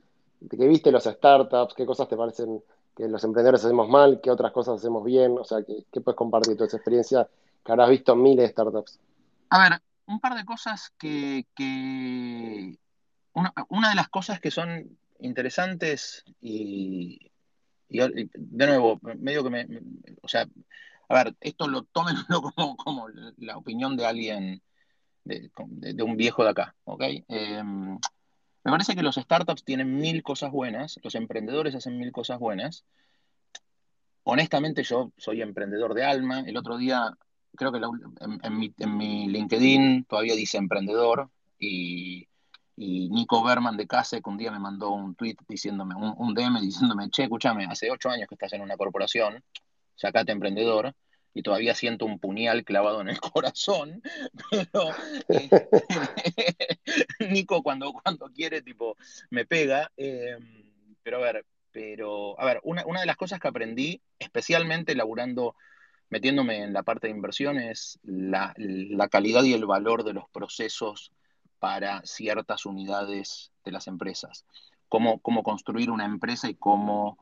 que 0.48 0.68
viste 0.68 0.90
los 0.90 1.04
startups, 1.04 1.74
qué 1.74 1.86
cosas 1.86 2.08
te 2.08 2.16
parecen 2.16 2.62
que 2.96 3.08
los 3.08 3.22
emprendedores 3.24 3.64
hacemos 3.64 3.88
mal, 3.88 4.20
qué 4.22 4.30
otras 4.30 4.52
cosas 4.52 4.78
hacemos 4.78 5.04
bien, 5.04 5.36
o 5.38 5.44
sea, 5.44 5.58
qué, 5.64 6.00
puedes 6.00 6.16
compartir 6.16 6.60
esa 6.62 6.76
experiencia 6.76 7.28
que 7.64 7.72
habrás 7.72 7.90
visto 7.90 8.12
en 8.12 8.22
miles 8.22 8.46
de 8.46 8.52
startups. 8.52 9.00
A 9.50 9.68
ver, 9.68 9.80
un 10.06 10.20
par 10.20 10.34
de 10.34 10.44
cosas 10.44 10.92
que... 10.98 11.46
Una, 13.32 13.88
de 13.90 13.96
las 13.96 14.08
cosas 14.08 14.38
que 14.38 14.52
son 14.52 14.96
interesantes 15.18 16.24
y, 16.40 17.32
y 17.88 17.98
de 17.98 18.66
nuevo, 18.66 19.00
medio 19.02 19.42
que 19.42 19.50
me... 19.50 19.66
O 20.22 20.28
sea, 20.28 20.46
a 21.08 21.14
ver, 21.14 21.34
esto 21.40 21.68
lo 21.68 21.82
tomen 21.82 22.16
como, 22.84 23.08
la 23.38 23.56
opinión 23.56 23.96
de 23.96 24.06
alguien, 24.06 24.62
de, 25.24 25.50
un 26.02 26.16
viejo 26.16 26.44
de 26.44 26.50
acá, 26.50 26.74
¿ok? 26.84 27.02
Em, 27.28 27.98
Me 28.64 28.70
parece 28.70 28.96
que 28.96 29.02
los 29.02 29.16
startups 29.16 29.62
tienen 29.62 29.94
mil 29.98 30.22
cosas 30.22 30.50
buenas, 30.50 30.98
los 31.02 31.14
emprendedores 31.14 31.74
hacen 31.74 31.98
mil 31.98 32.12
cosas 32.12 32.38
buenas. 32.38 32.84
Honestamente, 34.22 34.82
yo 34.82 35.12
soy 35.18 35.42
emprendedor 35.42 35.92
de 35.92 36.04
alma. 36.04 36.40
El 36.40 36.56
otro 36.56 36.78
día, 36.78 37.10
creo 37.54 37.70
que 37.72 37.80
en, 37.80 38.96
mi, 38.96 39.28
LinkedIn 39.28 40.06
todavía 40.06 40.34
dice 40.34 40.56
emprendedor 40.56 41.30
y, 41.58 42.26
Nico 42.76 43.44
Berman 43.44 43.76
de 43.76 43.86
CASEC 43.86 44.26
un 44.26 44.36
día 44.36 44.50
me 44.50 44.58
mandó 44.58 44.90
un 44.90 45.14
tweet 45.14 45.36
diciéndome, 45.46 45.94
un, 45.94 46.14
un 46.16 46.34
DM 46.34 46.60
diciéndome, 46.60 47.08
che, 47.10 47.24
escúchame, 47.24 47.66
hace 47.66 47.90
ocho 47.90 48.08
años 48.08 48.26
que 48.28 48.34
estás 48.34 48.52
en 48.54 48.62
una 48.62 48.76
corporación, 48.76 49.44
sacate 49.94 50.32
emprendedor 50.32 50.92
y 51.34 51.42
todavía 51.42 51.74
siento 51.74 52.06
un 52.06 52.20
puñal 52.20 52.64
clavado 52.64 53.00
en 53.00 53.08
el 53.08 53.20
corazón, 53.32 54.02
pero 54.50 54.90
este, 55.28 55.68
Nico 57.30 57.62
cuando, 57.62 57.92
cuando 57.92 58.30
quiere, 58.30 58.62
tipo, 58.62 58.96
me 59.30 59.44
pega. 59.44 59.90
Em, 59.96 60.64
pero 61.02 61.18
a 61.18 61.20
ver, 61.20 61.44
pero, 61.72 62.40
a 62.40 62.44
ver, 62.46 62.60
una, 62.62 63.00
de 63.00 63.06
las 63.06 63.16
cosas 63.16 63.40
que 63.40 63.48
aprendí, 63.48 64.00
especialmente 64.18 64.94
laburando, 64.94 65.56
metiéndome 66.08 66.62
en 66.62 66.72
la 66.72 66.84
parte 66.84 67.08
de 67.08 67.14
inversiones, 67.14 67.98
la, 68.04 68.54
la 68.56 69.08
calidad 69.08 69.42
y 69.42 69.52
el 69.52 69.66
valor 69.66 70.04
de 70.04 70.14
los 70.14 70.30
procesos 70.30 71.12
para 71.58 72.00
ciertas 72.04 72.64
unidades 72.64 73.52
de 73.64 73.72
las 73.72 73.88
empresas. 73.88 74.46
Cómo, 74.88 75.18
cómo 75.18 75.42
construir 75.42 75.90
una 75.90 76.04
empresa 76.04 76.48
y 76.48 76.54
cómo 76.54 77.18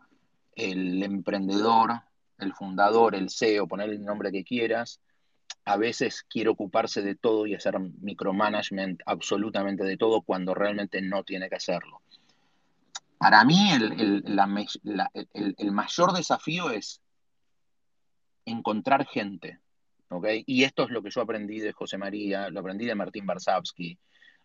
el 0.55 1.03
emprendedor 1.03 2.03
el 2.43 2.55
fundador, 2.55 3.15
el 3.15 3.31
CEO, 3.31 3.67
poner 3.67 3.91
el 3.91 4.05
nombre 4.05 4.33
que 4.33 4.45
quieras, 4.45 5.01
a 5.65 5.77
veces 5.77 6.25
quiere 6.29 6.51
ocuparse 6.51 7.03
de 7.03 7.15
todo 7.15 7.47
y 7.47 7.55
hacer 7.55 7.79
micromanagement 7.79 9.01
absolutamente 9.07 9.85
de 9.85 9.97
todo 9.97 10.23
cuando 10.23 10.55
realmente 10.55 11.01
no 11.01 11.23
tiene 11.23 11.49
que 11.49 11.57
hacerlo. 11.57 12.01
Para 13.19 13.45
mí 13.45 13.71
el, 13.71 14.25
mayor 15.73 16.13
desafío 16.13 16.71
es 16.71 17.01
encontrar 18.45 19.07
gente. 19.07 19.61
Y 20.47 20.65
esto 20.65 20.83
es 20.83 20.91
lo 20.91 21.03
que 21.03 21.11
yo 21.11 21.21
aprendí 21.21 21.61
de 21.61 21.73
José 21.73 21.99
María, 21.99 22.51
lo 22.51 22.61
aprendí 22.61 22.85
de 22.85 22.97
Martín 22.97 23.25
Barsavsky, 23.25 23.97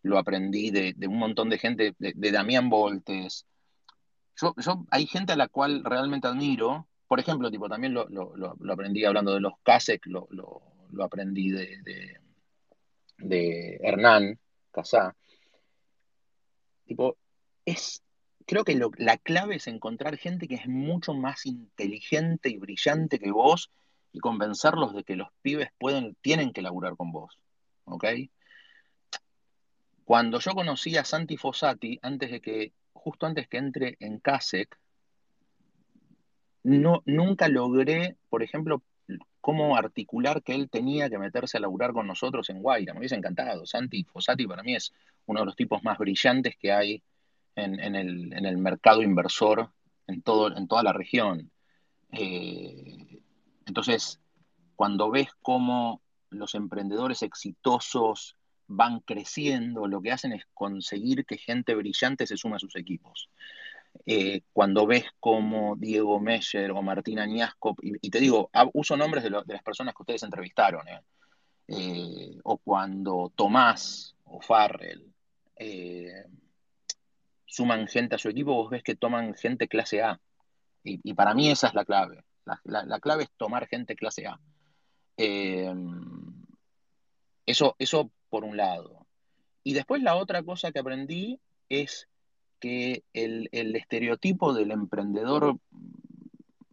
lo 0.04 0.18
aprendí 0.20 0.70
de, 0.70 0.96
un 1.08 1.18
montón 1.18 1.50
de 1.50 1.58
gente, 1.58 1.96
de, 1.98 2.32
Damián 2.32 2.70
Voltes. 2.70 3.48
Yo, 4.40 4.54
hay 4.92 5.08
gente 5.08 5.34
a 5.34 5.38
la 5.38 5.48
cual 5.48 5.84
realmente 5.84 6.28
admiro, 6.28 6.88
por 7.08 7.20
ejemplo, 7.20 7.50
tipo, 7.50 7.70
también 7.70 7.94
lo, 7.94 8.08
aprendí 8.70 9.06
hablando 9.06 9.34
de 9.34 9.40
los 9.40 9.54
CASEC, 9.64 10.06
lo, 10.08 10.28
aprendí 11.02 11.52
de, 11.52 12.20
de, 13.18 13.80
Hernán 13.82 14.38
Casá. 14.72 15.16
Tipo, 16.86 17.18
es, 17.66 18.04
creo 18.46 18.64
que 18.64 18.80
la 18.98 19.18
clave 19.18 19.56
es 19.56 19.68
encontrar 19.68 20.18
gente 20.18 20.48
que 20.48 20.56
es 20.56 20.68
mucho 20.68 21.14
más 21.14 21.46
inteligente 21.46 22.50
y 22.50 22.58
brillante 22.58 23.20
que 23.20 23.32
vos 23.32 23.72
y 24.12 24.20
convencerlos 24.20 24.94
de 24.94 25.04
que 25.04 25.16
los 25.16 25.30
pibes 25.42 25.70
pueden, 25.78 26.16
tienen 26.22 26.52
que 26.52 26.62
laburar 26.62 26.96
con 26.98 27.12
vos. 27.12 27.40
¿Ok? 27.86 28.06
Cuando 30.04 30.40
yo 30.40 30.52
conocí 30.52 30.98
a 30.98 31.06
Santi 31.06 31.38
Fossati, 31.38 32.00
antes 32.02 32.32
de 32.32 32.42
que, 32.42 32.74
justo 32.94 33.26
antes 33.26 33.48
que 33.48 33.58
entre 33.58 33.98
en 34.00 34.20
CASEC, 34.20 34.78
no, 36.68 37.02
nunca 37.06 37.48
logré, 37.48 38.18
por 38.28 38.44
ejemplo, 38.44 38.84
cómo 39.40 39.78
articular 39.78 40.44
que 40.44 40.54
él 40.54 40.70
tenía 40.70 41.10
que 41.10 41.18
meterse 41.18 41.56
a 41.56 41.62
laburar 41.62 41.94
con 41.94 42.06
nosotros 42.06 42.50
en 42.50 42.62
Guaira. 42.62 42.94
Me 42.94 43.00
hubiese 43.00 43.16
encantado. 43.16 43.66
Santi 43.66 44.04
Fossati 44.04 44.46
para 44.46 44.64
mí 44.64 44.76
es 44.76 44.92
uno 45.28 45.40
de 45.40 45.46
los 45.46 45.56
tipos 45.56 45.82
más 45.84 45.98
brillantes 45.98 46.58
que 46.58 46.74
hay 46.74 47.02
en, 47.56 47.96
el, 47.96 48.58
mercado 48.58 49.02
inversor 49.02 49.72
en, 50.08 50.22
toda 50.22 50.84
la 50.84 50.92
región. 50.92 51.50
Eh, 52.12 53.22
entonces, 53.66 54.20
cuando 54.76 55.10
ves 55.10 55.30
cómo 55.42 56.02
los 56.30 56.54
emprendedores 56.54 57.22
exitosos 57.22 58.36
van 58.68 59.00
creciendo, 59.00 59.88
lo 59.88 60.02
que 60.02 60.12
hacen 60.12 60.34
es 60.34 60.44
conseguir 60.54 61.26
que 61.26 61.38
gente 61.38 61.74
brillante 61.76 62.28
se 62.28 62.36
sume 62.36 62.58
a 62.58 62.60
sus 62.60 62.76
equipos. 62.76 63.30
Eh, 64.06 64.42
cuando 64.54 64.86
ves 64.86 65.06
como 65.20 65.76
Diego 65.76 66.20
Meyer 66.20 66.72
o 66.72 66.82
Martín 66.82 67.20
Añasco, 67.20 67.76
y, 67.82 68.10
te 68.10 68.20
digo, 68.20 68.50
uso 68.74 68.98
nombres 68.98 69.24
de, 69.24 69.30
las 69.30 69.64
personas 69.64 69.94
que 69.94 70.04
ustedes 70.04 70.24
entrevistaron, 70.24 70.88
¿eh? 70.88 71.02
Eh, 71.70 72.40
o 72.44 72.58
cuando 72.58 73.32
Tomás 73.36 74.16
o 74.24 74.40
Farrell 74.40 75.14
suman 77.46 77.88
gente 77.88 78.16
a 78.16 78.18
su 78.18 78.30
equipo, 78.30 78.54
vos 78.54 78.70
ves 78.70 78.84
que 78.84 78.96
toman 78.96 79.34
gente 79.34 79.68
clase 79.68 80.02
A. 80.02 80.20
Y, 80.84 81.14
para 81.16 81.34
mí 81.34 81.50
esa 81.50 81.68
es 81.68 81.74
la 81.74 81.84
clave. 81.84 82.24
La, 82.64 83.00
clave 83.02 83.24
es 83.24 83.32
tomar 83.36 83.68
gente 83.68 83.96
clase 83.96 84.28
A. 84.28 84.40
eso, 87.46 87.76
eso 87.78 88.12
por 88.30 88.46
un 88.46 88.56
lado. 88.56 89.06
Y 89.64 89.74
después 89.74 90.02
la 90.02 90.16
otra 90.16 90.44
cosa 90.44 90.72
que 90.72 90.80
aprendí 90.80 91.42
es 91.68 92.08
que 92.60 93.04
el, 93.14 93.50
estereotipo 93.52 94.54
del 94.54 94.72
emprendedor 94.72 95.58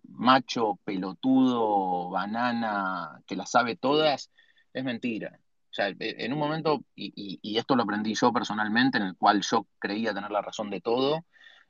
macho, 0.08 0.78
pelotudo, 0.84 2.10
banana, 2.10 3.22
que 3.26 3.36
la 3.36 3.46
sabe 3.46 3.76
todas, 3.76 4.30
es 4.72 4.84
mentira. 4.84 5.40
O 5.70 5.74
sea, 5.74 5.88
e, 5.88 5.96
en 6.24 6.32
un 6.32 6.38
momento, 6.38 6.84
y, 6.94 7.58
esto 7.58 7.76
lo 7.76 7.82
aprendí 7.82 8.14
yo 8.14 8.32
personalmente, 8.32 8.98
en 8.98 9.04
el 9.04 9.16
cual 9.16 9.42
yo 9.42 9.66
creía 9.78 10.14
tener 10.14 10.30
la 10.30 10.42
razón 10.42 10.70
de 10.70 10.80
todo, 10.80 11.24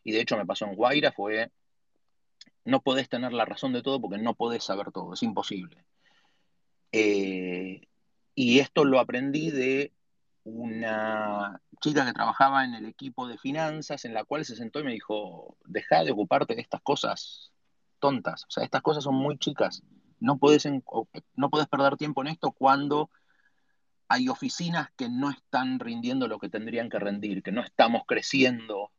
y 0.05 0.12
de 0.12 0.21
hecho 0.21 0.37
me 0.37 0.47
pasó 0.47 0.67
en 0.67 0.77
Guaira, 0.77 1.12
fue, 1.12 1.51
no 2.65 2.81
podés 2.81 3.09
tener 3.09 3.33
la 3.33 3.45
razón 3.45 3.73
de 3.73 3.83
todo 3.83 4.01
porque 4.01 4.19
no 4.19 4.35
podés 4.35 4.65
saber 4.65 4.93
todo, 4.93 5.15
es 5.15 5.23
imposible. 5.23 5.85
Eh, 6.93 7.81
y 8.35 8.59
esto 8.61 8.85
lo 8.85 9.01
aprendí 9.01 9.51
de 9.51 9.93
una 10.45 11.61
chica 11.80 12.05
que 12.05 12.12
trabajaba 12.12 12.64
en 12.64 12.74
el 12.74 12.86
equipo 12.86 13.26
de 13.26 13.38
finanzas, 13.38 14.05
en 14.05 14.14
la 14.14 14.24
cual 14.24 14.45
se 14.45 14.57
sentó 14.57 14.80
y 14.80 14.84
me 14.84 14.92
dijo, 14.92 15.57
deja 15.64 16.05
de 16.05 16.12
ocuparte 16.12 16.55
de 16.55 16.62
estas 16.62 16.82
cosas 16.82 17.51
tontas, 17.99 18.45
o 18.45 18.51
sea, 18.51 18.64
estas 18.64 18.82
cosas 18.82 19.05
son 19.05 19.14
muy 19.14 19.38
chicas, 19.38 19.82
no 20.20 20.38
puedes, 20.38 20.66
no 20.66 21.51
perder 21.51 21.97
tiempo 21.97 22.22
en 22.22 22.28
esto 22.28 22.53
cuando 22.53 23.11
hay 24.09 24.28
oficinas 24.28 24.88
que 24.97 25.09
no 25.09 25.30
están 25.30 25.78
rindiendo 25.78 26.28
lo 26.28 26.38
que 26.38 26.49
tendrían 26.49 26.88
que 26.88 26.99
rendir, 26.99 27.42
que 27.42 27.53
no 27.53 27.62
estamos 27.62 28.03
creciendo 28.07 28.90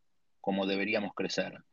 como 0.42 0.66
deberíamos 0.66 1.14
crecer. 1.14 1.64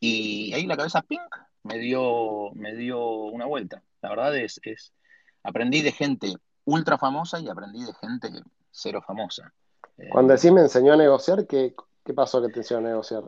Y 0.00 0.52
ahí 0.52 0.66
la 0.66 0.76
cabeza 0.76 1.02
pink 1.02 1.22
me 1.62 1.78
dio, 1.78 2.50
me 2.54 2.74
dio 2.74 3.00
una 3.06 3.46
vuelta. 3.46 3.82
La 4.02 4.10
verdad 4.10 4.36
es, 4.36 4.60
es, 4.62 4.92
aprendí 5.42 5.82
de 5.82 5.92
gente 5.92 6.34
ultra 6.64 6.98
famosa 6.98 7.40
y 7.40 7.48
aprendí 7.48 7.84
de 7.84 7.94
gente 7.94 8.30
cero 8.76 9.02
famosa. 9.04 9.52
Cuando 10.10 10.34
decís 10.34 10.52
me 10.52 10.60
enseñó 10.60 10.92
a 10.92 10.96
negociar, 10.96 11.46
¿qué, 11.46 11.74
pasó 12.14 12.42
que 12.42 12.52
te 12.52 12.60
enseñó 12.60 12.78
a 12.78 12.82
negociar? 12.82 13.24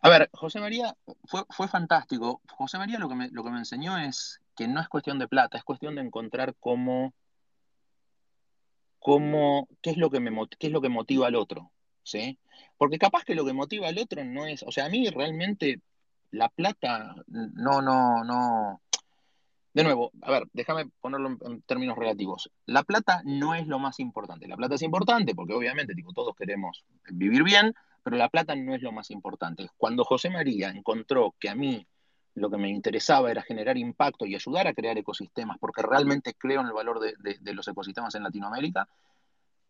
A 0.00 0.08
ver, 0.08 0.28
José 0.32 0.60
María 0.60 0.96
fue, 1.24 1.68
fantástico. 1.68 2.40
José 2.50 2.78
María 2.78 2.98
lo 2.98 3.08
que, 3.08 3.14
me, 3.14 3.30
lo 3.30 3.44
que 3.44 3.50
me 3.50 3.58
enseñó 3.58 3.98
es 3.98 4.40
que 4.56 4.68
no 4.68 4.80
es 4.80 4.88
cuestión 4.88 5.18
de 5.18 5.28
plata, 5.28 5.58
es 5.58 5.64
cuestión 5.64 5.94
de 5.94 6.02
encontrar 6.02 6.54
cómo, 6.60 7.14
cómo 8.98 9.68
qué, 9.80 9.90
es 9.90 9.96
lo 9.96 10.10
que 10.10 10.20
me, 10.20 10.30
qué 10.58 10.68
es 10.68 10.72
lo 10.72 10.80
que 10.80 10.88
motiva 10.88 11.28
al 11.28 11.36
otro. 11.36 11.70
¿sí? 12.08 12.38
Porque 12.76 12.98
capaz 12.98 13.24
que 13.24 13.34
lo 13.34 13.44
que 13.44 13.52
motiva 13.52 13.88
al 13.88 13.98
otro 13.98 14.24
no 14.24 14.46
es, 14.46 14.62
o 14.62 14.72
sea, 14.72 14.86
a 14.86 14.88
mí 14.88 15.08
realmente 15.10 15.80
la 16.30 16.48
plata 16.48 17.14
no, 17.26 17.82
no, 17.82 18.24
no, 18.24 18.80
de 19.78 19.84
nuevo, 19.84 20.10
a 20.22 20.32
ver, 20.32 20.48
déjame 20.52 20.86
ponerlo 21.00 21.38
en, 21.40 21.62
términos 21.62 21.96
relativos. 21.96 22.50
La 22.66 22.82
plata 22.82 23.22
no 23.24 23.54
es 23.54 23.68
lo 23.68 23.78
más 23.78 24.00
importante. 24.00 24.48
La 24.48 24.56
plata 24.56 24.74
es 24.74 24.82
importante 24.82 25.36
porque 25.36 25.54
obviamente 25.54 25.94
tipo, 25.94 26.12
todos 26.12 26.34
queremos 26.34 26.84
vivir 27.10 27.44
bien, 27.44 27.72
pero 28.02 28.16
la 28.16 28.28
plata 28.28 28.56
no 28.56 28.74
es 28.74 28.82
lo 28.82 28.90
más 28.90 29.12
importante. 29.12 29.70
Cuando 29.76 30.04
José 30.04 30.30
María 30.30 30.70
encontró 30.70 31.36
que 31.38 31.48
a 31.48 31.54
mí 31.54 31.86
lo 32.34 32.50
que 32.50 32.56
me 32.56 32.70
interesaba 32.70 33.30
era 33.30 33.40
generar 33.40 33.78
impacto 33.78 34.26
y 34.26 34.34
ayudar 34.34 34.66
a 34.66 34.74
crear 34.74 34.98
ecosistemas, 34.98 35.58
porque 35.60 35.82
realmente 35.82 36.34
creo 36.34 36.60
en 36.60 36.66
el 36.66 36.72
valor 36.72 36.98
de, 36.98 37.54
los 37.54 37.68
ecosistemas 37.68 38.12
en 38.16 38.24
Latinoamérica, 38.24 38.88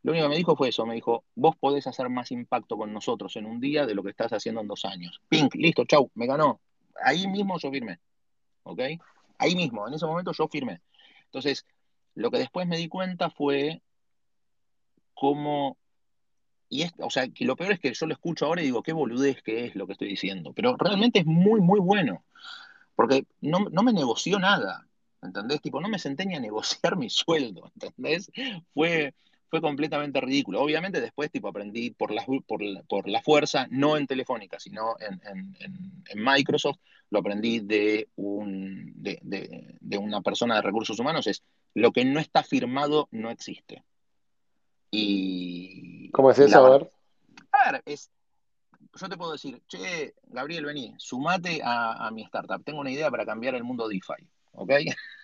lo 0.05 0.13
único 0.13 0.25
que 0.25 0.31
me 0.31 0.37
dijo 0.37 0.57
fue 0.57 0.71
eso, 0.71 0.87
me 0.87 0.95
dijo, 0.95 1.25
vos 1.35 1.55
podés 1.61 1.87
hacer 1.87 2.09
más 2.09 2.33
impacto 2.33 2.79
con 2.79 2.95
nosotros 2.95 3.37
en 3.37 3.45
un 3.45 3.61
día 3.61 3.85
de 3.85 3.95
lo 3.95 4.03
que 4.03 4.11
estás 4.11 4.33
haciendo 4.33 4.63
en 4.63 4.69
dos 4.69 4.87
años. 4.87 5.21
Pink, 5.29 5.55
listo, 5.57 5.85
chau, 5.85 6.11
me 6.15 6.27
ganó. 6.27 6.61
Ahí 7.05 7.27
mismo 7.27 7.59
yo 7.59 7.71
firmé. 7.71 8.01
¿Ok? 8.63 8.81
Ahí 9.39 9.55
mismo, 9.55 9.87
en 9.87 9.95
ese 9.95 10.07
momento 10.07 10.33
yo 10.33 10.49
firmé. 10.49 10.81
Entonces, 11.25 11.67
lo 12.15 12.31
que 12.31 12.39
después 12.39 12.67
me 12.67 12.77
di 12.77 12.89
cuenta 12.89 13.31
fue 13.31 13.83
cómo... 15.15 15.79
Y 16.71 16.83
es, 16.83 16.93
o 16.99 17.09
sea, 17.09 17.29
que 17.29 17.47
lo 17.47 17.57
peor 17.57 17.73
es 17.73 17.81
que 17.81 17.95
yo 17.95 18.07
lo 18.07 18.13
escucho 18.13 18.45
ahora 18.45 18.61
y 18.61 18.67
digo, 18.67 18.83
qué 18.83 18.93
boludez 18.93 19.43
que 19.43 19.65
es 19.67 19.75
lo 19.75 19.87
que 19.87 19.93
estoy 19.93 20.09
diciendo. 20.09 20.53
Pero 20.53 20.77
realmente 20.77 21.21
es 21.21 21.27
muy, 21.27 21.61
muy 21.61 21.81
bueno. 21.81 22.25
Porque 22.95 23.27
no, 23.41 23.61
me 23.61 23.93
negoció 23.93 24.39
nada. 24.39 24.87
¿Entendés? 25.23 25.61
Tipo, 25.63 25.81
no 25.81 25.89
me 25.89 25.99
senté 25.99 26.27
ni 26.27 26.35
a 26.35 26.41
negociar 26.41 26.97
mi 26.97 27.09
sueldo. 27.09 27.71
¿Entendés? 27.75 28.31
Fue, 28.75 29.15
fue 29.49 29.61
completamente 29.61 30.21
ridículo. 30.21 30.61
Obviamente 30.61 31.01
después 31.01 31.31
tipo 31.31 31.49
aprendí 31.49 31.91
por 31.91 32.11
la, 32.11 32.25
por 32.47 32.61
por 32.87 33.09
la 33.09 33.23
fuerza, 33.23 33.67
no 33.71 33.97
en 33.97 34.07
Telefónica, 34.07 34.61
sino 34.61 34.97
en, 35.01 35.55
Microsoft, 36.17 36.79
lo 37.11 37.21
aprendí 37.21 37.61
de, 37.61 38.09
un, 38.17 38.78
una 40.09 40.23
persona 40.23 40.57
de 40.57 40.63
recursos 40.63 40.99
humanos, 40.99 41.27
es 41.27 41.43
lo 41.75 41.93
que 41.93 42.05
no 42.05 42.21
está 42.21 42.43
firmado 42.43 43.09
no 43.11 43.31
existe. 43.31 43.85
Y, 44.91 46.11
¿Cómo 46.11 46.31
es 46.31 46.39
eso? 46.39 46.65
A 46.65 46.71
ver. 46.71 46.91
A 47.53 47.73
ver, 47.73 47.83
es, 47.87 48.11
yo 48.95 49.09
te 49.09 49.17
puedo 49.17 49.33
decir, 49.33 49.63
che, 49.69 50.15
Gabriel, 50.25 50.65
vení, 50.65 50.95
sumate 50.99 51.61
a, 51.63 52.07
a 52.07 52.11
mi 52.11 52.23
startup, 52.25 52.63
tengo 52.65 52.81
una 52.81 52.91
idea 52.91 53.11
para 53.11 53.27
cambiar 53.27 53.55
el 53.55 53.65
mundo 53.65 53.89
DeFi. 53.89 54.27
¿ok? 54.53 54.71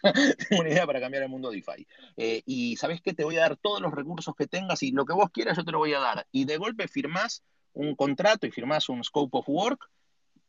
Tengo 0.49 0.61
una 0.61 0.71
idea 0.71 0.87
para 0.87 1.01
cambiar 1.01 1.25
el 1.25 1.29
mundo 1.29 1.51
DeFi. 1.51 1.87
Eh, 2.17 2.43
y 2.47 2.77
sabes 2.77 3.01
qué, 3.01 3.13
te 3.15 3.25
voy 3.25 3.37
a 3.37 3.41
dar 3.41 3.57
todos 3.57 3.81
los 3.81 3.93
recursos 3.93 4.35
que 4.37 4.47
tengas 4.47 4.83
y 4.83 4.93
lo 4.93 5.05
que 5.05 5.13
vos 5.13 5.31
quieras 5.31 5.57
yo 5.57 5.65
te 5.65 5.73
lo 5.73 5.79
voy 5.79 5.93
a 5.95 6.01
dar. 6.01 6.27
Y 6.31 6.45
de 6.45 6.57
golpe 6.57 6.89
firmás 6.89 7.43
un 7.73 7.97
contrato 7.97 8.47
y 8.47 8.53
firmás 8.53 8.89
un 8.89 9.03
scope 9.03 9.37
of 9.39 9.49
work 9.49 9.91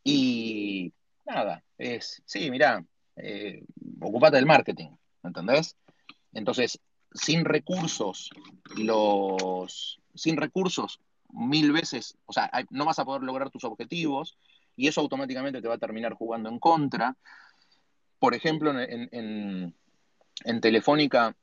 y 0.03 0.93
nada, 1.25 1.63
es, 1.77 2.21
sí, 2.25 2.51
mira, 2.51 2.85
eh, 3.15 3.63
del 4.31 4.45
marketing, 4.45 4.89
¿entendés? 5.23 5.75
Entonces, 6.33 6.79
sin 7.13 7.45
recursos, 7.45 8.29
los, 8.75 9.99
sin 10.13 10.37
recursos, 10.37 10.99
mil 11.31 11.71
veces, 11.71 12.17
o 12.25 12.33
sea, 12.33 12.51
no 12.69 12.85
vas 12.85 12.99
a 12.99 13.05
poder 13.05 13.23
lograr 13.23 13.49
tus 13.49 13.63
objetivos 13.63 14.37
y 14.75 14.87
eso 14.87 15.01
automáticamente 15.01 15.61
te 15.61 15.67
va 15.67 15.75
a 15.75 15.79
terminar 15.79 16.13
jugando 16.13 16.49
en 16.49 16.59
contra 16.59 17.15
por 18.19 18.33
ejemplo, 18.33 18.73
en, 18.79 19.73
Telefónica, 20.61 21.35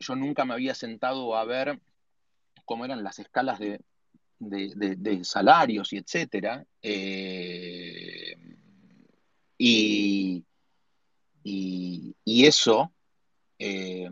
yo 0.00 0.16
nunca 0.16 0.44
me 0.44 0.54
había 0.54 0.74
sentado 0.74 1.36
a 1.36 1.44
ver 1.44 1.78
cómo 2.64 2.84
eran 2.84 3.04
las 3.04 3.18
escalas 3.18 3.60
de, 3.60 5.20
salarios 5.22 5.92
y 5.92 5.98
etcétera. 5.98 6.66
Eh, 6.82 8.21
y, 9.64 10.44
eso, 12.24 12.92
eh, 13.58 14.10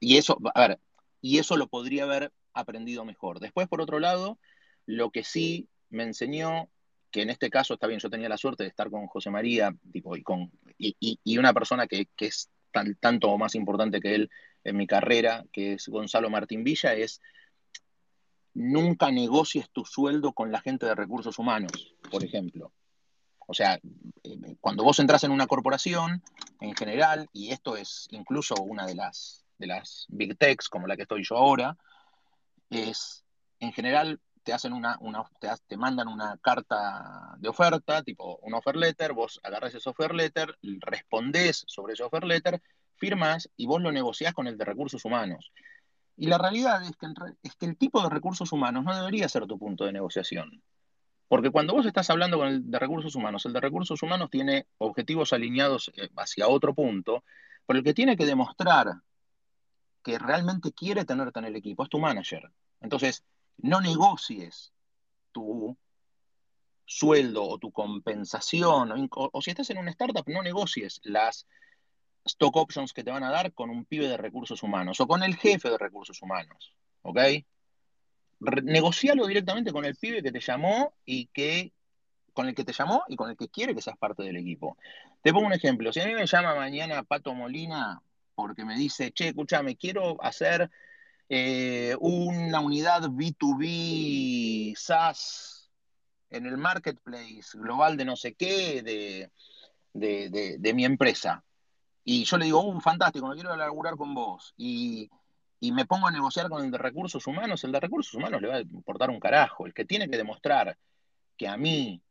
y 0.00 0.16
eso, 0.16 0.38
a 0.54 0.68
ver, 0.68 0.80
y 1.20 1.38
eso 1.38 1.56
lo 1.56 1.68
podría 1.68 2.04
haber 2.04 2.32
aprendido 2.52 3.04
mejor. 3.04 3.40
Después, 3.40 3.68
por 3.68 3.80
otro 3.80 4.00
lado, 4.00 4.38
lo 4.86 5.10
que 5.10 5.24
sí 5.24 5.68
me 5.90 6.02
enseñó 6.02 6.68
que 7.10 7.22
en 7.22 7.30
este 7.30 7.48
caso 7.48 7.74
está 7.74 7.86
bien, 7.86 8.00
yo 8.00 8.10
tenía 8.10 8.28
la 8.28 8.36
suerte 8.36 8.64
de 8.64 8.68
estar 8.68 8.90
con 8.90 9.06
José 9.06 9.30
María 9.30 9.74
tipo, 9.92 10.14
y, 10.14 10.22
con, 10.22 10.50
y, 10.76 11.38
una 11.38 11.54
persona 11.54 11.86
que, 11.86 12.06
es 12.18 12.50
tanto 13.00 13.30
o 13.30 13.38
más 13.38 13.54
importante 13.54 14.00
que 14.00 14.14
él 14.14 14.30
en 14.64 14.76
mi 14.76 14.86
carrera, 14.86 15.44
que 15.52 15.74
es 15.74 15.88
Gonzalo 15.88 16.28
Martín 16.28 16.64
Villa, 16.64 16.92
es 16.92 17.22
nunca 18.52 19.10
negocies 19.10 19.70
tu 19.70 19.86
sueldo 19.86 20.32
con 20.32 20.52
la 20.52 20.60
gente 20.60 20.84
de 20.84 20.94
recursos 20.94 21.38
humanos, 21.38 21.94
por 22.10 22.24
ejemplo. 22.24 22.72
O 23.50 23.54
sea, 23.54 23.80
eh, 24.24 24.56
cuando 24.60 24.84
vos 24.84 24.98
entras 24.98 25.24
en 25.24 25.30
una 25.30 25.46
corporación, 25.46 26.22
en 26.60 26.76
general, 26.76 27.30
y 27.32 27.50
esto 27.50 27.78
es 27.78 28.06
incluso 28.10 28.54
una 28.56 28.84
de 28.84 28.94
las, 28.94 29.42
de 29.56 29.66
las 29.66 30.04
big 30.08 30.36
techs 30.36 30.68
como 30.68 30.86
la 30.86 30.96
que 30.96 31.02
estoy 31.02 31.24
yo 31.24 31.38
ahora, 31.38 31.74
es, 32.68 33.24
en 33.58 33.72
general, 33.72 34.20
te 34.42 34.52
hacen 34.52 34.74
una, 34.74 34.98
una 35.00 35.24
te, 35.66 35.76
mandan 35.78 36.08
una 36.08 36.36
carta 36.42 37.36
de 37.38 37.48
oferta, 37.48 38.02
tipo 38.02 38.38
un 38.42 38.52
offer 38.52 38.76
letter, 38.76 39.14
vos 39.14 39.40
agarras 39.42 39.74
ese 39.74 39.88
offer 39.88 40.14
letter, 40.14 40.54
respondés 40.80 41.64
sobre 41.66 41.94
ese 41.94 42.02
offer 42.02 42.24
letter, 42.24 42.60
firmas 42.96 43.48
y 43.56 43.66
vos 43.66 43.80
lo 43.80 43.90
negociás 43.92 44.34
con 44.34 44.46
el 44.46 44.58
de 44.58 44.66
recursos 44.66 45.06
humanos. 45.06 45.52
Y 46.18 46.26
la 46.26 46.36
realidad 46.36 46.82
es 46.82 47.56
que 47.56 47.64
el 47.64 47.78
tipo 47.78 48.02
de 48.02 48.10
recursos 48.10 48.52
humanos 48.52 48.84
no 48.84 48.94
debería 48.94 49.26
ser 49.26 49.46
tu 49.46 49.58
punto 49.58 49.86
de 49.86 49.92
negociación. 49.92 50.62
Porque 51.28 51.50
cuando 51.50 51.74
vos 51.74 51.86
estás 51.86 52.08
hablando 52.10 52.38
con 52.38 52.48
el 52.48 52.70
de 52.70 52.78
recursos 52.78 53.14
humanos, 53.14 53.44
el 53.44 53.52
de 53.52 53.60
recursos 53.60 54.02
humanos 54.02 54.30
tiene 54.30 54.66
objetivos 54.78 55.32
alineados 55.32 55.92
eh, 55.94 56.08
hacia 56.16 56.48
otro 56.48 56.74
punto, 56.74 57.22
pero 57.66 57.78
el 57.78 57.84
que 57.84 57.94
tiene 57.94 58.16
que 58.16 58.24
demostrar 58.24 59.02
que 60.02 60.18
realmente 60.18 60.72
quiere 60.72 61.04
tenerte 61.04 61.38
en 61.38 61.44
el 61.44 61.56
equipo 61.56 61.82
es 61.82 61.90
tu 61.90 61.98
manager. 61.98 62.50
Entonces, 62.80 63.24
no 63.58 63.80
negocies 63.80 64.72
tu 65.32 65.76
sueldo 66.86 67.44
o 67.44 67.58
tu 67.58 67.70
compensación, 67.70 69.10
o, 69.10 69.42
si 69.42 69.50
estás 69.50 69.68
en 69.68 69.78
una 69.78 69.90
startup, 69.90 70.26
no 70.26 70.42
negocies 70.42 71.00
las 71.04 71.46
stock 72.24 72.56
options 72.56 72.94
que 72.94 73.04
te 73.04 73.10
van 73.10 73.24
a 73.24 73.30
dar 73.30 73.52
con 73.52 73.68
un 73.68 73.84
pibe 73.84 74.08
de 74.08 74.16
recursos 74.16 74.62
humanos 74.62 74.98
o 75.00 75.06
con 75.06 75.22
el 75.22 75.36
jefe 75.36 75.68
de 75.68 75.78
recursos 75.78 76.22
humanos, 76.22 76.74
¿ok? 77.02 77.18
Negocialo 78.40 79.26
directamente 79.26 79.72
con 79.72 79.84
el 79.84 79.96
pibe 79.96 80.22
que 80.22 80.32
te 80.32 80.40
llamó 80.40 80.94
y 81.04 81.26
que 81.26 81.72
con 82.32 82.48
el 82.48 82.54
que 82.54 82.64
te 82.64 82.72
llamó 82.72 83.02
y 83.08 83.16
con 83.16 83.30
el 83.30 83.36
que 83.36 83.48
quiere 83.48 83.74
que 83.74 83.82
seas 83.82 83.98
parte 83.98 84.22
del 84.22 84.36
equipo. 84.36 84.76
Te 85.22 85.32
pongo 85.32 85.46
un 85.46 85.52
ejemplo. 85.52 85.92
Si 85.92 86.00
a 86.00 86.06
mí 86.06 86.14
me 86.14 86.26
llama 86.26 86.54
mañana 86.54 87.02
Pato 87.02 87.34
Molina 87.34 88.00
porque 88.34 88.64
me 88.64 88.76
dice, 88.76 89.10
che, 89.10 89.28
escúchame, 89.28 89.76
quiero 89.76 90.22
hacer 90.22 90.70
eh, 91.28 91.96
una 91.98 92.60
unidad 92.60 93.02
B2B 93.02 94.76
SaaS 94.76 95.68
en 96.30 96.46
el 96.46 96.56
marketplace 96.56 97.42
global 97.54 97.96
de 97.96 98.04
no 98.04 98.14
sé 98.14 98.34
qué 98.34 98.82
de, 98.82 99.30
de, 99.92 100.74
mi 100.74 100.84
empresa. 100.84 101.44
Y 102.04 102.24
yo 102.24 102.38
le 102.38 102.44
digo, 102.44 102.62
un 102.62 102.76
uh, 102.76 102.80
fantástico, 102.80 103.26
me 103.26 103.34
quiero 103.34 103.56
laburar 103.56 103.96
con 103.96 104.14
vos. 104.14 104.54
Y, 104.56 105.10
y 105.60 105.72
me 105.72 105.86
pongo 105.86 106.06
a 106.06 106.12
negociar 106.12 106.48
con 106.48 106.64
el 106.64 106.70
de 106.70 106.78
recursos 106.78 107.26
humanos, 107.26 107.64
el 107.64 107.72
de 107.72 107.80
recursos 107.80 108.14
humanos 108.14 108.40
le 108.40 108.48
va 108.48 108.56
a 108.56 108.60
importar 108.60 109.10
un 109.10 109.18
carajo. 109.18 109.66
El 109.66 109.74
que 109.74 109.84
tiene 109.84 110.08
que 110.08 110.16
demostrar 110.16 110.76
que 111.36 111.48
a 111.48 111.56
mí 111.56 112.02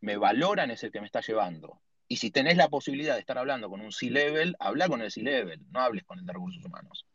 me 0.00 0.16
valoran 0.16 0.70
es 0.70 0.82
el 0.82 0.90
que 0.90 1.00
me 1.00 1.06
está 1.06 1.20
llevando. 1.20 1.80
Y 2.08 2.16
si 2.16 2.30
tenés 2.32 2.56
la 2.56 2.68
posibilidad 2.68 3.14
de 3.14 3.20
estar 3.20 3.38
hablando 3.38 3.68
con 3.68 3.80
un 3.80 3.92
C-Level, 3.92 4.56
habla 4.58 4.88
con 4.88 5.00
el 5.00 5.12
C-Level, 5.12 5.64
no 5.70 5.80
hables 5.80 6.04
con 6.04 6.18
el 6.18 6.26
de 6.26 6.32
recursos 6.32 6.64
humanos. 6.64 7.06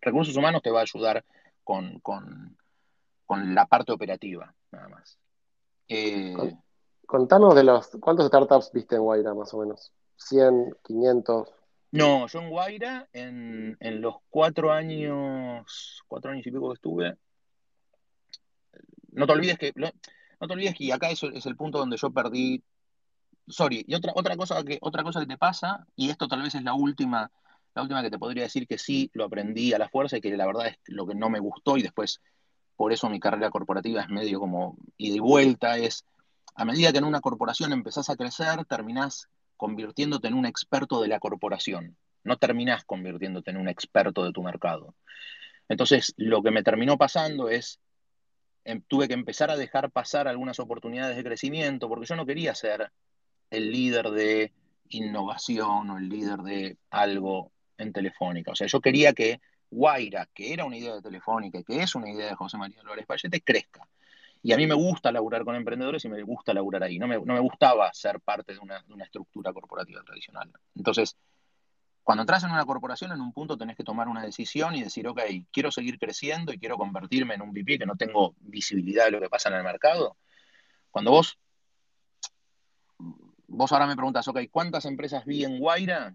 Recursos 0.00 0.36
humanos 0.36 0.62
te 0.62 0.70
va 0.70 0.80
a 0.80 0.82
ayudar 0.82 1.24
con, 1.62 2.00
la 3.28 3.66
parte 3.66 3.92
operativa, 3.92 4.54
nada 4.70 4.88
más. 4.88 5.18
Eh, 5.88 6.34
contanos 7.06 7.54
de 7.54 7.64
los, 7.64 7.88
¿cuántos 8.00 8.26
startups 8.28 8.72
viste 8.72 8.96
en 8.96 9.02
Guaira 9.02 9.34
más 9.34 9.52
o 9.52 9.58
menos? 9.58 9.92
¿100, 10.18 10.78
500? 10.82 11.48
No, 11.94 12.26
yo 12.26 12.40
en 12.40 12.50
Guaira, 12.50 13.08
en, 13.12 13.76
los 14.00 14.16
cuatro 14.28 14.72
años, 14.72 16.02
cuatro 16.08 16.32
años 16.32 16.44
y 16.44 16.50
pico 16.50 16.70
que 16.70 16.74
estuve, 16.74 17.16
no 19.12 19.26
te 19.28 19.32
olvides 19.32 19.58
que, 19.58 19.72
no 19.76 20.48
te 20.48 20.52
olvides 20.52 20.74
que 20.74 20.92
acá 20.92 21.10
eso 21.10 21.30
es 21.30 21.46
el 21.46 21.54
punto 21.54 21.78
donde 21.78 21.96
yo 21.96 22.10
perdí, 22.10 22.64
sorry, 23.46 23.84
y 23.86 23.94
otra, 23.94 24.12
otra, 24.16 24.36
cosa 24.36 24.64
que, 24.64 24.78
otra 24.80 25.04
cosa 25.04 25.20
que 25.20 25.26
te 25.26 25.38
pasa, 25.38 25.86
y 25.94 26.10
esto 26.10 26.26
tal 26.26 26.42
vez 26.42 26.56
es 26.56 26.64
la 26.64 26.74
última 26.74 27.30
la 27.76 27.82
última 27.82 28.02
que 28.02 28.10
te 28.10 28.18
podría 28.18 28.42
decir 28.42 28.66
que 28.66 28.76
sí, 28.76 29.08
lo 29.14 29.24
aprendí 29.24 29.72
a 29.72 29.78
la 29.78 29.88
fuerza 29.88 30.16
y 30.16 30.20
que 30.20 30.36
la 30.36 30.46
verdad 30.46 30.66
es 30.66 30.78
lo 30.86 31.06
que 31.06 31.14
no 31.14 31.30
me 31.30 31.38
gustó 31.38 31.76
y 31.76 31.82
después 31.82 32.20
por 32.74 32.92
eso 32.92 33.08
mi 33.08 33.20
carrera 33.20 33.50
corporativa 33.50 34.02
es 34.02 34.08
medio 34.08 34.40
como 34.40 34.76
ida 34.96 35.14
y 35.14 35.20
vuelta, 35.20 35.78
es 35.78 36.04
a 36.56 36.64
medida 36.64 36.90
que 36.90 36.98
en 36.98 37.04
una 37.04 37.20
corporación 37.20 37.72
empezás 37.72 38.10
a 38.10 38.16
crecer, 38.16 38.64
terminás 38.64 39.28
convirtiéndote 39.64 40.28
en 40.28 40.34
un 40.34 40.44
experto 40.44 41.00
de 41.00 41.08
la 41.08 41.18
corporación, 41.18 41.96
no 42.22 42.36
terminás 42.36 42.84
convirtiéndote 42.84 43.50
en 43.50 43.56
un 43.56 43.66
experto 43.66 44.22
de 44.22 44.30
tu 44.30 44.42
mercado. 44.42 44.94
Entonces, 45.70 46.12
lo 46.18 46.42
que 46.42 46.50
me 46.50 46.62
terminó 46.62 46.98
pasando 46.98 47.48
es, 47.48 47.80
em, 48.66 48.82
tuve 48.82 49.08
que 49.08 49.14
empezar 49.14 49.50
a 49.50 49.56
dejar 49.56 49.90
pasar 49.90 50.28
algunas 50.28 50.60
oportunidades 50.60 51.16
de 51.16 51.24
crecimiento, 51.24 51.88
porque 51.88 52.04
yo 52.04 52.14
no 52.14 52.26
quería 52.26 52.54
ser 52.54 52.92
el 53.48 53.72
líder 53.72 54.10
de 54.10 54.52
innovación 54.90 55.88
o 55.88 55.96
el 55.96 56.10
líder 56.10 56.40
de 56.40 56.76
algo 56.90 57.50
en 57.78 57.94
Telefónica. 57.94 58.52
O 58.52 58.54
sea, 58.54 58.66
yo 58.66 58.82
quería 58.82 59.14
que 59.14 59.40
Guaira, 59.70 60.28
que 60.34 60.52
era 60.52 60.66
una 60.66 60.76
idea 60.76 60.96
de 60.96 61.00
Telefónica 61.00 61.62
que 61.62 61.80
es 61.80 61.94
una 61.94 62.10
idea 62.10 62.26
de 62.26 62.34
José 62.34 62.58
María 62.58 62.82
López 62.82 63.06
Payete, 63.06 63.40
crezca. 63.40 63.88
Y 64.44 64.52
a 64.52 64.58
mí 64.58 64.66
me 64.66 64.74
gusta 64.74 65.10
laburar 65.10 65.42
con 65.42 65.56
emprendedores 65.56 66.04
y 66.04 66.10
me 66.10 66.22
gusta 66.22 66.52
laburar 66.52 66.82
ahí. 66.82 66.98
No 66.98 67.08
me, 67.08 67.16
no 67.16 67.32
me 67.32 67.40
gustaba 67.40 67.90
ser 67.94 68.20
parte 68.20 68.52
de 68.52 68.58
una, 68.58 68.82
de 68.82 68.92
una, 68.92 69.04
estructura 69.04 69.54
corporativa 69.54 70.02
tradicional. 70.02 70.52
Entonces, 70.74 71.16
cuando 72.02 72.24
entras 72.24 72.44
en 72.44 72.50
una 72.50 72.66
corporación, 72.66 73.10
en 73.12 73.22
un 73.22 73.32
punto 73.32 73.56
tenés 73.56 73.74
que 73.74 73.84
tomar 73.84 74.06
una 74.06 74.22
decisión 74.22 74.74
y 74.74 74.82
decir, 74.82 75.08
ok, 75.08 75.18
quiero 75.50 75.72
seguir 75.72 75.98
creciendo 75.98 76.52
y 76.52 76.58
quiero 76.58 76.76
convertirme 76.76 77.36
en 77.36 77.40
un 77.40 77.52
VP 77.52 77.78
que 77.78 77.86
no 77.86 77.96
tengo 77.96 78.34
visibilidad 78.40 79.06
de 79.06 79.12
lo 79.12 79.20
que 79.20 79.30
pasa 79.30 79.48
en 79.48 79.54
el 79.54 79.64
mercado. 79.64 80.18
Cuando 80.90 81.12
vos, 81.12 81.38
vos 83.46 83.72
ahora 83.72 83.86
me 83.86 83.96
preguntas, 83.96 84.28
ok, 84.28 84.40
¿cuántas 84.50 84.84
empresas 84.84 85.24
vi 85.24 85.44
en 85.44 85.58
Guaira? 85.58 86.14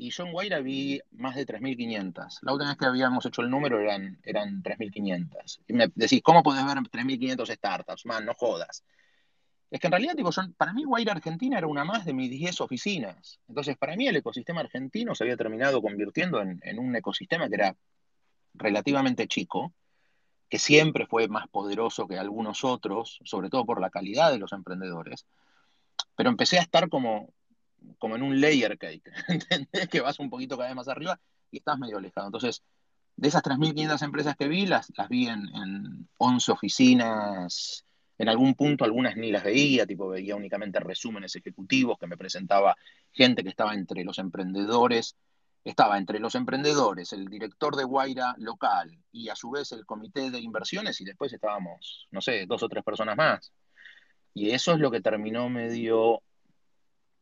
Y 0.00 0.10
yo 0.10 0.24
en 0.24 0.32
Guaira 0.32 0.60
vi 0.60 0.98
más 1.10 1.36
de 1.36 1.46
3.500. 1.46 2.38
La 2.40 2.54
última 2.54 2.70
vez 2.70 2.78
que 2.78 2.86
habíamos 2.86 3.26
hecho 3.26 3.42
el 3.42 3.50
número 3.50 3.78
eran, 3.78 4.18
eran 4.22 4.62
3.500. 4.62 5.60
Y 5.68 5.74
me 5.74 5.92
decís, 5.94 6.22
¿cómo 6.22 6.42
podés 6.42 6.64
ver 6.64 6.78
3.500 6.78 7.54
startups? 7.54 8.06
Man, 8.06 8.24
no 8.24 8.32
jodas. 8.32 8.82
Es 9.70 9.78
que 9.78 9.88
en 9.88 9.90
realidad, 9.90 10.14
tipo, 10.14 10.30
para 10.56 10.72
mí 10.72 10.84
Guaira 10.84 11.12
Argentina 11.12 11.58
era 11.58 11.66
una 11.66 11.84
más 11.84 12.06
de 12.06 12.14
mis 12.14 12.30
10 12.30 12.62
oficinas. 12.62 13.40
Entonces, 13.46 13.76
para 13.76 13.94
mí 13.94 14.08
el 14.08 14.16
ecosistema 14.16 14.60
argentino 14.60 15.14
se 15.14 15.24
había 15.24 15.36
terminado 15.36 15.82
convirtiendo 15.82 16.40
en, 16.40 16.78
un 16.78 16.96
ecosistema 16.96 17.50
que 17.50 17.56
era 17.56 17.76
relativamente 18.54 19.28
chico, 19.28 19.74
que 20.48 20.58
siempre 20.58 21.06
fue 21.06 21.28
más 21.28 21.46
poderoso 21.48 22.08
que 22.08 22.16
algunos 22.16 22.64
otros, 22.64 23.20
sobre 23.24 23.50
todo 23.50 23.66
por 23.66 23.82
la 23.82 23.90
calidad 23.90 24.32
de 24.32 24.38
los 24.38 24.54
emprendedores, 24.54 25.26
pero 26.16 26.30
empecé 26.30 26.58
a 26.58 26.62
estar 26.62 26.88
como, 26.88 27.34
como 27.98 28.16
en 28.16 28.22
un 28.22 28.40
layer 28.40 28.78
cake. 28.78 29.10
Que 29.90 30.00
vas 30.00 30.18
un 30.18 30.30
poquito 30.30 30.56
cada 30.56 30.68
vez 30.68 30.76
más 30.76 30.88
arriba 30.88 31.20
y 31.50 31.58
estás 31.58 31.78
medio 31.78 31.98
alejado. 31.98 32.28
Entonces, 32.28 32.62
de 33.16 33.28
esas 33.28 33.42
3.500 33.42 34.02
empresas 34.02 34.36
que 34.36 34.48
vi, 34.48 34.66
las, 34.66 34.92
las 34.96 35.08
vi 35.08 35.26
en, 35.26 35.48
en 35.54 36.08
11 36.18 36.52
oficinas, 36.52 37.84
en 38.20 38.28
algún 38.28 38.54
punto 38.54 38.84
algunas 38.84 39.16
ni 39.16 39.30
las 39.30 39.44
veía, 39.44 39.86
tipo 39.86 40.08
veía 40.08 40.36
únicamente 40.36 40.78
resúmenes 40.78 41.36
ejecutivos 41.36 41.98
que 41.98 42.06
me 42.06 42.18
presentaba 42.18 42.76
gente 43.12 43.42
que 43.42 43.48
estaba 43.48 43.72
entre 43.72 44.04
los 44.04 44.18
emprendedores, 44.18 45.16
estaba 45.64 45.96
entre 45.96 46.18
los 46.18 46.34
emprendedores, 46.34 47.14
el 47.14 47.28
director 47.28 47.76
de 47.76 47.84
Guaira 47.84 48.34
local 48.36 48.94
y 49.10 49.30
a 49.30 49.36
su 49.36 49.50
vez 49.50 49.72
el 49.72 49.86
comité 49.86 50.30
de 50.30 50.38
inversiones 50.38 51.00
y 51.00 51.04
después 51.04 51.32
estábamos, 51.32 52.08
no 52.10 52.20
sé, 52.20 52.44
dos 52.46 52.62
o 52.62 52.68
tres 52.68 52.84
personas 52.84 53.16
más. 53.16 53.52
Y 54.34 54.50
eso 54.50 54.72
es 54.74 54.80
lo 54.80 54.90
que 54.90 55.00
terminó 55.00 55.48
medio, 55.48 56.22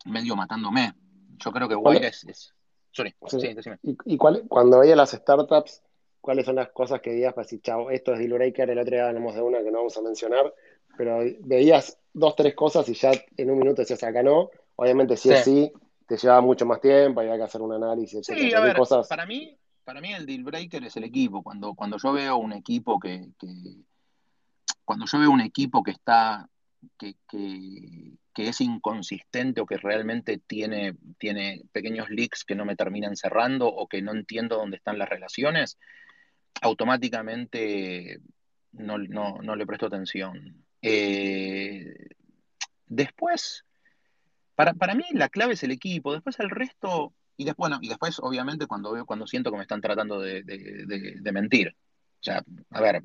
medio 0.05 0.37
matándome. 0.37 0.95
Yo 1.39 1.53
creo 1.53 1.69
que 1.69 1.75
Guaira 1.75 2.09
es, 2.09 2.55
Sorry, 2.91 3.15
sí. 3.29 3.55
decime. 3.55 3.79
¿Y, 3.83 4.17
cuál, 4.17 4.45
cuando 4.49 4.81
veía 4.81 4.97
las 4.97 5.11
startups, 5.11 5.83
cuáles 6.21 6.47
son 6.47 6.57
las 6.57 6.71
cosas 6.71 7.01
que 7.01 7.11
veías 7.11 7.33
para 7.33 7.45
decir, 7.45 7.61
chao, 7.63 7.91
esto 7.91 8.13
es 8.13 8.19
Deal 8.19 8.33
Breaker, 8.33 8.71
el 8.71 8.79
otro 8.79 8.95
día 8.95 9.09
hablamos 9.09 9.35
de 9.35 9.43
una 9.43 9.59
que 9.63 9.71
no 9.71 9.79
vamos 9.79 9.97
a 9.97 10.03
mencionar, 10.03 10.53
pero 10.97 11.21
veías 11.41 11.99
dos, 12.13 12.35
tres 12.35 12.55
cosas 12.55 12.89
y 12.89 12.95
ya 12.95 13.13
en 13.37 13.51
un 13.51 13.59
minuto 13.59 13.83
decías, 13.83 14.03
acá 14.03 14.23
no. 14.23 14.51
Obviamente, 14.77 15.17
si 15.17 15.31
es 15.31 15.45
sí, 15.45 15.73
te 16.07 16.17
lleva 16.17 16.41
mucho 16.41 16.67
más 16.67 16.81
tiempo, 16.81 17.21
había 17.21 17.37
que 17.37 17.43
hacer 17.43 17.61
un 17.61 17.73
análisis. 17.73 18.27
Sí, 18.27 18.53
a 18.53 18.61
ver, 18.61 18.77
cosas... 18.77 19.07
para, 19.07 19.27
mí, 19.27 19.57
para 19.85 20.01
mí 20.01 20.13
el 20.13 20.27
deal 20.27 20.43
breaker 20.43 20.85
es 20.85 20.97
el 20.97 21.05
equipo. 21.05 21.43
Cuando, 21.43 21.75
cuando 21.75 21.99
yo 21.99 22.13
veo 22.13 22.37
un 22.37 22.53
equipo 22.53 22.99
que, 22.99 23.29
cuando 24.85 25.07
yo 25.07 25.19
veo 25.19 25.31
un 25.31 25.41
equipo 25.41 25.83
que 25.83 25.93
está 25.93 26.49
que, 26.99 27.15
que, 27.29 28.49
es 28.49 28.61
inconsistente 28.61 29.61
o 29.61 29.67
que 29.67 29.79
realmente 29.79 30.39
tiene, 30.39 30.95
tiene 31.19 31.63
pequeños 31.73 32.09
leaks 32.09 32.45
que 32.45 32.55
no 32.55 32.65
me 32.65 32.77
terminan 32.77 33.17
cerrando 33.17 33.67
o 33.67 33.89
que 33.89 34.01
no 34.01 34.13
entiendo 34.13 34.57
dónde 34.57 34.77
están 34.77 34.99
las 34.99 35.09
relaciones, 35.09 35.79
automáticamente 36.63 38.21
no, 38.73 38.99
le 38.99 39.67
presto 39.67 39.87
atención. 39.87 40.65
Eh, 40.83 41.95
después, 42.87 43.65
para, 44.55 44.75
para, 44.75 44.95
mí 44.95 45.05
la 45.13 45.29
clave 45.29 45.55
es 45.55 45.63
el 45.65 45.73
equipo, 45.73 46.13
después 46.13 46.39
el 46.39 46.51
resto, 46.51 47.15
y 47.37 47.45
después, 47.45 47.71
bueno, 47.71 47.79
y 47.83 47.89
después 47.89 48.19
obviamente 48.21 48.67
cuando 48.67 48.93
veo, 48.93 49.07
cuando 49.07 49.27
siento 49.27 49.51
que 49.51 49.57
me 49.57 49.63
están 49.63 49.81
tratando 49.81 50.21
de, 50.21 50.43
de, 50.43 51.33
mentir. 51.33 51.75
O 52.21 52.23
sea, 52.23 52.43
a 52.71 52.81
ver, 52.81 53.03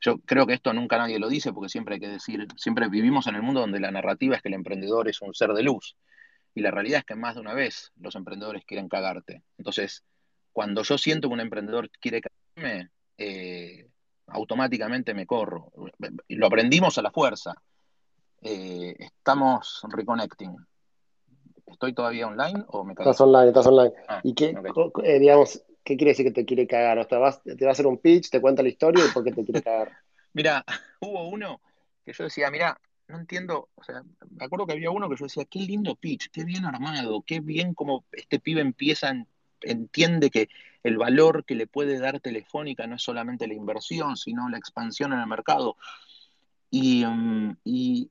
yo 0.00 0.18
creo 0.18 0.46
que 0.46 0.54
esto 0.54 0.72
nunca 0.72 0.98
nadie 0.98 1.18
lo 1.18 1.28
dice 1.28 1.52
porque 1.52 1.68
siempre 1.68 1.94
hay 1.94 2.00
que 2.00 2.08
decir, 2.08 2.46
siempre 2.56 2.88
vivimos 2.88 3.26
en 3.26 3.34
el 3.34 3.42
mundo 3.42 3.60
donde 3.60 3.80
la 3.80 3.90
narrativa 3.90 4.36
es 4.36 4.42
que 4.42 4.48
el 4.48 4.54
emprendedor 4.54 5.08
es 5.08 5.20
un 5.20 5.34
ser 5.34 5.52
de 5.52 5.62
luz. 5.62 5.96
Y 6.54 6.60
la 6.60 6.70
realidad 6.70 7.00
es 7.00 7.04
que 7.04 7.14
más 7.14 7.34
de 7.34 7.40
una 7.40 7.54
vez 7.54 7.92
los 8.00 8.14
emprendedores 8.14 8.64
quieren 8.64 8.88
cagarte. 8.88 9.42
Entonces, 9.58 10.04
cuando 10.52 10.82
yo 10.82 10.98
siento 10.98 11.28
que 11.28 11.34
un 11.34 11.40
emprendedor 11.40 11.90
quiere 12.00 12.20
cagarme, 12.20 12.90
eh, 13.16 13.88
automáticamente 14.26 15.14
me 15.14 15.26
corro. 15.26 15.70
Lo 16.28 16.46
aprendimos 16.46 16.98
a 16.98 17.02
la 17.02 17.10
fuerza. 17.10 17.54
Eh, 18.42 18.94
estamos 18.98 19.82
reconnecting. 19.88 20.56
¿Estoy 21.66 21.92
todavía 21.92 22.26
online 22.26 22.64
o 22.68 22.84
me 22.84 22.92
Estás 22.92 23.20
online, 23.20 23.48
estás 23.48 23.66
online. 23.66 23.92
Ah, 24.08 24.20
¿Y 24.22 24.34
qué, 24.34 24.54
eh, 25.04 25.18
digamos, 25.18 25.62
qué 25.88 25.96
quiere 25.96 26.10
decir 26.10 26.26
que 26.26 26.32
te 26.32 26.44
quiere 26.44 26.66
cagar? 26.66 26.98
O 26.98 27.06
te, 27.06 27.16
va 27.16 27.28
a 27.28 27.70
hacer 27.70 27.86
un 27.86 27.96
pitch, 27.96 28.28
te 28.28 28.42
cuenta 28.42 28.62
la 28.62 28.68
historia 28.68 29.06
y 29.06 29.10
por 29.10 29.24
qué 29.24 29.32
te 29.32 29.42
quiere 29.42 29.62
cagar. 29.62 29.92
mira, 30.34 30.62
hubo 31.00 31.28
uno 31.28 31.62
que 32.04 32.12
yo 32.12 32.24
decía, 32.24 32.50
mira, 32.50 32.78
no 33.08 33.18
entiendo, 33.18 33.70
o 33.74 33.82
sea, 33.82 34.02
me 34.30 34.44
acuerdo 34.44 34.66
que 34.66 34.74
había 34.74 34.90
uno 34.90 35.08
que 35.08 35.16
yo 35.16 35.24
decía, 35.24 35.46
qué 35.46 35.60
lindo 35.60 35.94
pitch, 35.94 36.30
qué 36.30 36.44
bien 36.44 36.66
armado, 36.66 37.22
qué 37.26 37.40
bien 37.40 37.72
como 37.72 38.04
este 38.12 38.38
pibe 38.38 38.60
empieza, 38.60 39.14
entiende 39.62 40.28
que 40.28 40.50
el 40.82 40.98
valor 40.98 41.46
que 41.46 41.54
le 41.54 41.66
puede 41.66 41.98
dar 41.98 42.20
Telefónica 42.20 42.86
no 42.86 42.96
es 42.96 43.02
solamente 43.02 43.46
la 43.46 43.54
inversión, 43.54 44.18
sino 44.18 44.50
la 44.50 44.58
expansión 44.58 45.14
en 45.14 45.20
el 45.20 45.26
mercado. 45.26 45.76
Y, 46.70 47.04
mm, 47.06 47.56
y, 47.64 48.10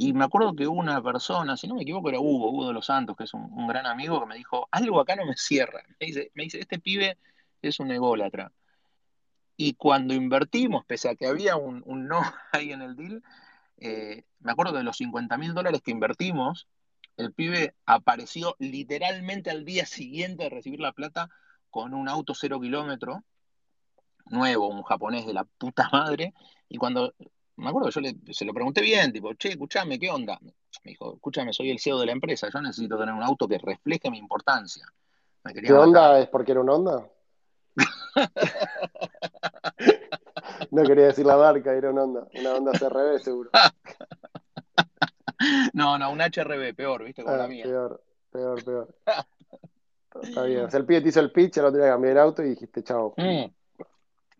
y 0.00 0.12
me 0.12 0.24
acuerdo 0.24 0.54
que 0.54 0.68
una 0.68 1.02
persona, 1.02 1.56
si 1.56 1.66
no 1.66 1.74
me 1.74 1.82
equivoco, 1.82 2.08
era 2.08 2.20
Hugo, 2.20 2.50
Hugo 2.52 2.68
de 2.68 2.72
los 2.72 2.86
Santos, 2.86 3.16
que 3.16 3.24
es 3.24 3.34
un, 3.34 3.66
gran 3.66 3.84
amigo, 3.84 4.20
que 4.20 4.26
me 4.26 4.36
dijo, 4.36 4.68
algo 4.70 5.00
acá 5.00 5.16
no 5.16 5.26
me 5.26 5.34
cierra. 5.36 5.82
Me 5.98 6.06
dice, 6.06 6.30
me 6.34 6.44
dice 6.44 6.60
este 6.60 6.78
pibe 6.78 7.18
es 7.62 7.80
un 7.80 7.90
ególatra. 7.90 8.52
Y 9.56 9.74
cuando 9.74 10.14
invertimos, 10.14 10.84
pese 10.86 11.08
a 11.08 11.16
que 11.16 11.26
había 11.26 11.56
un, 11.56 11.82
no 11.84 12.22
ahí 12.52 12.70
en 12.72 12.82
el 12.82 12.94
deal, 12.94 13.24
eh, 13.78 14.22
me 14.38 14.52
acuerdo 14.52 14.72
de 14.72 14.84
los 14.84 14.96
50 14.98 15.36
mil 15.36 15.52
dólares 15.52 15.82
que 15.82 15.90
invertimos, 15.90 16.68
el 17.16 17.32
pibe 17.32 17.74
apareció 17.84 18.54
literalmente 18.60 19.50
al 19.50 19.64
día 19.64 19.84
siguiente 19.84 20.44
de 20.44 20.50
recibir 20.50 20.78
la 20.78 20.92
plata 20.92 21.28
con 21.70 21.92
un 21.92 22.08
auto 22.08 22.34
cero 22.36 22.60
kilómetro, 22.60 23.24
nuevo, 24.26 24.68
un 24.68 24.84
japonés 24.84 25.26
de 25.26 25.32
la 25.32 25.42
puta 25.42 25.88
madre, 25.92 26.34
y 26.68 26.78
cuando 26.78 27.14
me 27.58 27.70
acuerdo 27.70 27.90
que 27.90 28.14
yo 28.24 28.32
se 28.32 28.44
lo 28.44 28.54
pregunté 28.54 28.80
bien, 28.80 29.12
tipo, 29.12 29.34
che, 29.34 29.50
escúchame, 29.50 29.98
¿qué 29.98 30.10
onda? 30.10 30.38
Me 30.40 30.92
dijo, 30.92 31.14
escúchame, 31.14 31.52
soy 31.52 31.70
el 31.70 31.80
CEO 31.80 31.98
de 31.98 32.06
la 32.06 32.12
empresa, 32.12 32.48
yo 32.52 32.60
necesito 32.60 32.98
tener 32.98 33.14
un 33.14 33.22
auto 33.22 33.48
que 33.48 33.58
refleje 33.58 34.10
mi 34.10 34.18
importancia. 34.18 34.86
¿Qué 35.54 35.72
onda? 35.72 36.20
¿Es 36.20 36.28
porque 36.28 36.52
era 36.52 36.60
un 36.60 36.70
Honda? 36.70 37.08
no 40.70 40.82
quería 40.82 41.06
decir 41.06 41.26
la 41.26 41.36
marca, 41.36 41.74
era 41.74 41.90
un 41.90 41.98
Honda, 41.98 42.28
una 42.34 42.54
Honda 42.54 42.72
CRB 42.72 43.18
seguro. 43.20 43.50
no, 45.72 45.98
no, 45.98 46.12
un 46.12 46.20
HRB, 46.20 46.74
peor, 46.74 47.04
¿viste? 47.04 47.22
Como 47.22 47.36
la 47.36 47.44
ah, 47.44 47.48
mía. 47.48 47.64
Peor, 47.64 48.02
peor, 48.30 48.64
peor. 48.64 48.94
Está 50.22 50.42
bien. 50.42 50.64
O 50.64 50.70
sea, 50.70 50.80
el 50.80 50.86
pibe 50.86 51.02
te 51.02 51.08
hizo 51.08 51.20
el 51.20 51.32
pitch, 51.32 51.58
el 51.58 51.66
otro 51.66 51.80
día 51.80 51.90
cambié 51.90 52.12
el 52.12 52.18
auto 52.18 52.42
y 52.42 52.50
dijiste 52.50 52.82
chao. 52.82 53.14
Mm. 53.16 53.44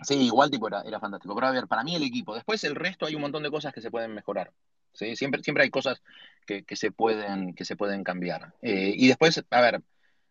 Sí, 0.01 0.15
igual 0.15 0.51
tipo 0.51 0.69
era, 0.69 0.83
era 0.83 1.01
fantástico. 1.01 1.35
Pero 1.35 1.47
a 1.49 1.53
ver, 1.53 1.67
para 1.67 1.83
mí 1.83 1.97
el 1.97 2.03
equipo. 2.03 2.35
Después 2.35 2.63
el 2.65 2.75
resto 2.75 3.07
hay 3.07 3.15
un 3.15 3.23
montón 3.23 3.43
de 3.43 3.51
cosas 3.51 3.73
que 3.73 3.81
se 3.81 3.91
pueden 3.91 4.15
mejorar. 4.15 4.53
¿sí? 4.93 5.17
Siempre, 5.17 5.43
siempre 5.43 5.65
hay 5.65 5.71
cosas 5.71 6.03
que, 6.47 6.65
se, 6.77 6.93
pueden, 6.93 7.55
que 7.55 7.65
se 7.65 7.77
pueden 7.77 8.05
cambiar. 8.05 8.55
Eh, 8.63 8.95
y 8.97 9.09
después, 9.09 9.45
a 9.51 9.61
ver, 9.61 9.83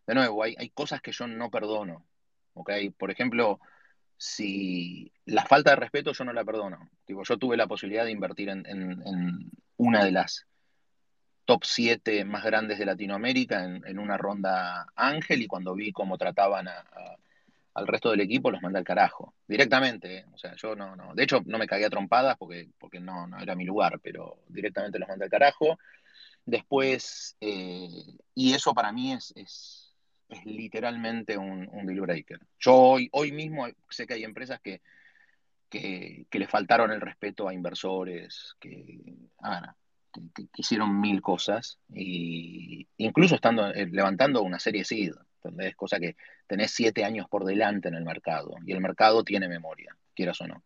de 0.06 0.14
nuevo, 0.14 0.42
hay, 0.42 0.54
hay 0.58 0.70
cosas 0.70 1.02
que 1.02 1.12
yo 1.12 1.26
no 1.26 1.50
perdono. 1.50 2.04
¿okay? 2.54 2.90
Por 2.90 3.10
ejemplo, 3.10 3.60
si 4.16 5.12
la 5.26 5.44
falta 5.44 5.70
de 5.70 5.76
respeto 5.76 6.12
yo 6.12 6.24
no 6.24 6.32
la 6.32 6.44
perdono. 6.44 6.90
Tipo, 7.04 7.22
yo 7.24 7.36
tuve 7.38 7.56
la 7.56 7.66
posibilidad 7.66 8.04
de 8.04 8.12
invertir 8.12 8.48
en, 8.48 8.66
en, 8.66 9.50
una 9.76 10.04
de 10.04 10.12
las 10.12 10.46
top 11.44 11.64
7 11.64 12.24
más 12.24 12.44
grandes 12.44 12.78
de 12.78 12.86
Latinoamérica 12.86 13.64
en, 13.64 13.98
una 13.98 14.16
ronda 14.18 14.86
Ángel 14.96 15.42
y 15.42 15.46
cuando 15.46 15.74
vi 15.74 15.92
cómo 15.92 16.18
trataban 16.18 16.68
a 16.68 16.84
al 17.78 17.86
resto 17.86 18.10
del 18.10 18.20
equipo 18.20 18.50
los 18.50 18.60
mandé 18.60 18.78
al 18.78 18.84
carajo, 18.84 19.34
directamente. 19.46 20.18
¿eh? 20.18 20.24
O 20.32 20.38
sea, 20.38 20.54
yo 20.56 20.74
no, 20.74 20.96
no, 20.96 21.14
de 21.14 21.22
hecho 21.22 21.42
no 21.46 21.58
me 21.58 21.66
cagué 21.66 21.86
a 21.86 21.90
trompadas 21.90 22.36
porque, 22.36 22.68
porque 22.78 23.00
no, 23.00 23.26
no 23.26 23.38
era 23.38 23.54
mi 23.54 23.64
lugar, 23.64 24.00
pero 24.02 24.38
directamente 24.48 24.98
los 24.98 25.08
mandé 25.08 25.24
al 25.24 25.30
carajo. 25.30 25.78
Después, 26.44 27.36
eh, 27.40 27.88
y 28.34 28.54
eso 28.54 28.74
para 28.74 28.92
mí 28.92 29.12
es, 29.12 29.32
es, 29.36 29.94
es 30.28 30.44
literalmente 30.44 31.36
un, 31.36 31.68
un, 31.70 31.86
deal 31.86 32.00
breaker. 32.00 32.40
Yo 32.58 32.74
hoy, 32.74 33.08
hoy 33.12 33.32
mismo 33.32 33.66
sé 33.88 34.06
que 34.06 34.14
hay 34.14 34.24
empresas 34.24 34.60
que, 34.60 34.80
que, 35.68 36.26
le 36.30 36.46
faltaron 36.48 36.90
el 36.90 37.00
respeto 37.00 37.48
a 37.48 37.54
inversores, 37.54 38.56
que, 38.58 39.14
que, 40.34 40.48
hicieron 40.56 41.00
mil 41.00 41.20
cosas, 41.20 41.78
y 41.92 42.88
incluso 42.96 43.34
estando 43.34 43.68
eh, 43.68 43.86
levantando 43.86 44.42
una 44.42 44.58
serie 44.58 44.84
SID. 44.84 45.12
Es 45.58 45.76
Cosa 45.76 45.98
que 45.98 46.16
tenés 46.46 46.72
siete 46.72 47.04
años 47.04 47.26
por 47.28 47.44
delante 47.44 47.88
en 47.88 47.94
el 47.94 48.04
mercado 48.04 48.56
y 48.64 48.72
el 48.72 48.80
mercado 48.80 49.24
tiene 49.24 49.48
memoria, 49.48 49.96
quieras 50.14 50.40
o 50.40 50.46
no. 50.46 50.62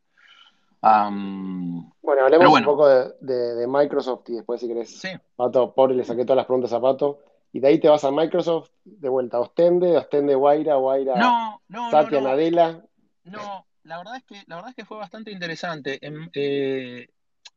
bueno, 2.00 2.24
hablemos 2.24 2.58
un 2.58 2.64
poco 2.64 2.88
de, 2.88 3.66
Microsoft 3.68 4.28
y 4.28 4.34
después 4.34 4.60
si 4.60 4.68
querés, 4.68 5.00
sí. 5.00 5.10
Pato, 5.36 5.74
pobre, 5.74 5.94
le 5.94 6.04
saqué 6.04 6.24
todas 6.24 6.38
las 6.38 6.46
preguntas 6.46 6.72
a 6.72 6.80
Pato. 6.80 7.20
Y 7.54 7.60
de 7.60 7.68
ahí 7.68 7.78
te 7.78 7.88
vas 7.88 8.02
a 8.04 8.10
Microsoft, 8.10 8.70
de 8.82 9.10
vuelta 9.10 9.36
a 9.36 9.40
Ostende, 9.40 9.98
Ostende 9.98 10.34
Guaira, 10.34 10.76
Guaira 10.76 11.16
no, 11.16 11.60
no, 11.68 11.90
Satya 11.90 12.22
no, 12.22 12.28
Nadella. 12.28 12.82
No, 13.24 13.66
la 13.84 13.98
verdad 13.98 14.16
es 14.16 14.24
que, 14.24 14.42
la 14.46 14.56
verdad 14.56 14.70
es 14.70 14.76
que 14.76 14.86
fue 14.86 14.96
bastante 14.96 15.30
interesante. 15.30 15.98
En, 16.00 16.30
eh, 16.32 17.08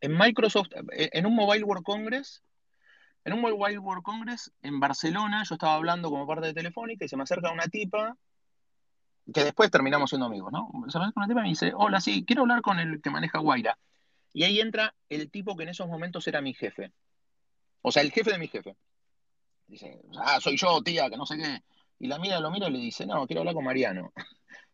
en 0.01 0.17
Microsoft, 0.17 0.67
eh, 0.91 1.09
en 1.13 1.25
un 1.25 1.35
Mobile 1.35 1.63
World 1.63 1.85
Congress, 1.85 2.43
en 3.25 3.33
un 3.33 3.41
Mobile 3.41 3.79
World 3.79 4.03
Congress 4.03 4.51
en 4.61 4.79
Barcelona, 4.79 5.43
yo 5.43 5.55
estaba 5.55 5.73
hablando 5.73 6.09
como 6.11 6.27
parte 6.27 6.47
de 6.47 6.53
Telefónica 6.53 7.05
y 7.05 7.09
se 7.09 7.17
me 7.17 7.23
acerca 7.23 7.51
una 7.51 7.67
tipa 7.67 8.15
que 9.33 9.43
después 9.43 9.71
terminamos 9.71 10.11
siendo 10.11 10.27
amigos, 10.27 10.51
¿no? 10.51 10.69
Se 10.89 10.99
me 10.99 11.05
acerca 11.05 11.19
una 11.19 11.27
tipa 11.27 11.39
y 11.39 11.43
me 11.43 11.49
dice, 11.49 11.73
hola, 11.75 11.99
sí, 11.99 12.23
quiero 12.23 12.43
hablar 12.43 12.61
con 12.61 12.79
el 12.79 13.01
que 13.01 13.09
maneja 13.09 13.39
Guaira. 13.39 13.79
Y 14.31 14.43
ahí 14.43 14.59
entra 14.59 14.93
el 15.09 15.31
tipo 15.31 15.55
que 15.55 15.63
en 15.63 15.69
esos 15.69 15.87
momentos 15.87 16.27
era 16.27 16.39
mi 16.39 16.53
jefe. 16.53 16.91
O 17.81 17.91
sea, 17.91 18.03
el 18.03 18.11
jefe 18.11 18.31
de 18.31 18.37
mi 18.37 18.47
jefe. 18.47 18.75
Dice, 19.65 19.99
ah, 20.19 20.39
soy 20.39 20.55
yo, 20.57 20.83
tía, 20.83 21.09
que 21.09 21.17
no 21.17 21.25
sé 21.25 21.37
qué. 21.37 21.63
Y 21.97 22.07
la 22.07 22.19
mira, 22.19 22.39
lo 22.39 22.51
mira 22.51 22.67
y 22.67 22.71
le 22.71 22.79
dice, 22.79 23.07
no, 23.07 23.25
quiero 23.25 23.41
hablar 23.41 23.55
con 23.55 23.63
Mariano. 23.63 24.13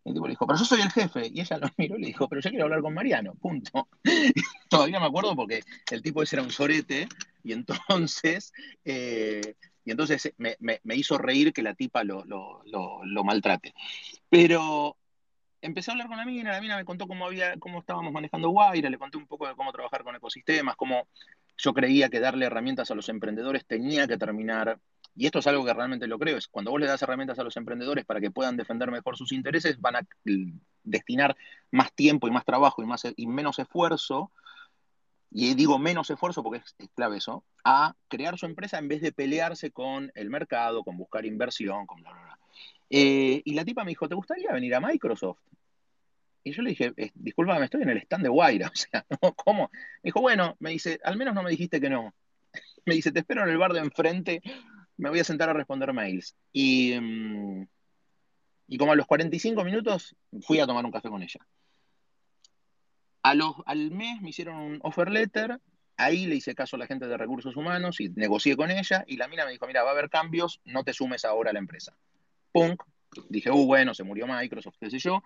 El 0.03 0.13
tipo 0.13 0.25
le 0.25 0.31
dijo, 0.31 0.47
pero 0.47 0.57
yo 0.57 0.65
soy 0.65 0.81
el 0.81 0.91
jefe. 0.91 1.29
Y 1.31 1.41
ella 1.41 1.57
lo 1.57 1.69
miró 1.77 1.97
y 1.97 2.01
le 2.01 2.07
dijo, 2.07 2.27
pero 2.27 2.41
yo 2.41 2.49
quiero 2.49 2.65
hablar 2.65 2.81
con 2.81 2.93
Mariano, 2.93 3.33
punto. 3.35 3.87
Todavía 4.69 4.99
me 4.99 5.05
acuerdo 5.05 5.35
porque 5.35 5.63
el 5.91 6.01
tipo 6.01 6.23
ese 6.23 6.37
era 6.37 6.43
un 6.43 6.51
sorete 6.51 7.07
y 7.43 7.53
entonces, 7.53 8.51
eh, 8.83 9.55
y 9.85 9.91
entonces 9.91 10.33
me, 10.37 10.57
hizo 10.95 11.17
reír 11.17 11.53
que 11.53 11.63
la 11.63 11.75
tipa 11.75 12.03
lo, 12.03 12.23
lo, 12.25 13.23
maltrate. 13.23 13.73
Pero 14.29 14.97
empecé 15.61 15.91
a 15.91 15.93
hablar 15.93 16.07
con 16.07 16.17
la 16.17 16.25
mina, 16.25 16.51
la 16.51 16.61
mina 16.61 16.77
me 16.77 16.85
contó 16.85 17.07
cómo, 17.07 17.25
había, 17.25 17.57
cómo 17.57 17.79
estábamos 17.79 18.11
manejando 18.11 18.49
Guaira, 18.49 18.89
le 18.89 18.97
conté 18.97 19.17
un 19.17 19.27
poco 19.27 19.47
de 19.47 19.55
cómo 19.55 19.71
trabajar 19.71 20.03
con 20.03 20.15
ecosistemas, 20.15 20.75
cómo 20.75 21.07
yo 21.57 21.73
creía 21.73 22.09
que 22.09 22.19
darle 22.19 22.47
herramientas 22.47 22.89
a 22.89 22.95
los 22.95 23.09
emprendedores 23.09 23.65
tenía 23.65 24.07
que 24.07 24.17
terminar 24.17 24.79
y 25.15 25.25
esto 25.25 25.39
es 25.39 25.47
algo 25.47 25.65
que 25.65 25.73
realmente 25.73 26.07
lo 26.07 26.17
creo, 26.17 26.37
es 26.37 26.47
cuando 26.47 26.71
vos 26.71 26.79
le 26.79 26.87
das 26.87 27.01
herramientas 27.01 27.37
a 27.39 27.43
los 27.43 27.57
emprendedores 27.57 28.05
para 28.05 28.21
que 28.21 28.31
puedan 28.31 28.57
defender 28.57 28.89
mejor 28.91 29.17
sus 29.17 29.31
intereses, 29.31 29.79
van 29.79 29.97
a 29.97 30.07
destinar 30.83 31.35
más 31.69 31.93
tiempo 31.93 32.27
y 32.27 32.31
más 32.31 32.45
trabajo 32.45 32.81
y, 32.81 32.85
más, 32.85 33.03
y 33.15 33.27
menos 33.27 33.59
esfuerzo, 33.59 34.31
y 35.29 35.53
digo 35.55 35.79
menos 35.79 36.09
esfuerzo 36.09 36.43
porque 36.43 36.61
es, 36.77 36.89
clave 36.95 37.17
eso, 37.17 37.43
a 37.63 37.95
crear 38.07 38.37
su 38.37 38.45
empresa 38.45 38.77
en 38.77 38.87
vez 38.87 39.01
de 39.01 39.11
pelearse 39.11 39.71
con 39.71 40.11
el 40.15 40.29
mercado, 40.29 40.83
con 40.83 40.97
buscar 40.97 41.25
inversión, 41.25 41.85
con 41.85 42.01
bla, 42.01 42.11
bla, 42.11 42.21
bla. 42.23 42.39
Eh, 42.89 43.41
y 43.45 43.53
la 43.53 43.63
tipa 43.63 43.83
me 43.83 43.91
dijo, 43.91 44.09
¿te 44.09 44.15
gustaría 44.15 44.51
venir 44.51 44.75
a 44.75 44.81
Microsoft? 44.81 45.39
Y 46.43 46.51
yo 46.51 46.61
le 46.61 46.71
dije, 46.71 46.93
eh, 46.97 47.11
disculpa, 47.13 47.63
estoy 47.63 47.83
en 47.83 47.89
el 47.89 47.97
stand 47.99 48.23
de 48.23 48.29
Guaira. 48.29 48.71
O 48.73 48.75
sea, 48.75 49.05
¿cómo? 49.35 49.69
Me 49.71 50.09
dijo, 50.09 50.21
bueno, 50.21 50.57
me 50.59 50.71
dice, 50.71 50.99
al 51.03 51.17
menos 51.17 51.33
no 51.33 51.43
me 51.43 51.51
dijiste 51.51 51.79
que 51.79 51.89
no. 51.89 52.13
Me 52.85 52.95
dice, 52.95 53.11
te 53.11 53.19
espero 53.19 53.43
en 53.43 53.49
el 53.49 53.59
bar 53.59 53.73
de 53.73 53.79
enfrente 53.79 54.41
me 55.01 55.09
voy 55.09 55.19
a 55.19 55.23
sentar 55.23 55.49
a 55.49 55.53
responder 55.53 55.91
mails. 55.93 56.35
Y, 56.53 56.93
mm, 56.93 57.67
y 58.67 58.77
como 58.77 58.91
a 58.91 58.95
los 58.95 59.07
45 59.07 59.63
minutos 59.63 60.15
fui 60.41 60.59
a 60.59 60.67
tomar 60.67 60.85
un 60.85 60.91
café 60.91 61.09
con 61.09 61.23
ella. 61.23 61.39
A 63.23 63.33
los, 63.33 63.55
al 63.65 63.89
mes 63.89 64.21
me 64.21 64.29
hicieron 64.29 64.57
un 64.57 64.79
offer 64.83 65.09
letter, 65.09 65.59
ahí 65.97 66.27
le 66.27 66.35
hice 66.35 66.53
caso 66.53 66.75
a 66.75 66.79
la 66.79 66.85
gente 66.85 67.07
de 67.07 67.17
recursos 67.17 67.55
humanos 67.55 67.99
y 67.99 68.09
negocié 68.09 68.55
con 68.55 68.69
ella 68.69 69.03
y 69.07 69.17
la 69.17 69.27
mina 69.27 69.43
me 69.43 69.51
dijo, 69.51 69.65
mira, 69.65 69.81
va 69.81 69.89
a 69.89 69.93
haber 69.93 70.09
cambios, 70.09 70.61
no 70.65 70.83
te 70.83 70.93
sumes 70.93 71.25
ahora 71.25 71.49
a 71.49 71.53
la 71.53 71.59
empresa. 71.59 71.97
Punk, 72.51 72.83
dije, 73.27 73.49
uh, 73.49 73.65
bueno, 73.65 73.95
se 73.95 74.03
murió 74.03 74.27
Microsoft, 74.27 74.75
qué 74.79 74.91
sé 74.91 74.99
yo. 74.99 75.23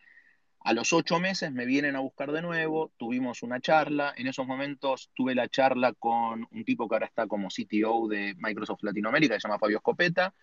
A 0.66 0.74
los 0.74 0.94
ocho 0.94 1.20
meses 1.20 1.52
me 1.52 1.64
vienen 1.68 1.96
a 1.96 2.00
buscar 2.00 2.32
de 2.32 2.42
nuevo, 2.42 2.92
tuvimos 2.98 3.44
una 3.44 3.62
charla, 3.62 4.16
en 4.18 4.26
esos 4.26 4.48
momentos 4.48 5.12
tuve 5.14 5.36
la 5.36 5.48
charla 5.48 5.94
con 5.94 6.48
un 6.50 6.66
tipo 6.66 6.90
que 6.90 6.96
ahora 6.96 7.06
está 7.06 7.28
como 7.28 7.50
CTO 7.50 8.08
de 8.08 8.34
Microsoft 8.40 8.82
Latinoamérica, 8.82 9.36
que 9.36 9.42
se 9.42 9.48
llama 9.48 9.60
Fabio 9.60 9.78
Scopeta, 9.78 10.34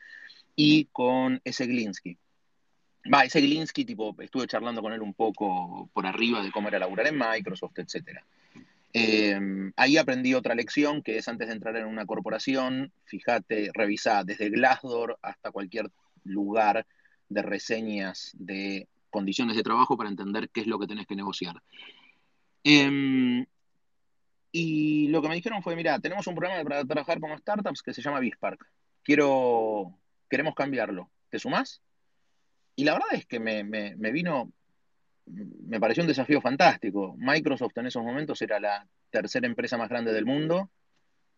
y 0.54 0.84
con 0.92 1.40
ese 1.42 1.66
Glinsky. 1.66 2.16
Va, 3.12 3.24
ese 3.24 3.40
Glinsky, 3.40 3.84
tipo, 3.84 4.14
estuve 4.20 4.46
charlando 4.46 4.80
con 4.80 4.92
él 4.92 5.02
un 5.02 5.12
poco 5.12 5.90
por 5.92 6.06
arriba 6.06 6.40
de 6.40 6.52
cómo 6.52 6.68
era 6.68 6.78
laburar 6.78 7.08
en 7.08 7.18
Microsoft, 7.18 7.80
etc. 7.80 8.20
Em, 8.92 9.72
ahí 9.74 9.96
aprendí 9.96 10.34
otra 10.34 10.54
lección, 10.54 11.02
que 11.02 11.18
es 11.18 11.26
antes 11.26 11.48
de 11.48 11.54
entrar 11.54 11.74
en 11.76 11.86
una 11.86 12.06
corporación, 12.06 12.92
fíjate, 13.06 13.72
revisá 13.74 14.22
desde 14.22 14.50
Glassdoor 14.50 15.18
hasta 15.20 15.50
cualquier 15.50 15.90
lugar 16.22 16.86
de 17.28 17.42
reseñas 17.42 18.30
de 18.34 18.86
condiciones 19.12 19.56
de 19.56 19.62
trabajo 19.62 19.96
para 19.96 20.10
entender 20.10 20.50
qué 20.50 20.62
es 20.62 20.66
lo 20.66 20.80
que 20.80 20.88
tenés 20.88 21.06
que 21.06 21.14
negociar. 21.14 21.62
Em, 22.64 23.46
y 24.50 25.08
lo 25.08 25.22
que 25.22 25.28
me 25.28 25.36
dijeron 25.36 25.62
fue, 25.62 25.76
mira, 25.76 26.00
tenemos 26.00 26.26
un 26.26 26.34
programa 26.34 26.62
para 26.64 26.84
trabajar 26.84 27.20
con 27.20 27.38
startups 27.38 27.82
que 27.82 27.94
se 27.94 28.02
llama 28.02 28.20
Bispark. 28.20 28.66
Quiero, 29.02 29.98
queremos 30.28 30.54
cambiarlo. 30.54 31.10
¿Te 31.30 31.38
sumás? 31.38 31.80
Y 32.74 32.84
la 32.84 32.94
verdad 32.94 33.08
es 33.12 33.26
que 33.26 33.40
me, 33.40 33.62
vino, 34.12 34.52
me 35.26 35.80
pareció 35.80 36.02
un 36.02 36.08
desafío 36.08 36.40
fantástico. 36.40 37.14
Microsoft 37.18 37.76
en 37.78 37.86
esos 37.86 38.02
momentos 38.02 38.40
era 38.42 38.58
la 38.58 38.86
tercera 39.10 39.46
empresa 39.46 39.78
más 39.78 39.88
grande 39.88 40.12
del 40.12 40.26
mundo. 40.26 40.70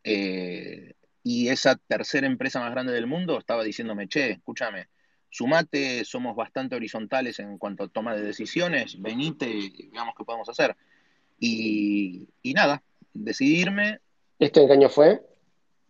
Eh, 0.02 0.94
y 1.22 1.48
esa 1.48 1.76
tercera 1.76 2.26
empresa 2.26 2.60
más 2.60 2.70
grande 2.70 2.92
del 2.92 3.06
mundo 3.06 3.38
estaba 3.38 3.64
diciéndome, 3.64 4.08
che, 4.08 4.32
escúchame, 4.32 4.88
sumate, 5.34 6.04
somos 6.04 6.36
bastante 6.36 6.76
horizontales 6.76 7.40
en 7.40 7.58
cuanto 7.58 7.82
a 7.82 7.88
toma 7.88 8.14
de 8.14 8.22
decisiones, 8.22 9.02
venite 9.02 9.72
veamos 9.92 10.14
qué 10.16 10.24
podemos 10.24 10.48
hacer. 10.48 10.76
Y, 11.40 12.28
nada, 12.54 12.84
decidirme. 13.12 13.98
¿Esto 14.38 14.60
en 14.60 14.68
qué 14.68 14.72
año 14.74 14.88
fue? 14.88 15.20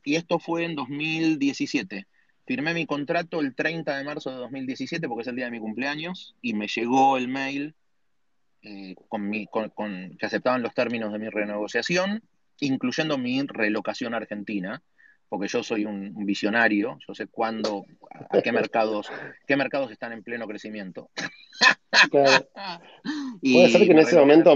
Y 0.03 0.17
esto 0.17 0.39
fue 0.39 0.65
en 0.65 0.75
2017. 0.75 2.07
Firmé 2.47 2.73
mi 2.73 2.87
contrato 2.87 3.41
el 3.41 3.55
30 3.55 3.99
de 3.99 4.05
marzo 4.05 4.31
de 4.31 4.37
2017 4.37 5.07
porque 5.09 5.23
es 5.23 5.29
el 5.29 5.37
día 5.37 5.45
de 5.45 5.51
mi 5.51 5.61
cumpleaños 5.61 6.35
y 6.41 6.55
me 6.55 6.67
llegó 6.67 7.19
el 7.19 7.29
mail 7.29 7.75
eh, 8.63 8.95
con 9.09 9.31
con, 9.51 10.17
que 10.17 10.25
aceptaban 10.25 10.63
los 10.63 10.73
términos 10.73 11.13
de 11.13 11.19
mi 11.19 11.29
renegociación, 11.29 12.23
incluyendo 12.61 13.19
mi 13.19 13.43
relocación 13.43 14.15
a 14.15 14.19
Argentina 14.19 14.83
porque 15.35 15.49
yo 15.49 15.65
soy 15.65 15.85
un, 15.85 16.15
visionario, 16.25 16.97
yo 17.09 17.13
sé 17.13 17.27
cuándo, 17.27 17.85
a 18.31 18.41
qué 18.41 18.53
mercados, 18.53 19.11
qué 19.49 19.57
mercados 19.57 19.91
están 19.91 20.13
en 20.13 20.23
pleno 20.23 20.47
crecimiento. 20.47 21.11
puede 22.13 23.69
ser 23.69 23.85
que 23.85 23.91
en 23.91 23.99
ese 23.99 24.17
momento, 24.17 24.55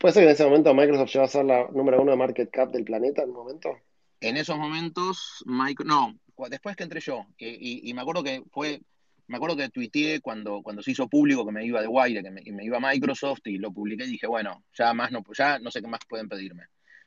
puede 0.00 0.14
ser 0.14 0.22
que 0.22 0.30
en 0.30 0.34
ese 0.34 0.44
momento 0.44 0.74
Microsoft 0.74 1.12
lleva 1.12 1.26
a 1.26 1.28
ser 1.28 1.44
la 1.44 1.68
número 1.68 2.02
uno 2.02 2.10
de 2.10 2.16
market 2.16 2.50
cap 2.50 2.72
del 2.72 2.82
planeta 2.82 3.22
en 3.22 3.28
un 3.28 3.36
momento. 3.36 3.78
En 4.20 4.36
esos 4.36 4.58
momentos, 4.58 5.44
no, 5.46 6.18
después 6.50 6.74
que 6.74 6.82
entré 6.82 6.98
yo, 6.98 7.24
y, 7.38 7.94
me 7.94 8.00
acuerdo 8.00 8.24
que 8.24 8.42
fue, 8.50 8.80
me 9.28 9.36
acuerdo 9.36 9.56
que 9.56 9.68
tuiteé 9.68 10.20
cuando, 10.20 10.60
cuando 10.60 10.82
se 10.82 10.90
hizo 10.90 11.06
público 11.06 11.46
que 11.46 11.52
me 11.52 11.64
iba 11.64 11.80
de 11.80 11.86
Wire, 11.86 12.24
que 12.24 12.32
me, 12.32 12.42
me 12.50 12.64
iba 12.64 12.78
a 12.78 12.92
Microsoft 12.92 13.42
y 13.44 13.58
lo 13.58 13.70
publiqué 13.70 14.06
y 14.06 14.10
dije, 14.10 14.26
bueno, 14.26 14.64
ya 14.76 14.92
más 14.92 15.12
no, 15.12 15.22
ya 15.38 15.60
no 15.60 15.70
sé 15.70 15.80
qué 15.80 15.86
más 15.86 16.00
pueden 16.08 16.28
pedirme. 16.28 16.64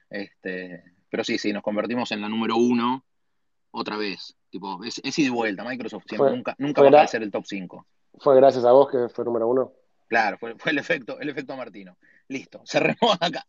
Este, 0.09 0.83
pero 1.09 1.25
sí, 1.25 1.37
sí, 1.37 1.51
nos 1.51 1.63
convertimos 1.63 2.13
en 2.13 2.21
la 2.21 2.29
número 2.29 2.55
uno 2.55 3.03
otra 3.71 3.97
vez. 3.97 4.35
Tipo, 4.49 4.83
es, 4.83 4.99
es 5.03 5.17
ida 5.19 5.27
y 5.27 5.31
vuelta. 5.31 5.63
Microsoft 5.63 6.05
nunca, 6.17 6.55
nunca 6.57 6.81
va 6.81 7.01
a 7.01 7.07
ser 7.07 7.23
el 7.23 7.31
top 7.31 7.45
5. 7.45 7.85
Fue 8.19 8.35
gracias 8.35 8.65
a 8.65 8.71
vos 8.71 8.89
que 8.89 9.09
fue 9.09 9.25
número 9.25 9.47
uno. 9.47 9.73
Claro, 10.07 10.37
fue, 10.39 10.55
fue, 10.57 10.71
el 10.71 10.79
efecto, 10.79 11.19
el 11.19 11.29
efecto 11.29 11.55
Martino. 11.55 11.97
Listo, 12.27 12.61
cerremos 12.65 13.17
acá. 13.19 13.45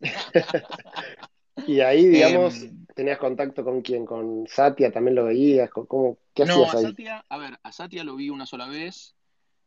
y 1.66 1.80
ahí, 1.80 2.06
digamos, 2.06 2.62
em, 2.62 2.86
tenías 2.94 3.18
contacto 3.18 3.64
con 3.64 3.80
quién, 3.80 4.04
con 4.04 4.46
Satya, 4.46 4.92
también 4.92 5.14
lo 5.14 5.24
veías, 5.24 5.70
¿cómo, 5.70 6.18
¿qué 6.34 6.44
no, 6.44 6.64
hacías 6.64 6.74
a 6.74 6.88
Satya, 6.88 7.24
a 7.28 7.38
ver, 7.38 7.58
a 7.62 7.72
Satya 7.72 8.04
lo 8.04 8.16
vi 8.16 8.28
una 8.30 8.46
sola 8.46 8.66
vez. 8.68 9.14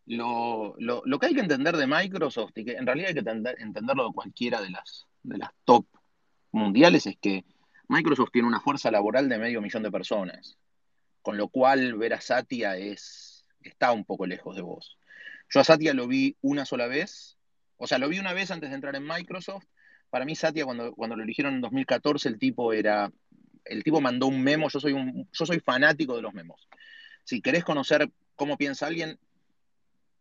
Lo, 0.05 0.75
lo, 0.79 1.01
lo, 1.05 1.17
que 1.17 1.27
hay 1.27 1.33
que 1.33 1.39
entender 1.39 1.77
de 1.77 1.87
Microsoft, 1.87 2.51
y 2.57 2.65
que 2.65 2.73
en 2.73 2.85
realidad 2.85 3.09
hay 3.09 3.13
que 3.13 3.61
entenderlo 3.61 4.07
de 4.07 4.13
cualquiera 4.13 4.61
de 4.61 4.69
las, 4.69 5.07
de 5.23 5.37
las 5.37 5.49
top 5.63 5.85
mundiales, 6.51 7.07
es 7.07 7.17
que 7.17 7.45
Microsoft 7.87 8.31
tiene 8.31 8.47
una 8.47 8.61
fuerza 8.61 8.91
laboral 8.91 9.29
de 9.29 9.37
medio 9.37 9.61
millón 9.61 9.83
de 9.83 9.91
personas, 9.91 10.57
con 11.21 11.37
lo 11.37 11.47
cual 11.49 11.95
ver 11.95 12.13
a 12.13 12.21
Satya 12.21 12.77
es, 12.77 13.45
está 13.61 13.91
un 13.91 14.05
poco 14.05 14.25
lejos 14.25 14.55
de 14.55 14.61
vos. 14.61 14.97
Yo 15.49 15.59
a 15.59 15.63
Satya 15.63 15.93
lo 15.93 16.07
vi 16.07 16.35
una 16.41 16.65
sola 16.65 16.87
vez, 16.87 17.37
o 17.77 17.87
sea, 17.87 17.97
lo 17.97 18.09
vi 18.09 18.19
una 18.19 18.33
vez 18.33 18.51
antes 18.51 18.69
de 18.69 18.75
entrar 18.75 18.95
en 18.95 19.05
Microsoft. 19.05 19.65
Para 20.09 20.25
mí 20.25 20.35
Satya 20.35 20.65
cuando, 20.65 20.93
cuando 20.93 21.15
lo 21.15 21.23
eligieron 21.23 21.55
en 21.55 21.61
2014 21.61 22.29
el 22.29 22.39
tipo 22.39 22.71
era, 22.73 23.11
el 23.65 23.83
tipo 23.83 23.99
mandó 23.99 24.27
un 24.27 24.41
memo, 24.41 24.69
yo 24.69 24.79
soy, 24.79 24.93
un, 24.93 25.27
yo 25.31 25.45
soy 25.45 25.59
fanático 25.59 26.15
de 26.15 26.21
los 26.21 26.33
memos. 26.33 26.67
Si 27.23 27.41
querés 27.41 27.63
conocer 27.63 28.09
cómo 28.35 28.57
piensa 28.57 28.87
alguien, 28.87 29.19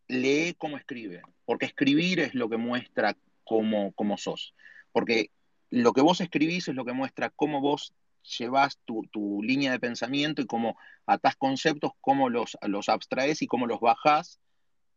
lee 0.08 0.54
cómo 0.58 0.76
escribe, 0.76 1.22
porque 1.44 1.66
escribir 1.66 2.20
es 2.20 2.34
lo 2.34 2.48
que 2.48 2.56
muestra 2.56 3.16
cómo, 3.44 3.92
cómo 3.92 4.16
sos. 4.18 4.54
Porque 4.92 5.30
lo 5.72 5.94
que 5.94 6.02
vos 6.02 6.20
escribís 6.20 6.68
es 6.68 6.74
lo 6.74 6.84
que 6.84 6.92
muestra 6.92 7.30
cómo 7.30 7.62
vos 7.62 7.94
llevas 8.38 8.78
tu, 8.84 9.42
línea 9.42 9.72
de 9.72 9.80
pensamiento 9.80 10.42
y 10.42 10.46
cómo 10.46 10.76
atás 11.06 11.34
conceptos, 11.34 11.92
cómo 12.02 12.28
los, 12.28 12.58
los 12.60 12.90
abstraes 12.90 13.40
y 13.40 13.46
cómo 13.46 13.66
los 13.66 13.80
bajás 13.80 14.38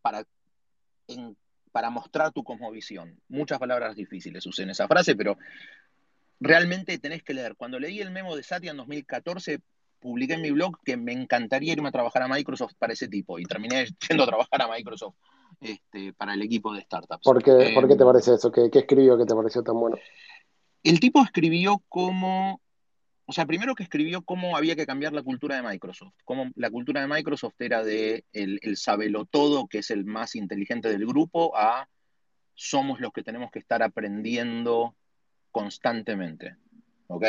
para, 0.01 0.25
para 1.71 1.89
mostrar 1.89 2.33
tu 2.33 2.43
cosmovisión. 2.43 3.21
Muchas 3.29 3.57
palabras 3.57 3.95
difíciles 3.95 4.45
usé 4.45 4.63
en 4.63 4.71
esa 4.71 4.85
frase, 4.89 5.15
pero 5.15 5.37
realmente 6.41 6.97
tenés 6.99 7.23
que 7.23 7.33
leer. 7.33 7.55
Cuando 7.55 7.79
leí 7.79 8.01
el 8.01 8.11
memo 8.11 8.35
de 8.35 8.43
Satya 8.43 8.71
en 8.71 8.77
2014, 8.77 9.61
publiqué 10.01 10.33
en 10.33 10.41
mi 10.41 10.51
blog 10.51 10.77
que 10.83 10.97
me 10.97 11.13
encantaría 11.13 11.71
irme 11.71 11.87
a 11.87 11.93
trabajar 11.93 12.23
a 12.23 12.27
Microsoft 12.27 12.73
para 12.77 12.91
ese 12.91 13.07
tipo 13.07 13.39
y 13.39 13.45
terminé 13.45 13.85
yendo 14.09 14.23
a 14.23 14.27
trabajar 14.27 14.61
a 14.61 14.67
Microsoft 14.67 15.15
este, 15.61 16.11
para 16.11 16.33
el 16.33 16.41
equipo 16.41 16.73
de 16.73 16.81
startups. 16.81 17.23
¿Por 17.23 17.41
qué, 17.41 17.71
¿por 17.73 17.87
qué 17.87 17.95
te 17.95 18.03
em, 18.03 18.07
parece 18.07 18.33
eso? 18.33 18.51
¿Qué, 18.51 18.69
¿Qué 18.69 18.79
escribió 18.79 19.17
que 19.17 19.25
te 19.25 19.33
pareció 19.33 19.63
tan 19.63 19.79
bueno? 19.79 19.95
El 20.85 20.99
tipo 20.99 21.23
escribió 21.23 21.83
cómo, 21.89 22.61
o 23.25 23.33
sea, 23.33 23.47
primero 23.47 23.73
que 23.73 23.81
escribió 23.81 24.21
cómo 24.21 24.55
había 24.55 24.75
que 24.75 24.85
cambiar 24.85 25.13
la 25.13 25.23
cultura 25.23 25.55
de 25.55 25.67
Microsoft, 25.67 26.13
cómo 26.25 26.51
la 26.53 26.69
cultura 26.69 27.01
de 27.01 27.07
Microsoft 27.07 27.55
era 27.57 27.83
de 27.83 28.23
el, 28.33 28.59
el 28.61 28.77
todo, 29.31 29.65
que 29.67 29.79
es 29.79 29.89
el 29.89 30.05
más 30.05 30.35
inteligente 30.35 30.89
del 30.89 31.07
grupo, 31.07 31.57
a 31.57 31.89
somos 32.53 32.99
los 32.99 33.11
que 33.13 33.23
tenemos 33.23 33.49
que 33.49 33.57
estar 33.57 33.81
aprendiendo 33.81 34.95
constantemente, 35.49 36.55
¿ok? 37.07 37.25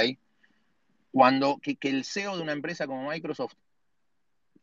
Cuando, 1.11 1.57
que, 1.57 1.77
que 1.77 1.89
el 1.89 2.05
CEO 2.05 2.37
de 2.37 2.43
una 2.43 2.53
empresa 2.53 2.87
como 2.87 3.09
Microsoft, 3.09 3.55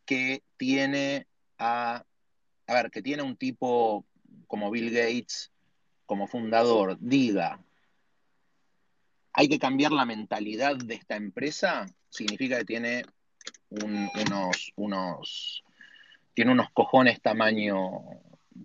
que 0.06 0.44
tiene 0.56 1.26
a, 1.58 2.06
a 2.68 2.74
ver, 2.76 2.92
que 2.92 3.02
tiene 3.02 3.24
un 3.24 3.38
tipo 3.38 4.06
como 4.46 4.70
Bill 4.70 4.92
Gates, 4.92 5.52
como 6.06 6.28
fundador, 6.28 6.96
diga, 7.00 7.60
hay 9.34 9.50
que 9.50 9.60
cambiar 9.60 9.92
la 9.92 10.06
mentalidad 10.06 10.78
de 10.78 10.94
esta 10.94 11.16
empresa, 11.16 11.86
significa 12.10 12.60
que 12.60 12.66
tiene 12.66 13.04
unos, 13.70 14.72
unos, 14.76 15.64
tiene 16.34 16.52
unos 16.52 16.70
cojones 16.72 17.22
tamaño, 17.22 17.80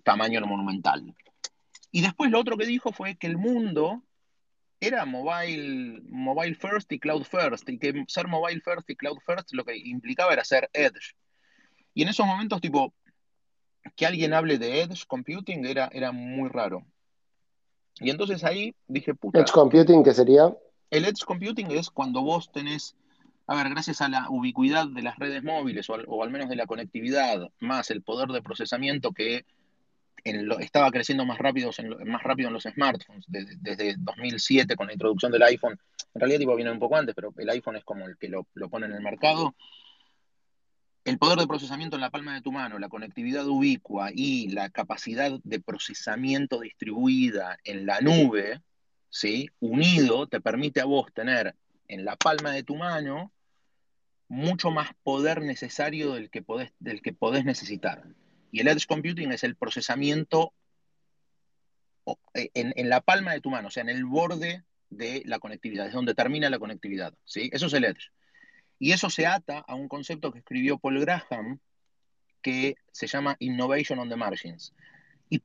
tamaño 0.03 0.41
monumental. 0.41 1.15
Y 1.91 2.01
después 2.01 2.29
lo 2.29 2.39
otro 2.39 2.55
que 2.55 2.67
dijo 2.67 2.91
fue 2.91 3.15
que 3.15 3.27
el 3.27 3.37
mundo 3.37 4.03
era 4.79 5.05
mobile, 5.05 6.01
mobile 6.07 6.55
first 6.55 6.91
y 6.91 6.99
cloud 6.99 7.23
first, 7.23 7.67
y 7.67 7.79
que 7.79 8.05
ser 8.07 8.27
mobile 8.27 8.61
first 8.61 8.89
y 8.89 8.95
cloud 8.95 9.17
first 9.25 9.51
lo 9.53 9.65
que 9.65 9.75
implicaba 9.75 10.33
era 10.33 10.43
ser 10.45 10.69
edge. 10.73 11.15
Y 11.95 12.03
en 12.03 12.09
esos 12.09 12.25
momentos, 12.25 12.61
tipo, 12.61 12.93
que 13.95 14.05
alguien 14.05 14.33
hable 14.33 14.59
de 14.59 14.81
edge 14.81 15.05
computing 15.07 15.65
era, 15.65 15.89
era 15.91 16.11
muy 16.11 16.47
raro. 16.49 16.85
Y 17.99 18.09
entonces 18.09 18.43
ahí 18.43 18.73
dije, 18.87 19.13
puta. 19.13 19.39
Edge 19.39 19.51
computing, 19.51 20.03
¿qué 20.03 20.13
sería? 20.13 20.53
El 20.89 21.05
edge 21.05 21.25
computing 21.25 21.71
es 21.71 21.89
cuando 21.89 22.21
vos 22.21 22.51
tenés, 22.51 22.95
a 23.47 23.55
ver, 23.55 23.69
gracias 23.69 24.01
a 24.01 24.09
la 24.09 24.27
ubicuidad 24.29 24.87
de 24.87 25.01
las 25.01 25.17
redes 25.17 25.43
móviles 25.43 25.89
o 25.89 25.97
o 26.07 26.23
al 26.23 26.31
menos 26.31 26.49
de 26.49 26.55
la 26.55 26.65
conectividad, 26.65 27.49
más 27.59 27.91
el 27.91 28.01
poder 28.01 28.29
de 28.29 28.41
procesamiento 28.41 29.11
que 29.11 29.45
estaba 30.59 30.91
creciendo 30.91 31.25
más 31.25 31.37
rápido, 31.37 31.71
en, 31.77 32.09
más 32.09 32.23
rápido 32.23 32.47
en 32.47 32.53
los 32.53 32.63
smartphones, 32.63 33.25
desde, 33.27 33.95
2007 33.97 34.75
con 34.75 34.87
la 34.87 34.93
introducción 34.93 35.31
del 35.31 35.43
iPhone. 35.43 35.79
En 36.13 36.21
realidad 36.21 36.39
tipo, 36.39 36.55
viene 36.55 36.71
un 36.71 36.79
poco 36.79 36.95
antes, 36.95 37.15
pero 37.15 37.33
el 37.37 37.49
iPhone 37.49 37.77
es 37.77 37.83
como 37.83 38.07
el 38.07 38.17
que 38.17 38.29
lo, 38.29 38.45
pone 38.69 38.87
en 38.87 38.93
el 38.93 39.01
mercado. 39.01 39.55
El 41.09 41.17
poder 41.17 41.39
de 41.39 41.47
procesamiento 41.47 41.95
en 41.95 42.01
la 42.01 42.11
palma 42.11 42.35
de 42.35 42.43
tu 42.43 42.51
mano, 42.51 42.77
la 42.77 42.87
conectividad 42.87 43.47
ubicua 43.47 44.11
y 44.13 44.49
la 44.49 44.69
capacidad 44.69 45.39
de 45.43 45.59
procesamiento 45.59 46.59
distribuida 46.59 47.57
en 47.63 47.87
la 47.87 47.99
nube, 47.99 48.61
¿sí? 49.09 49.49
unido, 49.59 50.27
te 50.27 50.39
permite 50.39 50.81
a 50.81 50.85
vos 50.85 51.11
tener 51.11 51.55
en 51.87 52.05
la 52.05 52.15
palma 52.15 52.51
de 52.51 52.61
tu 52.61 52.75
mano 52.75 53.33
mucho 54.27 54.69
más 54.69 54.91
poder 55.01 55.41
necesario 55.41 56.13
del 56.13 56.29
que 56.29 56.43
podés, 56.43 56.73
del 56.77 57.01
que 57.01 57.11
podés 57.11 57.43
necesitar. 57.43 58.05
Y 58.51 58.59
el 58.59 58.67
edge 58.67 58.85
computing 58.85 59.31
es 59.31 59.43
el 59.43 59.55
procesamiento 59.55 60.53
eh, 62.35 62.51
en, 62.53 62.87
la 62.87 63.01
palma 63.01 63.33
de 63.33 63.41
tu 63.41 63.49
mano, 63.49 63.69
o 63.69 63.71
sea, 63.71 63.81
en 63.81 63.89
el 63.89 64.05
borde 64.05 64.63
de 64.91 65.23
la 65.25 65.39
conectividad, 65.39 65.87
es 65.87 65.93
donde 65.93 66.13
termina 66.13 66.51
la 66.51 66.59
conectividad. 66.59 67.15
¿sí? 67.25 67.49
Eso 67.51 67.65
es 67.65 67.73
el 67.73 67.85
edge. 67.85 68.11
Y 68.79 68.93
eso 68.93 69.09
se 69.09 69.27
ata 69.27 69.59
a 69.59 69.75
un 69.75 69.87
concepto 69.87 70.31
que 70.31 70.39
escribió 70.39 70.79
Paul 70.79 71.01
Graham 71.01 71.59
que 72.41 72.75
se 72.91 73.07
llama 73.07 73.35
Innovation 73.39 73.99
on 73.99 74.09
the 74.09 74.15
Margins. 74.15 74.73
Y 75.29 75.43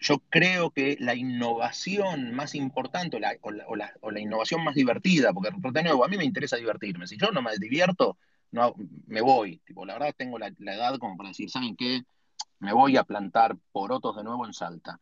yo 0.00 0.18
creo 0.28 0.70
que 0.70 0.96
la 0.98 1.14
innovación 1.14 2.34
más 2.34 2.56
importante 2.56 3.16
o 3.16 4.10
la, 4.10 4.20
innovación 4.20 4.64
más 4.64 4.74
divertida, 4.74 5.32
porque 5.32 5.50
de 5.52 5.82
nuevo, 5.84 6.04
a 6.04 6.08
mí 6.08 6.16
me 6.16 6.24
interesa 6.24 6.56
divertirme. 6.56 7.06
Si 7.06 7.16
yo 7.16 7.30
no 7.30 7.40
me 7.40 7.56
divierto, 7.58 8.18
no, 8.50 8.74
me 9.06 9.20
voy. 9.20 9.58
Tipo, 9.64 9.86
la 9.86 9.94
verdad 9.94 10.14
tengo 10.16 10.38
la, 10.38 10.48
edad 10.48 10.98
como 10.98 11.16
para 11.16 11.28
decir, 11.28 11.48
¿saben 11.48 11.76
qué? 11.76 12.02
me 12.60 12.72
voy 12.72 12.96
a 12.96 13.04
plantar 13.04 13.56
porotos 13.72 14.16
de 14.16 14.24
nuevo 14.24 14.46
en 14.46 14.54
Salta, 14.54 14.98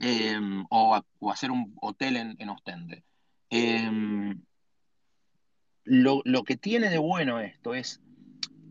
em, 0.00 0.64
o, 0.68 1.00
hacer 1.30 1.50
un 1.50 1.76
hotel 1.80 2.16
en, 2.16 2.48
Ostende. 2.48 3.04
Em, 3.50 4.42
lo, 5.84 6.22
que 6.44 6.56
tiene 6.56 6.90
de 6.90 6.98
bueno 6.98 7.40
esto 7.40 7.74
es 7.74 8.00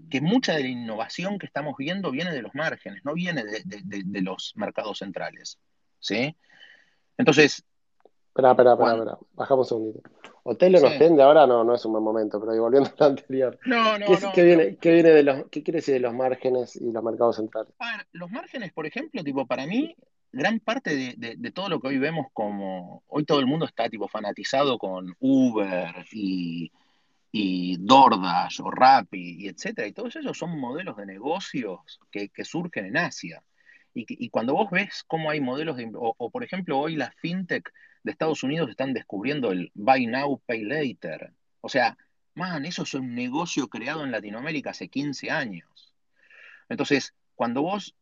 que 0.10 0.22
mucha 0.22 0.54
de 0.54 0.64
la 0.64 0.70
innovación 0.70 1.40
que 1.40 1.46
estamos 1.46 1.76
viendo 1.78 2.12
viene 2.12 2.32
de 2.32 2.42
los 2.42 2.54
márgenes, 2.54 3.04
no 3.04 3.14
viene 3.14 3.44
de, 3.44 4.22
los 4.22 4.54
mercados 4.56 5.00
centrales. 5.00 5.60
¿sí? 6.00 6.36
Entonces... 7.18 7.64
Espera, 8.28 8.52
espera, 8.52 8.74
espera, 8.74 9.18
bajamos 9.34 9.72
un 9.72 9.78
segundito. 9.78 10.10
Hotel 10.46 10.76
en 10.76 10.86
Ostende 10.86 11.24
ahora 11.24 11.48
no, 11.48 11.64
no 11.64 11.74
es 11.74 11.86
un 11.86 11.94
buen 11.94 12.04
momento, 12.04 12.40
pero 12.40 12.60
volviendo 12.62 12.90
a 12.90 12.96
lo 13.00 13.06
anterior. 13.06 13.58
No, 13.66 13.98
no, 13.98 14.06
¿Qué, 14.08 14.18
no, 14.22 14.32
¿qué 14.34 14.44
viene, 14.44 14.76
¿qué 14.78 14.92
viene 14.92 15.10
de 15.12 15.24
los, 15.24 15.46
¿Qué 15.50 15.64
quiere 15.64 15.78
decir 15.78 15.94
de 15.94 16.00
los 16.02 16.14
márgenes 16.14 16.76
y 16.76 16.92
los 16.92 17.04
mercados 17.04 17.38
centrales? 17.38 17.74
A 17.80 17.98
ver, 17.98 18.08
los 18.12 18.30
márgenes, 18.30 18.74
por 18.74 18.86
ejemplo, 18.86 19.24
tipo, 19.24 19.46
para 19.48 19.66
mí, 19.66 19.96
gran 20.34 20.60
parte 20.60 21.16
de, 21.16 21.52
todo 21.52 21.70
lo 21.70 21.80
que 21.80 21.88
hoy 21.88 21.98
vemos 21.98 22.28
como. 22.34 23.04
Hoy 23.08 23.24
todo 23.24 23.40
el 23.40 23.46
mundo 23.46 23.66
está 23.66 23.88
tipo 23.88 24.08
fanatizado 24.10 24.78
con 24.78 25.16
Uber 25.20 25.94
y, 26.12 26.72
y 27.36 27.78
DoorDash 27.80 28.62
o 28.62 28.70
Rappi 28.70 29.38
y 29.40 29.48
etcétera. 29.48 29.88
Y 29.88 29.92
todos 29.92 30.16
esos 30.16 30.38
son 30.38 30.58
modelos 30.60 30.96
de 30.98 31.08
negocios 31.08 32.00
que, 32.12 32.30
surgen 32.46 32.86
en 32.86 32.98
Asia. 32.98 33.44
Y, 33.96 34.30
cuando 34.30 34.54
vos 34.54 34.70
ves 34.72 35.04
cómo 35.08 35.32
hay 35.32 35.42
modelos 35.42 35.78
de. 35.78 35.92
o 35.94 36.30
por 36.30 36.44
ejemplo, 36.44 36.80
hoy 36.80 36.96
la 36.96 37.12
fintech 37.18 37.72
de 38.04 38.12
Estados 38.12 38.44
Unidos 38.44 38.70
están 38.70 38.94
descubriendo 38.94 39.52
el 39.52 39.72
Buy 39.74 40.06
Now, 40.06 40.42
Pay 40.46 40.64
Later. 40.64 41.34
O 41.62 41.70
sea, 41.70 41.98
man, 42.36 42.66
eso 42.66 42.84
es 42.84 42.94
un 42.94 43.16
negocio 43.16 43.68
creado 43.68 44.04
en 44.04 44.12
Latinoamérica 44.12 44.70
hace 44.70 44.88
15 44.88 45.32
años. 45.32 45.94
Entonces, 46.70 47.16
cuando 47.34 47.64
vos 47.64 47.96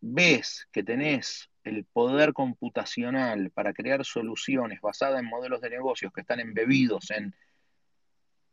ves 0.00 0.68
que 0.70 0.84
tenés 0.84 1.50
el 1.64 1.84
poder 1.84 2.32
computacional 2.32 3.50
para 3.50 3.72
crear 3.72 4.04
soluciones 4.04 4.80
basadas 4.80 5.18
en 5.18 5.26
modelos 5.26 5.60
de 5.60 5.70
negocios 5.70 6.12
que 6.12 6.20
están 6.20 6.38
embebidos 6.38 7.10
en 7.10 7.34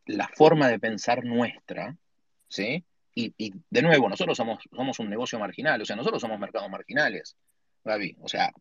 la 0.06 0.28
forma 0.28 0.68
de 0.68 0.78
pensar 0.78 1.24
nuestra, 1.24 1.96
¿sí? 2.48 2.84
Y, 3.16 3.32
de 3.70 3.82
nuevo, 3.82 4.08
nosotros 4.08 4.36
somos, 4.36 4.58
somos 4.74 4.98
un 4.98 5.08
negocio 5.08 5.38
marginal, 5.38 5.80
o 5.80 5.84
sea, 5.84 5.94
nosotros 5.94 6.20
somos 6.20 6.38
mercados 6.38 6.68
marginales, 6.68 7.36
Gaby. 7.84 8.16
O 8.20 8.28
sea, 8.28 8.52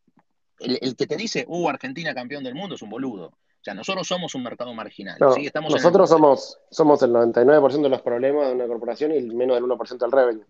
el, 0.60 0.96
que 0.96 1.08
te 1.08 1.16
dice, 1.16 1.44
uh, 1.48 1.70
Argentina 1.70 2.14
campeón 2.14 2.44
del 2.44 2.54
mundo 2.54 2.76
es 2.76 2.82
un 2.82 2.90
boludo. 2.90 3.28
O 3.28 3.64
sea, 3.64 3.74
nosotros 3.74 4.08
somos 4.08 4.36
un 4.36 4.44
mercado 4.44 4.74
marginal. 4.74 5.18
nosotros 5.20 6.10
somos, 6.10 6.60
somos 6.70 7.02
el 7.02 7.12
99% 7.12 7.82
de 7.82 7.90
los 7.90 8.02
problemas 8.02 8.50
de 8.50 8.56
una 8.56 8.68
corporación 8.68 9.12
y 9.12 9.18
el 9.18 9.34
menos 9.34 9.56
del 9.56 9.64
1% 9.64 9.98
del 9.98 10.12
revenue. 10.12 10.46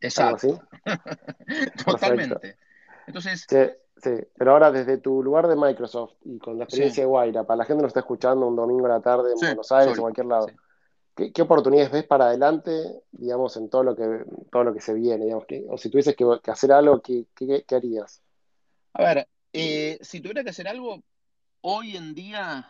Exacto. 0.00 0.62
Totalmente. 1.84 2.56
Entonces. 3.06 3.46
Sí, 3.48 3.56
pero 4.02 4.52
ahora 4.52 4.70
desde 4.70 4.98
tu 4.98 5.22
lugar 5.22 5.48
de 5.48 5.56
Microsoft 5.56 6.14
y 6.24 6.38
con 6.38 6.58
la 6.58 6.64
experiencia 6.64 7.02
de 7.02 7.08
Guaira, 7.08 7.44
para 7.44 7.58
la 7.58 7.64
gente 7.64 7.78
que 7.78 7.82
nos 7.82 7.90
está 7.90 8.00
escuchando 8.00 8.46
un 8.46 8.56
domingo 8.56 8.86
a 8.86 8.90
la 8.90 9.00
tarde 9.00 9.32
en 9.32 9.40
Buenos 9.40 9.72
Aires 9.72 9.98
o 9.98 10.02
cualquier 10.02 10.26
lado, 10.26 10.48
¿qué, 11.14 11.42
oportunidades 11.42 11.90
ves 11.90 12.04
para 12.04 12.26
adelante, 12.26 12.70
digamos, 13.10 13.56
en 13.56 13.70
todo 13.70 13.82
lo 13.82 13.96
que, 13.96 14.24
todo 14.52 14.64
lo 14.64 14.74
que 14.74 14.80
se 14.80 14.94
viene? 14.94 15.24
Digamos, 15.24 15.46
o 15.68 15.78
si 15.78 15.90
tuvieses 15.90 16.14
que, 16.14 16.50
hacer 16.50 16.72
algo, 16.72 17.00
¿qué, 17.00 17.26
qué, 17.34 17.64
qué 17.66 17.74
harías? 17.74 18.22
A 18.92 19.02
ver, 19.02 19.28
eh, 19.52 19.98
si 20.02 20.20
tuviera 20.20 20.44
que 20.44 20.50
hacer 20.50 20.68
algo, 20.68 21.02
hoy 21.62 21.96
en 21.96 22.14
día, 22.14 22.66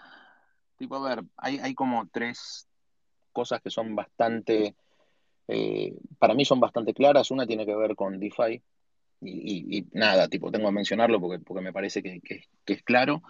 tipo, 0.77 0.97
a 0.97 1.09
ver, 1.09 1.25
hay, 1.37 1.75
como 1.75 2.09
tres 2.09 2.69
cosas 3.33 3.61
que 3.61 3.71
son 3.71 3.95
bastante, 3.95 4.77
eh, 5.49 5.95
para 6.19 6.35
mí 6.35 6.45
son 6.45 6.61
bastante 6.61 6.95
claras. 6.95 7.31
Una 7.31 7.47
tiene 7.47 7.67
que 7.67 7.75
ver 7.75 7.95
con 7.95 8.19
DeFi. 8.19 8.63
Y, 9.21 9.87
nada, 9.93 10.29
tipo, 10.29 10.51
tengo 10.51 10.67
que 10.67 10.75
mencionarlo 10.75 11.21
porque, 11.21 11.39
porque 11.39 11.63
me 11.63 11.73
parece 11.73 12.03
que, 12.03 12.21
es 12.67 12.83
claro. 12.83 13.23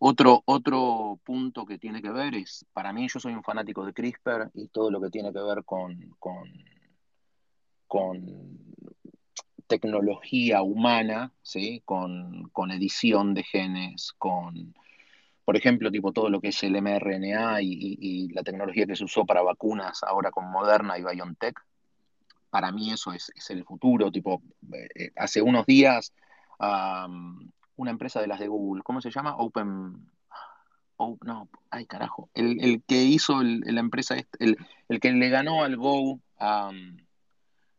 Otro, 0.00 0.42
otro 0.46 1.20
punto 1.24 1.66
que 1.66 1.78
tiene 1.78 2.00
que 2.00 2.10
ver 2.10 2.34
es, 2.34 2.64
para 2.72 2.92
mí, 2.92 3.08
yo 3.08 3.20
soy 3.20 3.34
un 3.34 3.42
fanático 3.42 3.84
de 3.84 3.92
CRISPR 3.92 4.50
y 4.54 4.68
todo 4.68 4.90
lo 4.90 5.00
que 5.00 5.10
tiene 5.10 5.32
que 5.32 5.40
ver 5.40 5.64
con, 5.64 6.14
con, 6.18 6.48
con 7.86 8.58
tecnología 9.68 10.62
humana, 10.62 11.32
¿sí? 11.42 11.82
Con, 11.84 12.50
edición 12.72 13.34
de 13.34 13.44
genes, 13.44 14.12
con, 14.18 14.74
por 15.44 15.56
ejemplo, 15.56 15.90
tipo 15.90 16.12
todo 16.12 16.28
lo 16.28 16.40
que 16.40 16.48
es 16.48 16.62
el 16.64 16.80
mRNA 16.82 17.62
y, 17.62 18.28
la 18.32 18.42
tecnología 18.42 18.86
que 18.86 18.96
se 18.96 19.04
usó 19.04 19.24
para 19.24 19.42
vacunas 19.42 20.02
ahora 20.02 20.30
con 20.32 20.50
Moderna 20.50 20.98
y 20.98 21.04
BioNTech. 21.04 21.67
Para 22.50 22.72
mí 22.72 22.90
eso 22.90 23.12
es, 23.12 23.30
el 23.50 23.64
futuro. 23.64 24.10
Tipo, 24.10 24.42
eh, 24.72 25.10
hace 25.16 25.42
unos 25.42 25.66
días 25.66 26.12
una 27.76 27.92
empresa 27.92 28.20
de 28.20 28.26
las 28.26 28.40
de 28.40 28.48
Google, 28.48 28.82
¿cómo 28.82 29.00
se 29.00 29.10
llama? 29.10 29.36
Open... 29.36 30.10
Oh, 31.00 31.16
no, 31.24 31.48
ay 31.70 31.86
carajo. 31.86 32.28
El, 32.34 32.82
que 32.84 33.04
hizo 33.04 33.40
la 33.42 33.78
empresa, 33.78 34.16
el, 34.40 34.56
el 34.88 34.98
que 34.98 35.12
le 35.12 35.28
ganó 35.28 35.62
al 35.62 35.76
Go 35.76 36.20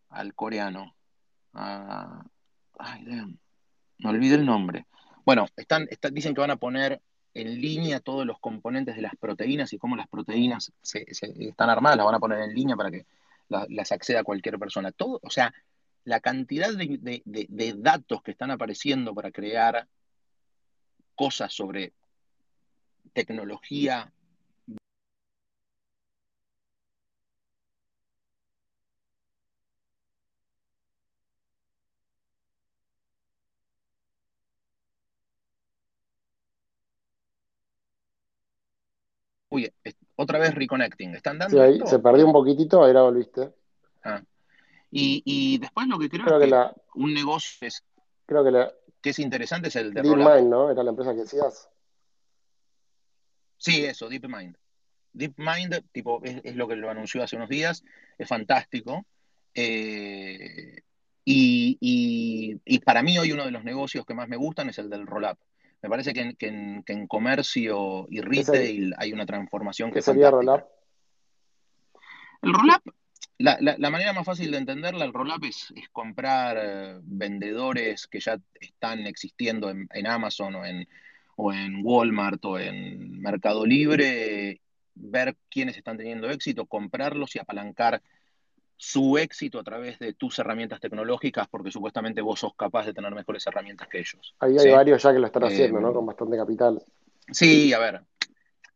al 0.09 0.33
coreano. 0.35 0.95
Ah, 1.53 2.23
ay, 2.77 3.03
me 3.97 4.09
olvidé 4.09 4.35
el 4.35 4.45
nombre. 4.45 4.85
Bueno, 5.25 5.47
están, 5.57 5.87
dicen 6.13 6.33
que 6.33 6.41
van 6.41 6.51
a 6.51 6.55
poner 6.55 7.01
en 7.33 7.61
línea 7.61 7.99
todos 7.99 8.25
los 8.25 8.39
componentes 8.39 8.95
de 8.95 9.01
las 9.01 9.15
proteínas 9.15 9.71
y 9.73 9.77
cómo 9.77 9.95
las 9.95 10.07
proteínas 10.07 10.71
se, 10.81 11.05
están 11.09 11.69
armadas, 11.69 11.97
las 11.97 12.05
van 12.05 12.15
a 12.15 12.19
poner 12.19 12.39
en 12.39 12.53
línea 12.53 12.75
para 12.75 12.89
que 12.89 13.05
las 13.49 13.91
acceda 13.91 14.23
cualquier 14.23 14.59
persona. 14.59 14.91
Todo, 14.91 15.19
o 15.23 15.29
sea, 15.29 15.53
la 16.05 16.19
cantidad 16.19 16.73
de, 16.73 17.21
de 17.25 17.73
datos 17.77 18.21
que 18.23 18.31
están 18.31 18.51
apareciendo 18.51 19.13
para 19.13 19.31
crear 19.31 19.87
cosas 21.15 21.53
sobre 21.53 21.93
tecnología 23.13 24.11
Uy, 39.49 39.71
otra 40.29 40.39
vez 40.39 40.55
reconnecting. 40.55 41.15
¿Están 41.15 41.39
dando? 41.39 41.57
Sí, 41.57 41.61
ahí 41.61 41.79
se 41.85 41.99
perdió 41.99 42.25
un 42.25 42.33
poquitito, 42.33 42.83
ahí 42.83 42.93
la 42.93 43.01
volviste. 43.01 43.51
Ah. 44.03 44.21
Y, 44.91 45.57
después 45.59 45.87
lo 45.87 45.99
que 45.99 46.09
creo, 46.09 46.41
es 46.41 46.49
que, 46.49 46.81
un 46.95 47.13
negocio 47.13 47.67
es, 47.67 47.83
creo 48.25 48.43
que, 48.43 48.51
la, 48.51 48.71
que 49.01 49.11
es 49.11 49.19
interesante 49.19 49.67
es 49.67 49.75
el 49.75 49.93
de 49.93 50.01
DeepMind, 50.01 50.49
¿no? 50.49 50.71
Era 50.71 50.83
la 50.83 50.89
empresa 50.89 51.13
que 51.13 51.21
decías. 51.21 51.69
Sí, 53.57 53.85
eso, 53.85 54.09
DeepMind. 54.09 54.55
DeepMind, 55.13 55.91
tipo, 55.91 56.21
es, 56.23 56.55
lo 56.55 56.67
que 56.67 56.75
lo 56.75 56.89
anunció 56.89 57.23
hace 57.23 57.35
unos 57.35 57.49
días, 57.49 57.83
es 58.17 58.27
fantástico. 58.27 59.05
Eh, 59.53 60.81
y, 61.25 62.79
para 62.79 63.03
mí 63.03 63.17
hoy 63.19 63.31
uno 63.31 63.45
de 63.45 63.51
los 63.51 63.63
negocios 63.63 64.05
que 64.05 64.15
más 64.15 64.27
me 64.27 64.37
gustan 64.37 64.69
es 64.69 64.79
el 64.79 64.89
del 64.89 65.05
roll-up. 65.05 65.37
Me 65.81 65.89
parece 65.89 66.13
que 66.13 66.35
en, 66.39 67.07
comercio 67.07 68.05
y 68.09 68.19
retail 68.21 68.93
hay 68.97 69.13
una 69.13 69.25
transformación 69.25 69.91
que 69.91 69.95
¿Qué 69.95 70.01
sería 70.01 70.29
roll-up? 70.29 70.65
El 72.41 72.53
roll-up, 72.53 72.93
la, 73.37 73.89
manera 73.89 74.11
más 74.11 74.25
fácil 74.25 74.51
de 74.51 74.57
entenderla, 74.57 75.05
el 75.05 75.13
roll-up 75.13 75.45
es, 75.45 75.73
comprar 75.93 76.57
eh, 76.61 76.99
vendedores 77.03 78.07
que 78.07 78.19
ya 78.19 78.37
están 78.59 79.07
existiendo 79.07 79.69
en, 79.69 80.07
Amazon 80.07 80.55
o 80.55 80.65
en, 80.65 80.87
o 81.37 81.53
en 81.53 81.79
Walmart 81.83 82.43
o 82.43 82.59
en 82.59 83.21
Mercado 83.21 83.65
Libre, 83.65 84.61
ver 84.95 85.37
quiénes 85.49 85.77
están 85.77 85.97
teniendo 85.97 86.29
éxito, 86.29 86.65
comprarlos 86.65 87.35
y 87.35 87.39
apalancar 87.39 88.01
su 88.81 89.17
éxito 89.17 89.59
a 89.59 89.63
través 89.63 89.99
de 89.99 90.13
tus 90.13 90.39
herramientas 90.39 90.79
tecnológicas, 90.79 91.49
porque 91.49 91.69
supuestamente 91.69 92.21
vos 92.21 92.39
sos 92.39 92.55
capaz 92.55 92.85
de 92.85 92.93
tener 92.93 93.13
mejores 93.13 93.45
herramientas 93.45 93.89
que 93.89 93.99
ellos. 93.99 94.33
Ahí 94.39 94.57
hay 94.57 94.71
varios 94.71 95.03
ya 95.03 95.11
que 95.11 95.19
lo 95.19 95.27
están 95.27 95.43
haciendo, 95.43 95.81
¿no? 95.81 95.89
Eh, 95.89 95.93
Con 95.93 96.05
bastante 96.05 96.37
capital. 96.37 96.81
Sí, 97.29 97.73
a 97.73 97.79
ver. 97.79 98.01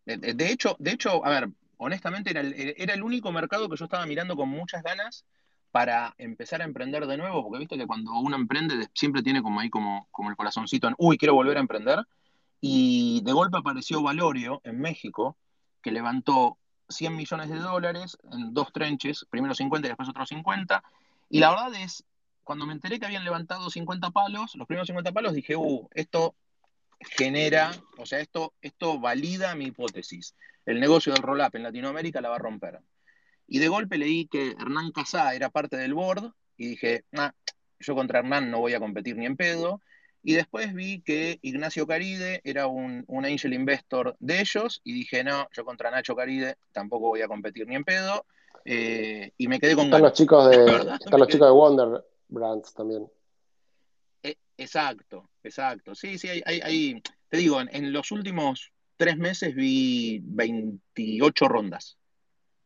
De 0.06 0.52
hecho, 0.52 0.76
de 0.78 0.92
hecho, 0.92 1.26
a 1.26 1.30
ver, 1.30 1.48
honestamente 1.78 2.32
era 2.32 2.42
el, 2.42 2.76
era 2.76 2.94
el 2.94 3.02
único 3.02 3.32
mercado 3.32 3.70
que 3.70 3.78
yo 3.78 3.86
estaba 3.86 4.06
mirando 4.06 4.36
con 4.36 4.50
muchas 4.50 4.84
ganas 4.84 5.26
para 5.72 6.14
empezar 6.18 6.62
a 6.62 6.66
emprender 6.66 7.08
de 7.08 7.16
nuevo, 7.16 7.42
porque 7.42 7.60
viste 7.60 7.78
que 7.78 7.88
cuando 7.88 8.12
uno 8.20 8.36
emprende 8.36 8.90
siempre 8.94 9.24
tiene 9.24 9.42
como 9.42 9.62
ahí 9.62 9.70
como, 9.70 10.10
como 10.12 10.30
el 10.30 10.36
corazoncito 10.36 10.90
en, 10.90 10.96
uy, 10.98 11.18
quiero 11.18 11.34
volver 11.34 11.56
a 11.56 11.62
emprender. 11.62 12.00
Y 12.60 13.22
de 13.24 13.32
golpe 13.32 13.58
apareció 13.58 14.04
Valorio 14.04 14.60
en 14.66 14.82
México, 14.82 15.38
que 15.82 15.92
levantó 15.92 16.58
100 16.90 17.16
millones 17.16 17.50
de 17.50 17.60
dólares 17.60 18.18
en 18.32 18.54
dos 18.54 18.72
trenches, 18.72 19.26
primero 19.30 19.54
50 19.54 19.88
y 19.88 19.90
después 19.90 20.10
otros 20.10 20.30
50. 20.30 20.84
Y 21.30 21.40
la 21.40 21.50
verdad 21.50 21.74
es, 21.76 22.04
cuando 22.44 22.66
me 22.66 22.74
enteré 22.74 23.00
que 23.00 23.06
habían 23.06 23.24
levantado 23.24 23.70
50 23.70 24.12
palos, 24.12 24.56
los 24.56 24.68
primeros 24.68 24.88
50 24.88 25.12
palos, 25.12 25.34
dije, 25.34 25.56
uh, 25.56 25.90
esto 25.94 26.36
genera, 27.00 27.72
o 27.98 28.06
sea, 28.06 28.20
esto, 28.20 28.54
esto 28.62 29.00
valida 29.00 29.56
mi 29.56 29.66
hipótesis. 29.66 30.36
El 30.66 30.80
negocio 30.80 31.14
del 31.14 31.24
roll-up 31.24 31.56
en 31.56 31.64
Latinoamérica 31.64 32.22
la 32.22 32.30
va 32.30 32.36
a 32.36 32.40
romper. 32.40 32.80
Y 33.48 33.60
de 33.60 33.68
golpe 33.68 33.98
leí 33.98 34.28
que 34.28 34.52
Hernán 34.52 34.92
Casá 34.92 35.36
era 35.36 35.50
parte 35.50 35.78
del 35.78 35.94
board 35.94 36.34
y 36.58 36.68
dije, 36.68 37.06
ah, 37.18 37.34
yo 37.80 37.96
contra 37.96 38.20
Hernán 38.20 38.50
no 38.50 38.60
voy 38.60 38.74
a 38.74 38.80
competir 38.80 39.18
ni 39.18 39.26
en 39.26 39.36
pedo. 39.36 39.82
Y 40.24 40.34
después 40.34 40.74
vi 40.74 41.02
que 41.02 41.38
Ignacio 41.42 41.86
Caride 41.86 42.40
era 42.46 42.68
un, 42.68 43.06
angel 43.10 43.54
investor 43.54 44.16
de 44.20 44.40
ellos 44.40 44.80
y 44.86 44.94
dije, 44.94 45.22
no, 45.24 45.50
yo 45.52 45.66
contra 45.66 45.92
Nacho 45.92 46.16
Caride 46.16 46.56
tampoco 46.72 47.10
voy 47.10 47.22
a 47.22 47.28
competir 47.28 47.68
ni 47.68 47.76
en 47.76 47.84
pedo. 47.84 48.26
Eh, 48.64 49.34
y 49.38 49.48
me 49.50 49.60
quedé 49.60 49.76
con 49.76 49.86
están 49.86 50.02
los 50.02 50.14
chicos 50.14 50.50
de 50.50 50.66
están 51.04 51.20
los 51.20 51.28
chicos 51.28 51.48
de 51.48 51.52
Wonder 51.52 52.06
Brands 52.30 52.74
también. 52.74 53.06
E, 54.24 54.38
exacto, 54.58 55.30
exacto. 55.44 55.94
Sí, 55.94 56.18
sí, 56.18 56.30
hay, 56.46 57.02
te 57.28 57.38
digo, 57.38 57.60
en, 57.60 57.92
los 57.92 58.10
últimos 58.12 58.72
tres 58.96 59.18
meses 59.18 59.54
vi 59.54 60.22
28 60.24 61.48
rondas. 61.50 61.98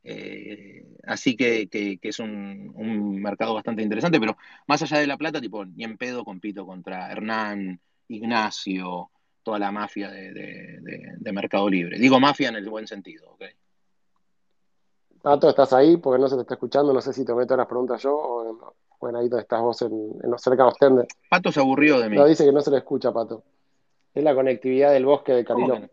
Eh, 0.09 0.85
así 1.03 1.35
que, 1.35 1.67
es 2.01 2.19
un, 2.19 3.21
mercado 3.21 3.53
bastante 3.53 3.83
interesante, 3.83 4.21
pero 4.21 4.37
más 4.65 4.81
allá 4.81 4.99
de 4.99 5.07
la 5.07 5.17
plata, 5.17 5.41
tipo, 5.41 5.65
ni 5.65 5.83
en 5.83 5.97
pedo 5.97 6.23
compito 6.23 6.65
contra 6.65 7.11
Hernán, 7.11 7.81
Ignacio, 8.07 9.11
toda 9.43 9.59
la 9.59 9.69
mafia 9.69 10.09
de, 10.09 11.31
Mercado 11.33 11.69
Libre. 11.69 11.99
Digo 11.99 12.21
mafia 12.21 12.47
en 12.47 12.55
el 12.55 12.69
buen 12.69 12.87
sentido, 12.87 13.31
¿ok? 13.31 13.43
Pato, 15.21 15.49
¿estás 15.49 15.73
ahí? 15.73 15.97
Porque 15.97 16.21
no 16.21 16.29
se 16.29 16.35
te 16.35 16.41
está 16.43 16.53
escuchando, 16.53 16.93
no 16.93 17.01
sé 17.01 17.11
si 17.11 17.25
te 17.25 17.33
meto 17.33 17.57
las 17.57 17.67
preguntas 17.67 18.01
yo 18.01 18.15
o 18.15 18.75
bueno, 18.99 19.19
ahí 19.19 19.27
donde 19.27 19.43
estás 19.43 19.61
vos 19.61 19.81
en, 19.81 20.19
los 20.23 20.41
cercanos 20.41 20.75
tende. 20.79 21.05
Pato 21.29 21.51
se 21.51 21.59
aburrió 21.59 21.99
de 21.99 22.09
mí. 22.09 22.15
No, 22.15 22.25
dice 22.25 22.45
que 22.45 22.53
no 22.53 22.61
se 22.61 22.71
le 22.71 22.77
escucha, 22.77 23.11
Pato. 23.11 23.43
Es 24.13 24.23
la 24.23 24.33
conectividad 24.33 24.93
del 24.93 25.05
bosque 25.05 25.33
de 25.33 25.43
Cariló. 25.43 25.89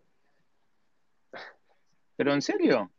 ¿Pero 2.16 2.32
en 2.32 2.42
serio? 2.42 2.90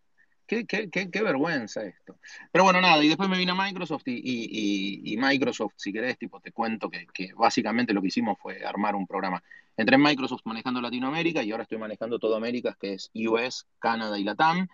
Qué, 0.48 1.22
vergüenza 1.24 1.84
esto. 1.84 2.20
Pero 2.52 2.66
bueno, 2.66 2.80
nada, 2.80 3.04
y 3.04 3.08
después 3.08 3.28
me 3.28 3.38
vine 3.38 3.52
a 3.52 3.56
Microsoft 3.56 4.04
y, 4.06 5.16
Microsoft, 5.18 5.74
si 5.76 5.92
querés, 5.92 6.18
tipo, 6.18 6.40
te 6.40 6.52
cuento 6.52 6.90
que, 6.90 7.34
básicamente 7.36 7.94
lo 7.94 8.02
que 8.02 8.10
hicimos 8.10 8.38
fue 8.40 8.64
armar 8.64 8.96
un 8.96 9.08
programa. 9.08 9.42
Entré 9.76 9.96
en 9.96 10.04
Microsoft 10.04 10.42
manejando 10.46 10.82
Latinoamérica 10.82 11.42
y 11.44 11.52
ahora 11.52 11.64
estoy 11.64 11.80
manejando 11.80 12.20
todo 12.20 12.36
América, 12.36 12.78
que 12.80 12.94
es 12.94 13.10
US, 13.14 13.66
Canadá 13.80 14.20
y 14.20 14.24
Latam. 14.24 14.68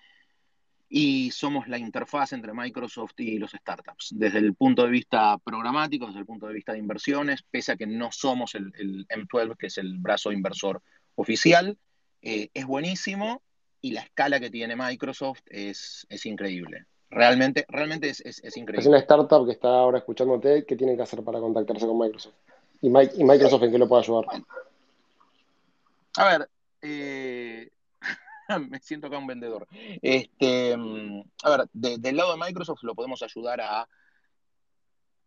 Y 0.89 1.31
somos 1.31 1.69
la 1.69 1.77
interfaz 1.77 2.33
entre 2.33 2.53
Microsoft 2.53 3.13
y 3.17 3.39
los 3.39 3.51
startups. 3.51 4.09
Desde 4.11 4.39
el 4.39 4.53
punto 4.55 4.83
de 4.83 4.89
vista 4.89 5.37
programático, 5.37 6.07
desde 6.07 6.19
el 6.19 6.25
punto 6.25 6.47
de 6.47 6.53
vista 6.53 6.73
de 6.73 6.79
inversiones, 6.79 7.43
pese 7.49 7.71
a 7.71 7.77
que 7.77 7.87
no 7.87 8.11
somos 8.11 8.55
el, 8.55 9.07
M12, 9.07 9.55
que 9.57 9.67
es 9.67 9.77
el 9.77 9.97
brazo 9.99 10.33
inversor 10.33 10.81
oficial, 11.15 11.77
eh, 12.21 12.49
es 12.53 12.65
buenísimo 12.65 13.41
y 13.81 13.91
la 13.91 14.01
escala 14.01 14.39
que 14.39 14.49
tiene 14.49 14.75
Microsoft 14.75 15.41
es, 15.47 16.07
increíble. 16.23 16.85
Realmente, 17.09 17.65
realmente 17.67 18.09
es, 18.09 18.21
increíble. 18.55 18.81
Es 18.81 18.87
una 18.87 18.99
startup 18.99 19.45
que 19.45 19.51
está 19.51 19.69
ahora 19.69 19.97
escuchándote, 19.97 20.65
¿qué 20.65 20.75
tiene 20.75 20.95
que 20.95 21.01
hacer 21.01 21.23
para 21.23 21.39
contactarse 21.39 21.85
con 21.85 21.97
Microsoft? 21.97 22.35
¿Y, 22.81 22.89
Microsoft 22.89 23.63
en 23.63 23.71
qué 23.71 23.77
lo 23.77 23.87
puede 23.87 24.03
ayudar? 24.03 24.25
A 26.17 26.25
ver, 26.25 26.49
eh, 26.81 27.69
me 28.69 28.79
siento 28.79 29.07
acá 29.07 29.17
un 29.17 29.27
vendedor. 29.27 29.67
Este, 30.01 30.73
a 31.43 31.49
ver, 31.49 31.67
del 31.73 32.15
lado 32.15 32.33
de 32.33 32.43
Microsoft 32.45 32.83
lo 32.83 32.95
podemos 32.95 33.21
ayudar 33.23 33.61
a, 33.61 33.87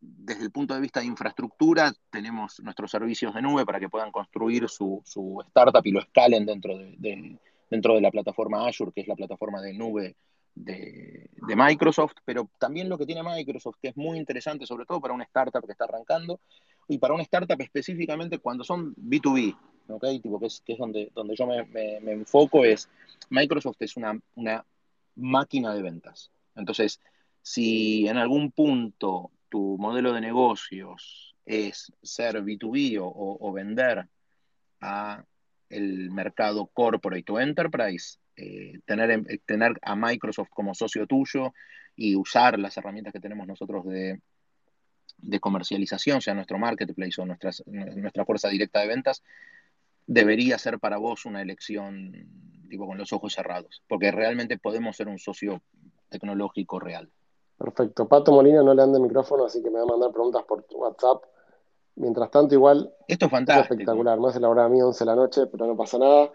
desde 0.01 0.45
el 0.45 0.51
punto 0.51 0.75
de 0.75 0.81
vista 0.81 1.01
de 1.01 1.07
infraestructura, 1.07 1.93
tenemos 2.11 2.61
nuestros 2.61 2.91
servicios 2.91 3.35
de 3.35 3.43
nube 3.43 3.65
para 3.67 3.81
que 3.81 3.89
puedan 3.89 4.13
construir 4.13 4.69
su, 4.69 5.03
startup 5.49 5.85
y 5.85 5.91
lo 5.91 6.01
escalen 6.01 6.47
dentro 6.47 6.77
de 6.77 7.39
dentro 7.75 7.97
de 7.97 8.01
la 8.01 8.13
plataforma 8.13 8.69
Azure, 8.69 8.93
que 8.93 9.01
es 9.01 9.09
la 9.09 9.17
plataforma 9.17 9.61
de 9.61 9.73
nube 9.75 10.15
de, 10.55 11.29
Microsoft, 11.57 12.15
pero 12.25 12.49
también 12.61 12.89
lo 12.89 12.97
que 12.97 13.05
tiene 13.05 13.25
Microsoft, 13.25 13.79
que 13.83 13.89
es 13.89 13.97
muy 13.97 14.17
interesante, 14.17 14.65
sobre 14.65 14.87
todo 14.87 15.01
para 15.01 15.13
una 15.13 15.25
startup 15.25 15.67
que 15.67 15.73
está 15.73 15.85
arrancando, 15.85 16.39
y 16.87 16.99
para 16.99 17.15
una 17.15 17.25
startup 17.25 17.61
específicamente 17.61 18.39
cuando 18.39 18.63
son 18.63 18.95
B2B, 18.95 19.57
¿okay? 19.89 20.21
tipo, 20.21 20.39
que 20.39 20.47
es, 20.47 20.63
que 20.65 20.75
es 20.75 20.79
donde, 20.79 21.11
donde 21.13 21.35
yo 21.35 21.49
me, 21.49 22.13
enfoco, 22.13 22.65
es 22.65 22.89
Microsoft 23.31 23.79
es 23.81 23.97
una, 23.97 24.17
una 24.37 24.65
máquina 25.17 25.75
de 25.75 25.83
ventas. 25.83 26.31
Entonces, 26.55 27.01
si 27.43 28.07
en 28.07 28.19
algún 28.19 28.53
punto 28.53 29.33
tu 29.49 29.77
modelo 29.79 30.13
de 30.13 30.21
negocios 30.21 31.35
es 31.45 31.93
ser 32.03 32.41
B2B 32.41 33.01
o, 33.03 33.39
o 33.41 33.53
vender 33.53 34.07
a 34.81 35.25
el 35.75 36.11
mercado 36.11 36.67
corporate 36.67 37.31
o 37.33 37.41
enterprise, 37.41 38.19
eh, 38.37 38.81
tener, 38.87 39.11
eh, 39.11 39.41
tener 39.45 39.79
a 39.83 39.97
Microsoft 39.97 40.51
como 40.51 40.75
socio 40.75 41.07
tuyo 41.07 41.53
y 41.97 42.17
usar 42.17 42.59
las 42.59 42.77
herramientas 42.77 43.13
que 43.13 43.21
tenemos 43.21 43.47
nosotros 43.47 43.85
de, 43.87 44.21
de 45.19 45.41
comercialización, 45.41 46.21
sea 46.21 46.35
nuestro 46.35 46.59
marketplace 46.59 47.21
o 47.21 47.27
nuestra 47.27 48.25
fuerza 48.25 48.49
directa 48.49 48.81
de 48.81 48.89
ventas, 48.89 49.23
debería 50.07 50.59
ser 50.59 50.79
para 50.79 50.99
vos 50.99 51.25
una 51.25 51.43
elección 51.43 52.13
tipo 52.69 52.87
con 52.87 52.99
los 52.99 53.13
ojos 53.13 53.33
cerrados, 53.35 53.83
porque 53.89 54.11
realmente 54.11 54.59
podemos 54.59 54.97
ser 54.97 55.09
un 55.09 55.19
socio 55.19 55.63
tecnológico 56.09 56.81
real. 56.81 57.11
Perfecto. 57.57 58.09
Pato 58.09 58.33
Molina 58.33 58.63
no 58.63 58.75
le 58.75 58.83
anda 58.83 58.99
el 58.99 59.05
micrófono, 59.05 59.47
así 59.47 59.63
que 59.63 59.71
me 59.71 59.79
va 59.79 59.85
a 59.85 59.87
mandar 59.87 60.11
preguntas 60.11 60.43
por 60.45 60.65
WhatsApp 60.71 61.23
Mientras 61.97 62.31
tanto, 62.31 62.55
igual. 62.55 62.93
Esto 63.07 63.27
es 63.27 63.31
fantástico. 63.31 63.75
espectacular. 63.75 64.19
Más 64.19 64.35
de 64.35 64.41
la 64.41 64.49
hora 64.49 64.69
mí, 64.69 64.83
11 64.83 64.99
de 64.99 65.07
la 65.07 65.17
noche, 65.17 65.47
pero 65.47 65.67
no 65.67 65.77
pasa 65.77 65.99
nada. 65.99 66.31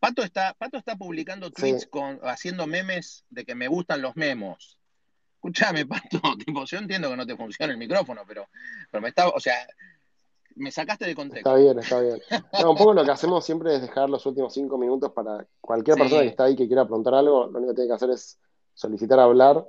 Pato 0.00 0.22
está, 0.22 0.54
Pato 0.54 0.78
está 0.78 0.96
publicando 0.96 1.50
tweets 1.50 1.86
con, 1.86 2.18
haciendo 2.22 2.66
memes 2.66 3.24
de 3.28 3.44
que 3.44 3.54
me 3.54 3.68
gustan 3.68 4.00
los 4.00 4.16
memos. 4.16 4.78
Escúchame, 5.34 5.86
Pato, 5.86 6.20
tipo, 6.44 6.64
yo 6.64 6.78
entiendo 6.78 7.10
que 7.10 7.16
no 7.16 7.26
te 7.26 7.36
funciona 7.36 7.72
el 7.72 7.78
micrófono, 7.78 8.22
pero, 8.26 8.48
pero 8.90 9.02
me 9.02 9.10
estaba, 9.10 9.30
o 9.30 9.40
sea, 9.40 9.54
me 10.56 10.70
sacaste 10.70 11.06
de 11.06 11.14
contexto. 11.14 11.48
Está 11.48 11.62
bien, 11.62 11.78
está 11.78 12.00
bien. 12.00 12.20
un 12.68 12.76
poco 12.76 12.94
lo 12.94 13.04
que 13.04 13.10
hacemos 13.10 13.44
siempre 13.44 13.74
es 13.76 13.82
dejar 13.82 14.10
los 14.10 14.24
últimos 14.26 14.52
cinco 14.52 14.78
minutos 14.78 15.12
para 15.12 15.46
cualquier 15.60 15.96
persona 15.96 16.22
que 16.22 16.28
está 16.28 16.44
ahí 16.44 16.56
que 16.56 16.66
quiera 16.66 16.84
preguntar 16.84 17.14
algo, 17.14 17.46
lo 17.46 17.58
único 17.58 17.72
que 17.72 17.76
tiene 17.76 17.88
que 17.88 17.94
hacer 17.94 18.10
es 18.10 18.38
solicitar 18.74 19.20
hablar 19.20 19.66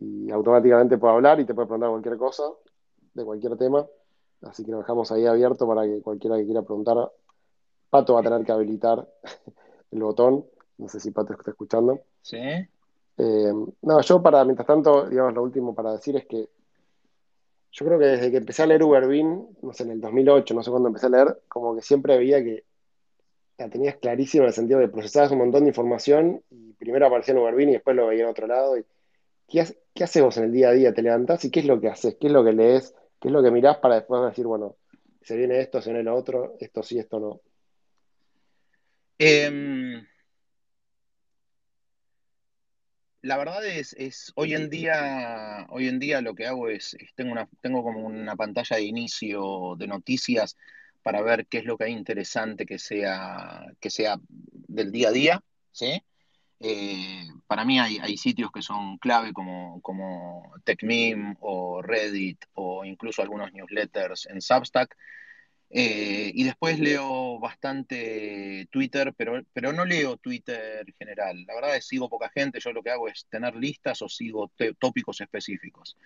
y 0.00 0.30
automáticamente 0.30 0.96
puede 0.96 1.14
hablar 1.14 1.40
y 1.40 1.44
te 1.44 1.54
puede 1.54 1.66
preguntar 1.66 1.90
cualquier 1.90 2.16
cosa 2.16 2.44
de 3.14 3.24
cualquier 3.24 3.56
tema. 3.56 3.86
Así 4.42 4.64
que 4.64 4.70
lo 4.70 4.78
dejamos 4.78 5.10
ahí 5.10 5.26
abierto 5.26 5.66
para 5.66 5.82
que 5.82 6.00
cualquiera 6.00 6.36
que 6.36 6.44
quiera 6.44 6.62
preguntar, 6.62 7.10
Pato 7.90 8.14
va 8.14 8.20
a 8.20 8.22
tener 8.22 8.44
que 8.44 8.52
habilitar 8.52 9.06
el 9.90 10.02
botón 10.02 10.44
No 10.76 10.88
sé 10.88 11.00
si 11.00 11.10
Pato 11.10 11.32
está 11.32 11.50
escuchando. 11.50 12.00
Sí. 12.22 12.38
Eh, 12.38 13.52
no, 13.82 14.00
yo 14.00 14.22
para, 14.22 14.44
mientras 14.44 14.66
tanto, 14.66 15.08
digamos, 15.08 15.34
lo 15.34 15.42
último 15.42 15.74
para 15.74 15.92
decir 15.92 16.16
es 16.16 16.26
que 16.26 16.48
yo 17.72 17.86
creo 17.86 17.98
que 17.98 18.06
desde 18.06 18.30
que 18.30 18.38
empecé 18.38 18.62
a 18.62 18.66
leer 18.66 18.82
Uberbean, 18.82 19.46
no 19.62 19.72
sé, 19.72 19.82
en 19.82 19.90
el 19.90 20.00
2008, 20.00 20.54
no 20.54 20.62
sé 20.62 20.70
cuándo 20.70 20.88
empecé 20.88 21.06
a 21.06 21.10
leer, 21.10 21.42
como 21.48 21.74
que 21.74 21.82
siempre 21.82 22.16
veía 22.16 22.42
que 22.42 22.64
la 23.58 23.68
tenías 23.68 23.96
clarísima 23.96 24.44
en 24.44 24.48
el 24.48 24.54
sentido 24.54 24.78
de 24.78 24.88
procesabas 24.88 25.32
un 25.32 25.38
montón 25.38 25.64
de 25.64 25.68
información 25.68 26.42
y 26.50 26.72
primero 26.74 27.06
aparecía 27.06 27.34
en 27.34 27.40
Uberbean 27.40 27.70
y 27.70 27.72
después 27.72 27.96
lo 27.96 28.06
veía 28.06 28.22
en 28.22 28.30
otro 28.30 28.46
lado. 28.46 28.78
Y, 28.78 28.84
¿qué, 29.48 29.62
haces, 29.62 29.78
¿Qué 29.94 30.04
haces 30.04 30.22
vos 30.22 30.36
en 30.36 30.44
el 30.44 30.52
día 30.52 30.68
a 30.68 30.72
día? 30.72 30.94
¿Te 30.94 31.02
levantás 31.02 31.44
y 31.44 31.50
qué 31.50 31.60
es 31.60 31.66
lo 31.66 31.80
que 31.80 31.88
haces? 31.88 32.16
¿Qué 32.20 32.28
es 32.28 32.32
lo 32.32 32.44
que 32.44 32.52
lees? 32.52 32.94
¿Qué 33.20 33.28
es 33.28 33.32
lo 33.32 33.42
que 33.42 33.50
mirás 33.50 33.78
para 33.78 33.96
después 33.96 34.22
decir, 34.22 34.46
bueno, 34.46 34.76
se 35.22 35.36
viene 35.36 35.60
esto, 35.60 35.82
se 35.82 35.90
viene 35.90 36.04
lo 36.04 36.16
otro, 36.16 36.56
esto 36.60 36.82
sí, 36.82 36.98
esto 36.98 37.18
no? 37.18 37.40
Eh, 39.18 40.00
la 43.22 43.36
verdad 43.36 43.66
es, 43.66 43.94
es, 43.98 44.32
hoy 44.36 44.54
en 44.54 44.70
día, 44.70 45.66
hoy 45.70 45.88
en 45.88 45.98
día 45.98 46.20
lo 46.20 46.34
que 46.34 46.46
hago 46.46 46.68
es, 46.68 46.94
es, 46.94 47.14
tengo 47.14 47.32
una, 47.32 47.48
tengo 47.60 47.82
como 47.82 48.06
una 48.06 48.36
pantalla 48.36 48.76
de 48.76 48.84
inicio 48.84 49.74
de 49.76 49.86
noticias 49.86 50.56
para 51.02 51.22
ver 51.22 51.46
qué 51.46 51.58
es 51.58 51.64
lo 51.64 51.76
que 51.76 51.84
hay 51.84 51.92
interesante 51.92 52.64
que 52.64 52.78
sea, 52.78 53.66
que 53.80 53.90
sea 53.90 54.18
del 54.28 54.92
día 54.92 55.08
a 55.08 55.12
día, 55.12 55.44
¿sí? 55.72 56.02
Eh, 56.60 57.28
para 57.46 57.64
mí 57.64 57.78
hay, 57.78 57.98
hay, 57.98 58.16
sitios 58.16 58.50
que 58.50 58.62
son 58.62 58.98
clave 58.98 59.32
como, 59.32 59.80
como 59.80 60.52
TechMeme 60.64 61.36
o 61.40 61.82
Reddit 61.82 62.44
o 62.54 62.84
incluso 62.84 63.22
algunos 63.22 63.52
newsletters 63.52 64.26
en 64.26 64.40
Substack 64.40 64.96
eh, 65.70 66.32
y 66.34 66.44
después 66.44 66.78
leo 66.80 67.38
bastante 67.38 68.66
Twitter, 68.70 69.12
pero, 69.16 69.42
pero 69.52 69.72
no 69.72 69.84
leo 69.84 70.16
Twitter 70.16 70.86
general. 70.98 71.44
La 71.46 71.54
verdad 71.54 71.76
es 71.76 71.84
que 71.84 71.88
sigo 71.88 72.08
poca 72.08 72.30
gente, 72.30 72.60
yo 72.60 72.72
lo 72.72 72.82
que 72.82 72.90
hago 72.90 73.08
es 73.08 73.26
tener 73.28 73.54
listas 73.54 74.00
o 74.02 74.08
sigo 74.08 74.50
tópicos 74.78 75.20
específicos. 75.20 75.96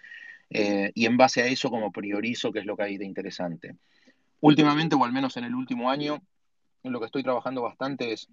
Eh, 0.50 0.90
y 0.94 1.06
en 1.06 1.16
base 1.16 1.42
a 1.42 1.46
eso 1.46 1.70
como 1.70 1.92
priorizo 1.92 2.52
qué 2.52 2.58
es 2.58 2.66
lo 2.66 2.76
que 2.76 2.82
hay 2.82 2.98
de 2.98 3.04
interesante. 3.04 3.76
Últimamente, 4.40 4.96
o 4.96 5.04
al 5.04 5.12
menos 5.12 5.36
en 5.36 5.44
el 5.44 5.54
último 5.54 5.90
año, 5.90 6.20
lo 6.82 6.98
que 6.98 7.06
estoy 7.06 7.22
trabajando 7.22 7.62
bastante 7.62 8.12
es 8.12 8.28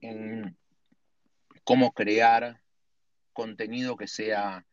en 0.00 0.56
cómo 1.64 1.92
crear 1.92 2.60
contenido 3.32 3.96
que 3.96 4.06
sea, 4.06 4.64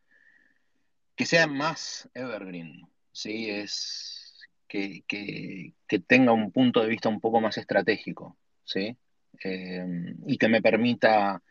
que 1.15 1.25
sea 1.25 1.47
más 1.47 2.09
evergreen. 2.13 2.87
¿sí? 3.11 3.49
Es, 3.49 4.21
que, 4.67 5.03
que, 5.07 5.99
tenga 6.07 6.31
un 6.31 6.51
punto 6.51 6.81
de 6.81 6.87
vista 6.87 7.09
un 7.09 7.19
poco 7.19 7.41
más 7.41 7.57
estratégico, 7.57 8.37
¿sí? 8.63 8.95
Eh, 9.43 10.15
y 10.27 10.37
que 10.37 10.47
me 10.47 10.61
permita 10.61 11.41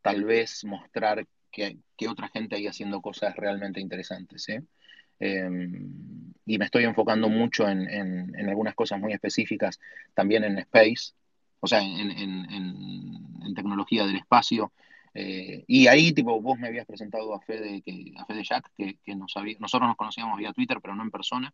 tal 0.00 0.24
vez 0.24 0.64
mostrar 0.64 1.26
que, 1.50 1.78
que, 1.96 2.08
otra 2.08 2.28
gente 2.28 2.56
ahí 2.56 2.66
haciendo 2.66 3.02
cosas 3.02 3.36
realmente 3.36 3.80
interesantes, 3.80 4.44
¿sí? 4.44 4.54
Eh, 5.18 5.50
y 6.46 6.58
me 6.58 6.64
estoy 6.64 6.84
enfocando 6.84 7.28
mucho 7.28 7.68
en, 7.68 7.88
en, 7.90 8.34
en, 8.34 8.48
algunas 8.48 8.74
cosas 8.74 8.98
muy 8.98 9.12
específicas, 9.12 9.78
también 10.14 10.44
en 10.44 10.58
space, 10.60 11.12
o 11.60 11.66
sea, 11.66 11.82
en, 11.82 12.10
en 12.10 13.54
tecnología 13.54 14.06
del 14.06 14.16
espacio. 14.16 14.72
Eh, 15.14 15.64
y 15.66 15.86
ahí, 15.86 16.12
tipo, 16.12 16.40
vos 16.40 16.58
me 16.58 16.68
habías 16.68 16.86
presentado 16.86 17.34
a 17.34 17.40
Fede, 17.40 17.82
que, 17.82 18.12
a 18.16 18.24
Fede 18.26 18.44
Jack, 18.44 18.70
que, 18.76 18.98
que 19.02 19.14
nos 19.14 19.36
había, 19.36 19.56
nosotros 19.58 19.88
nos 19.88 19.96
conocíamos 19.96 20.38
vía 20.38 20.52
Twitter, 20.52 20.78
pero 20.80 20.94
no 20.94 21.02
en 21.02 21.10
persona. 21.10 21.52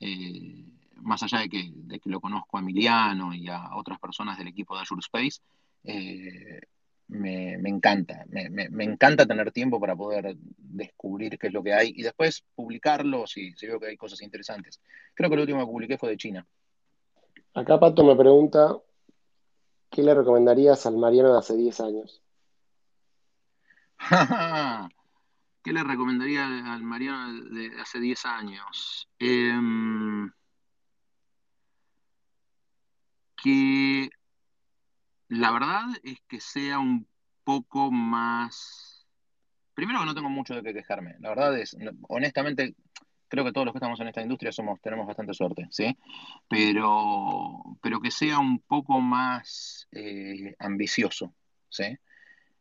Eh, 0.00 0.64
más 0.96 1.22
allá 1.22 1.40
de 1.40 1.48
que, 1.48 1.70
de 1.74 2.00
que, 2.00 2.10
lo 2.10 2.20
conozco 2.20 2.56
a 2.56 2.60
Emiliano 2.60 3.34
y 3.34 3.48
a 3.48 3.76
otras 3.76 3.98
personas 3.98 4.38
del 4.38 4.48
equipo 4.48 4.74
de 4.74 4.82
Azure 4.82 5.00
Space, 5.00 5.40
eh, 5.84 6.60
me, 7.08 7.58
me, 7.58 7.68
encanta, 7.68 8.24
me, 8.28 8.48
me, 8.48 8.84
encanta 8.84 9.26
tener 9.26 9.52
tiempo 9.52 9.78
para 9.78 9.94
poder 9.94 10.36
descubrir 10.56 11.38
qué 11.38 11.48
es 11.48 11.52
lo 11.52 11.62
que 11.62 11.74
hay 11.74 11.92
y 11.94 12.02
después 12.02 12.44
publicarlo 12.54 13.26
si, 13.26 13.52
si 13.52 13.66
veo 13.66 13.78
que 13.78 13.88
hay 13.88 13.96
cosas 13.96 14.22
interesantes. 14.22 14.80
Creo 15.12 15.28
que 15.28 15.34
el 15.34 15.40
último 15.42 15.60
que 15.60 15.66
publiqué 15.66 15.98
fue 15.98 16.10
de 16.10 16.16
China. 16.16 16.46
Acá 17.52 17.78
Pato 17.78 18.04
me 18.04 18.16
pregunta, 18.16 18.78
¿qué 19.90 20.02
le 20.02 20.14
recomendarías 20.14 20.86
al 20.86 20.96
Mariano 20.96 21.32
de 21.32 21.38
hace 21.38 21.56
10 21.56 21.80
años? 21.80 22.23
¿Qué 25.62 25.72
le 25.72 25.82
recomendaría 25.82 26.44
al 26.72 26.82
Mariano 26.82 27.44
de 27.44 27.72
hace 27.80 27.98
10 27.98 28.26
años? 28.26 29.08
Eh, 29.18 29.52
que 33.42 34.10
la 35.28 35.50
verdad 35.50 35.84
es 36.02 36.20
que 36.28 36.40
sea 36.40 36.78
un 36.78 37.06
poco 37.44 37.90
más... 37.90 39.06
Primero 39.74 40.00
que 40.00 40.06
no 40.06 40.14
tengo 40.14 40.30
mucho 40.30 40.54
de 40.54 40.62
qué 40.62 40.72
quejarme. 40.72 41.16
La 41.20 41.30
verdad 41.30 41.58
es, 41.58 41.76
honestamente, 42.08 42.74
creo 43.28 43.44
que 43.44 43.52
todos 43.52 43.66
los 43.66 43.72
que 43.72 43.78
estamos 43.78 43.98
en 44.00 44.08
esta 44.08 44.22
industria 44.22 44.52
somos, 44.52 44.80
tenemos 44.80 45.06
bastante 45.06 45.34
suerte, 45.34 45.66
¿sí? 45.70 45.96
Pero, 46.48 47.78
pero 47.82 48.00
que 48.00 48.10
sea 48.10 48.38
un 48.38 48.60
poco 48.60 49.00
más 49.00 49.88
eh, 49.92 50.54
ambicioso, 50.58 51.34
¿sí? 51.68 51.98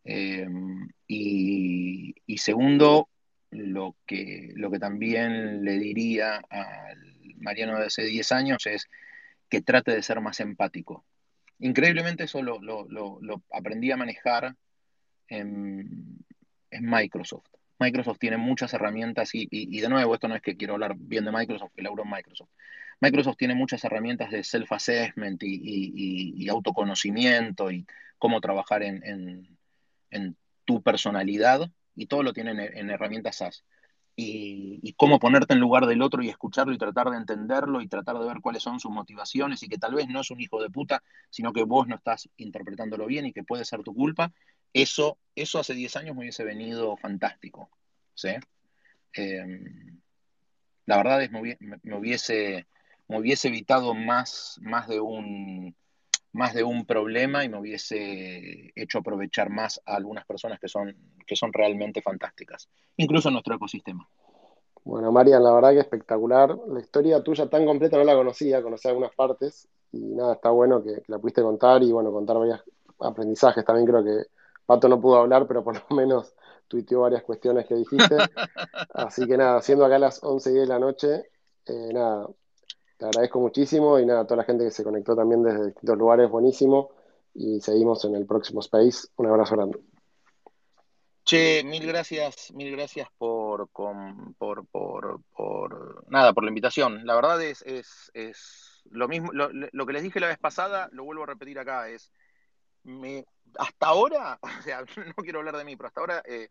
Eh, 0.03 0.47
y, 1.07 2.15
y, 2.25 2.37
segundo, 2.37 3.09
lo 3.51 3.95
que, 4.05 4.51
lo 4.55 4.71
que 4.71 4.79
también 4.79 5.63
le 5.63 5.77
diría 5.79 6.41
al 6.49 6.97
Mariano 7.37 7.79
de 7.79 7.85
hace 7.85 8.03
10 8.03 8.31
años 8.31 8.65
es 8.65 8.89
que 9.49 9.61
trate 9.61 9.91
de 9.91 10.03
ser 10.03 10.19
más 10.21 10.39
empático. 10.39 11.05
Increíblemente 11.59 12.23
eso 12.25 12.41
lo, 12.41 12.59
lo, 12.61 13.43
aprendí 13.51 13.91
a 13.91 13.97
manejar 13.97 14.55
en, 15.27 16.17
Microsoft. 16.71 17.45
Microsoft 17.79 18.17
tiene 18.17 18.37
muchas 18.37 18.73
herramientas 18.73 19.35
y, 19.35 19.43
y, 19.43 19.77
y, 19.77 19.81
de 19.81 19.89
nuevo, 19.89 20.13
esto 20.13 20.27
no 20.27 20.35
es 20.35 20.41
que 20.41 20.57
quiero 20.57 20.73
hablar 20.73 20.95
bien 20.97 21.25
de 21.25 21.31
Microsoft, 21.31 21.71
que 21.75 21.83
laburo 21.83 22.03
en 22.03 22.09
Microsoft. 22.09 22.49
Microsoft 23.03 23.35
tiene 23.35 23.53
muchas 23.53 23.83
herramientas 23.83 24.31
de 24.31 24.45
self-assessment 24.45 25.43
y, 25.43 26.47
autoconocimiento 26.47 27.69
y 27.69 27.85
cómo 28.17 28.39
trabajar 28.39 28.81
en, 28.81 29.57
en, 30.13 30.37
tu 30.65 30.81
personalidad 30.81 31.69
y 31.95 32.05
todo 32.07 32.23
lo 32.23 32.33
tienen 32.33 32.59
en, 32.59 32.77
en 32.77 32.89
herramientas 32.89 33.35
SaaS 33.37 33.65
y, 34.15 34.79
y, 34.83 34.93
cómo 34.93 35.19
ponerte 35.19 35.53
en 35.53 35.59
lugar 35.59 35.87
del 35.87 36.01
otro 36.01 36.21
y 36.21 36.29
escucharlo 36.29 36.73
y 36.73 36.77
tratar 36.77 37.09
de 37.09 37.17
entenderlo 37.17 37.81
y 37.81 37.87
tratar 37.87 38.17
de 38.19 38.25
ver 38.25 38.41
cuáles 38.41 38.61
son 38.61 38.79
sus 38.79 38.91
motivaciones 38.91 39.63
y 39.63 39.67
que 39.67 39.77
tal 39.77 39.95
vez 39.95 40.07
no 40.07 40.21
es 40.21 40.29
un 40.29 40.39
hijo 40.39 40.61
de 40.61 40.69
puta, 40.69 41.03
sino 41.29 41.51
que 41.51 41.63
vos 41.63 41.87
no 41.87 41.95
estás 41.95 42.29
interpretándolo 42.37 43.07
bien 43.07 43.25
y 43.25 43.33
que 43.33 43.43
puede 43.43 43.65
ser 43.65 43.81
tu 43.81 43.93
culpa, 43.93 44.31
eso, 44.71 45.17
eso 45.35 45.59
hace 45.59 45.73
10 45.73 45.95
años 45.97 46.15
me 46.15 46.21
hubiese 46.21 46.43
venido 46.43 46.95
fantástico. 46.97 47.69
¿sí? 48.13 48.29
Eh, 49.15 49.61
la 50.85 50.97
verdad 50.97 51.23
es 51.23 51.31
me, 51.31 51.57
me, 51.59 51.97
hubiese, 51.97 52.67
me 53.07 53.19
hubiese 53.19 53.47
evitado 53.47 53.95
más, 53.95 54.59
más 54.61 54.87
de 54.87 54.99
un 54.99 55.75
más 56.33 56.53
de 56.53 56.63
un 56.63 56.85
problema 56.85 57.43
y 57.43 57.49
me 57.49 57.59
hubiese 57.59 58.71
hecho 58.75 58.99
aprovechar 58.99 59.49
más 59.49 59.81
a 59.85 59.95
algunas 59.95 60.25
personas 60.25 60.59
que 60.59 60.67
son, 60.67 60.95
que 61.25 61.35
son 61.35 61.53
realmente 61.53 62.01
fantásticas, 62.01 62.69
incluso 62.97 63.29
en 63.29 63.33
nuestro 63.33 63.55
ecosistema. 63.55 64.07
Bueno, 64.83 65.11
Marian, 65.11 65.43
la 65.43 65.53
verdad 65.53 65.71
que 65.71 65.79
espectacular. 65.79 66.57
La 66.67 66.81
historia 66.81 67.23
tuya 67.23 67.47
tan 67.47 67.65
completa 67.65 67.97
no 67.97 68.03
la 68.03 68.15
conocía, 68.15 68.61
conocí 68.61 68.87
algunas 68.87 69.13
partes 69.15 69.69
y 69.91 69.99
nada, 69.99 70.33
está 70.33 70.49
bueno 70.49 70.83
que, 70.83 70.95
que 70.95 71.05
la 71.07 71.19
pudiste 71.19 71.41
contar 71.41 71.81
y 71.83 71.91
bueno, 71.91 72.11
contar 72.11 72.37
varios 72.37 72.61
aprendizajes. 72.99 73.63
También 73.63 73.87
creo 73.87 74.03
que 74.03 74.27
Pato 74.65 74.89
no 74.89 74.99
pudo 74.99 75.17
hablar, 75.17 75.47
pero 75.47 75.63
por 75.63 75.75
lo 75.75 75.95
menos 75.95 76.35
tuiteó 76.67 77.01
varias 77.01 77.23
cuestiones 77.23 77.65
que 77.67 77.75
dijiste. 77.75 78.17
Así 78.93 79.25
que 79.27 79.37
nada, 79.37 79.61
siendo 79.61 79.85
acá 79.85 79.99
las 79.99 80.21
11 80.23 80.49
y 80.49 80.53
10 80.53 80.67
de 80.67 80.73
la 80.73 80.79
noche, 80.79 81.23
eh, 81.65 81.89
nada, 81.93 82.27
te 83.03 83.07
agradezco 83.07 83.41
muchísimo 83.41 83.99
y 83.99 84.05
nada, 84.05 84.21
a 84.21 84.23
toda 84.23 84.37
la 84.37 84.43
gente 84.45 84.63
que 84.63 84.71
se 84.71 84.81
conectó 84.81 85.13
también 85.13 85.43
desde 85.43 85.65
distintos 85.65 85.97
lugares, 85.97 86.29
buenísimo. 86.29 86.91
Y 87.33 87.59
seguimos 87.59 88.05
en 88.05 88.15
el 88.15 88.25
próximo 88.25 88.61
Space. 88.61 89.09
Un 89.17 89.27
abrazo 89.27 89.57
grande. 89.57 89.79
Che, 91.25 91.63
mil 91.65 91.85
gracias, 91.85 92.53
mil 92.53 92.71
gracias 92.71 93.09
por, 93.17 93.67
por, 93.67 94.65
por, 94.67 95.21
por, 95.35 96.09
nada, 96.09 96.31
por 96.31 96.45
la 96.45 96.49
invitación. 96.49 97.05
La 97.05 97.15
verdad 97.15 97.41
es, 97.41 97.61
es, 97.63 98.09
es 98.13 98.81
lo 98.85 99.09
mismo, 99.09 99.33
lo, 99.33 99.49
lo, 99.51 99.85
que 99.85 99.93
les 99.93 100.03
dije 100.03 100.21
la 100.21 100.27
vez 100.27 100.37
pasada, 100.37 100.87
lo 100.93 101.03
vuelvo 101.03 101.23
a 101.23 101.27
repetir 101.27 101.59
acá, 101.59 101.89
es 101.89 102.09
me, 102.83 103.25
hasta 103.59 103.87
ahora, 103.87 104.39
o 104.59 104.61
sea, 104.61 104.81
no 105.17 105.23
quiero 105.23 105.39
hablar 105.39 105.57
de 105.57 105.65
mí, 105.65 105.75
pero 105.75 105.87
hasta 105.87 105.99
ahora 105.99 106.23
eh, 106.25 106.47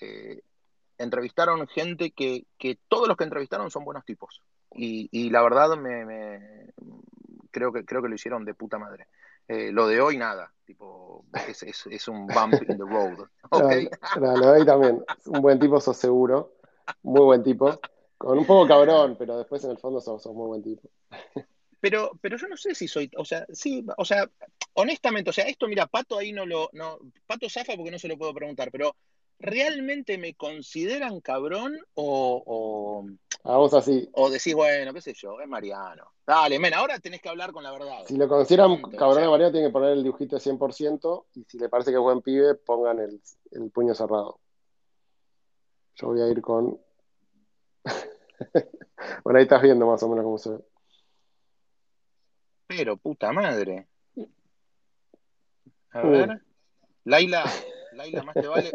eh, 0.00 0.40
entrevistaron 0.98 1.68
gente 1.68 2.10
que, 2.10 2.46
que 2.58 2.78
todos 2.88 3.06
los 3.06 3.16
que 3.16 3.24
entrevistaron 3.24 3.70
son 3.70 3.84
buenos 3.84 4.04
tipos. 4.04 4.42
Y, 4.74 5.08
y 5.12 5.30
la 5.30 5.42
verdad 5.42 5.76
me, 5.76 6.04
me, 6.04 6.72
creo 7.50 7.72
que 7.72 7.84
creo 7.84 8.02
que 8.02 8.08
lo 8.08 8.14
hicieron 8.14 8.44
de 8.44 8.54
puta 8.54 8.78
madre. 8.78 9.06
Eh, 9.46 9.70
lo 9.72 9.86
de 9.86 10.00
hoy 10.00 10.16
nada, 10.16 10.52
tipo 10.64 11.24
es, 11.48 11.62
es, 11.62 11.86
es, 11.90 12.08
un 12.08 12.26
bump 12.26 12.54
in 12.54 12.76
the 12.76 12.84
road. 12.84 13.28
Okay. 13.50 13.88
No, 14.20 14.36
lo 14.36 14.46
de 14.50 14.60
hoy 14.60 14.66
también, 14.66 15.04
un 15.26 15.40
buen 15.40 15.60
tipo, 15.60 15.80
sos 15.80 15.96
seguro, 15.96 16.54
muy 17.02 17.22
buen 17.22 17.42
tipo, 17.44 17.78
con 18.18 18.38
un 18.38 18.46
poco 18.46 18.66
cabrón, 18.66 19.16
pero 19.16 19.38
después 19.38 19.62
en 19.64 19.70
el 19.70 19.78
fondo 19.78 20.00
sos, 20.00 20.22
sos 20.22 20.34
muy 20.34 20.46
buen 20.46 20.62
tipo. 20.62 20.88
pero, 21.80 22.18
pero 22.20 22.36
yo 22.36 22.48
no 22.48 22.56
sé 22.56 22.74
si 22.74 22.88
soy, 22.88 23.10
o 23.16 23.24
sea, 23.24 23.46
sí, 23.52 23.84
o 23.96 24.04
sea, 24.04 24.28
honestamente, 24.72 25.30
o 25.30 25.32
sea, 25.32 25.46
esto, 25.46 25.68
mira, 25.68 25.86
Pato 25.86 26.18
ahí 26.18 26.32
no 26.32 26.46
lo, 26.46 26.70
no, 26.72 26.98
Pato 27.26 27.48
zafa 27.48 27.76
porque 27.76 27.92
no 27.92 27.98
se 27.98 28.08
lo 28.08 28.18
puedo 28.18 28.34
preguntar, 28.34 28.70
pero 28.72 28.96
¿realmente 29.44 30.16
me 30.18 30.34
consideran 30.34 31.20
cabrón 31.20 31.76
o, 31.94 33.06
A 33.44 33.56
vos 33.56 33.74
así. 33.74 34.08
o 34.12 34.30
decís, 34.30 34.54
bueno, 34.54 34.92
qué 34.94 35.00
sé 35.00 35.12
yo, 35.14 35.40
es 35.40 35.46
Mariano? 35.48 36.12
Dale, 36.26 36.58
men, 36.58 36.72
ahora 36.74 36.98
tenés 36.98 37.20
que 37.20 37.28
hablar 37.28 37.52
con 37.52 37.62
la 37.62 37.70
verdad. 37.72 38.04
Si 38.06 38.16
lo 38.16 38.26
consideran 38.26 38.70
o 38.72 38.90
cabrón 38.90 39.24
a 39.24 39.30
Mariano, 39.30 39.52
tienen 39.52 39.68
que 39.70 39.72
poner 39.72 39.90
el 39.92 40.02
dibujito 40.02 40.36
de 40.36 40.40
100%. 40.42 41.26
Y 41.34 41.44
si 41.44 41.58
le 41.58 41.68
parece 41.68 41.90
que 41.90 41.96
es 41.96 42.02
buen 42.02 42.22
pibe, 42.22 42.54
pongan 42.54 42.98
el, 43.00 43.20
el 43.50 43.70
puño 43.70 43.94
cerrado. 43.94 44.40
Yo 45.96 46.08
voy 46.08 46.22
a 46.22 46.28
ir 46.28 46.40
con. 46.40 46.80
bueno, 49.24 49.38
ahí 49.38 49.42
estás 49.42 49.60
viendo 49.62 49.86
más 49.86 50.02
o 50.02 50.08
menos 50.08 50.24
cómo 50.24 50.38
se 50.38 50.50
ve. 50.50 50.58
Pero, 52.66 52.96
puta 52.96 53.30
madre. 53.32 53.86
A 55.92 56.02
Uh. 56.06 56.10
ver. 56.10 56.42
Laila, 57.04 57.44
Laila, 57.94 58.22
más 58.22 58.34
te 58.34 58.46
vale, 58.46 58.72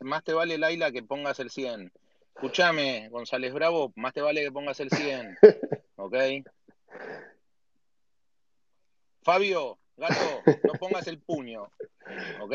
más 0.00 0.24
te 0.24 0.32
vale, 0.32 0.58
Laila, 0.58 0.90
que 0.90 1.02
pongas 1.02 1.38
el 1.40 1.50
100. 1.50 1.92
Escúchame, 2.34 3.08
González 3.10 3.52
Bravo, 3.52 3.92
más 3.96 4.12
te 4.12 4.20
vale 4.20 4.42
que 4.42 4.52
pongas 4.52 4.80
el 4.80 4.90
100. 4.90 5.38
¿Ok? 5.96 6.14
Fabio, 9.22 9.78
gato, 9.96 10.42
no 10.64 10.72
pongas 10.74 11.06
el 11.06 11.18
puño. 11.20 11.70
¿Ok? 12.40 12.54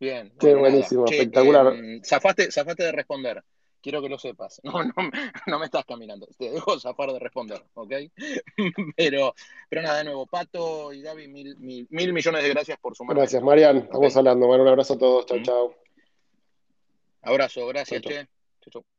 Bien. 0.00 0.32
Qué 0.38 0.54
buenísimo, 0.54 1.04
Che, 1.06 1.16
espectacular. 1.16 1.74
em, 1.74 2.02
zafaste, 2.02 2.50
zafaste 2.50 2.84
de 2.84 2.92
responder. 2.92 3.42
Quiero 3.84 4.00
que 4.00 4.08
lo 4.08 4.18
sepas. 4.18 4.62
No, 4.64 4.82
no, 4.82 4.92
no 5.46 5.58
me 5.58 5.66
estás 5.66 5.84
caminando. 5.84 6.26
Te 6.38 6.50
dejo 6.50 6.80
zafar 6.80 7.12
de 7.12 7.18
responder, 7.18 7.62
¿ok? 7.74 7.92
Pero, 8.96 9.34
pero 9.68 9.82
nada, 9.82 9.98
de 9.98 10.04
nuevo, 10.04 10.26
Pato 10.26 10.90
y 10.94 11.02
Gaby, 11.02 11.28
mil, 11.28 11.56
mil, 11.58 11.86
mil 11.90 12.12
millones 12.14 12.42
de 12.42 12.48
gracias 12.48 12.78
por 12.78 12.96
sumarme. 12.96 13.20
Gracias, 13.20 13.42
Marian. 13.42 13.76
Estamos 13.76 14.16
hablando. 14.16 14.46
Un 14.48 14.66
abrazo 14.66 14.94
a 14.94 14.98
todos. 14.98 15.26
Chau, 15.26 15.38
Mm. 15.38 15.42
chau. 15.42 15.74
Abrazo, 17.22 17.66
gracias, 17.66 18.00
Chau, 18.00 18.10
chau. 18.10 18.22
che. 18.22 18.28
Chau, 18.62 18.70
chau. 18.72 18.93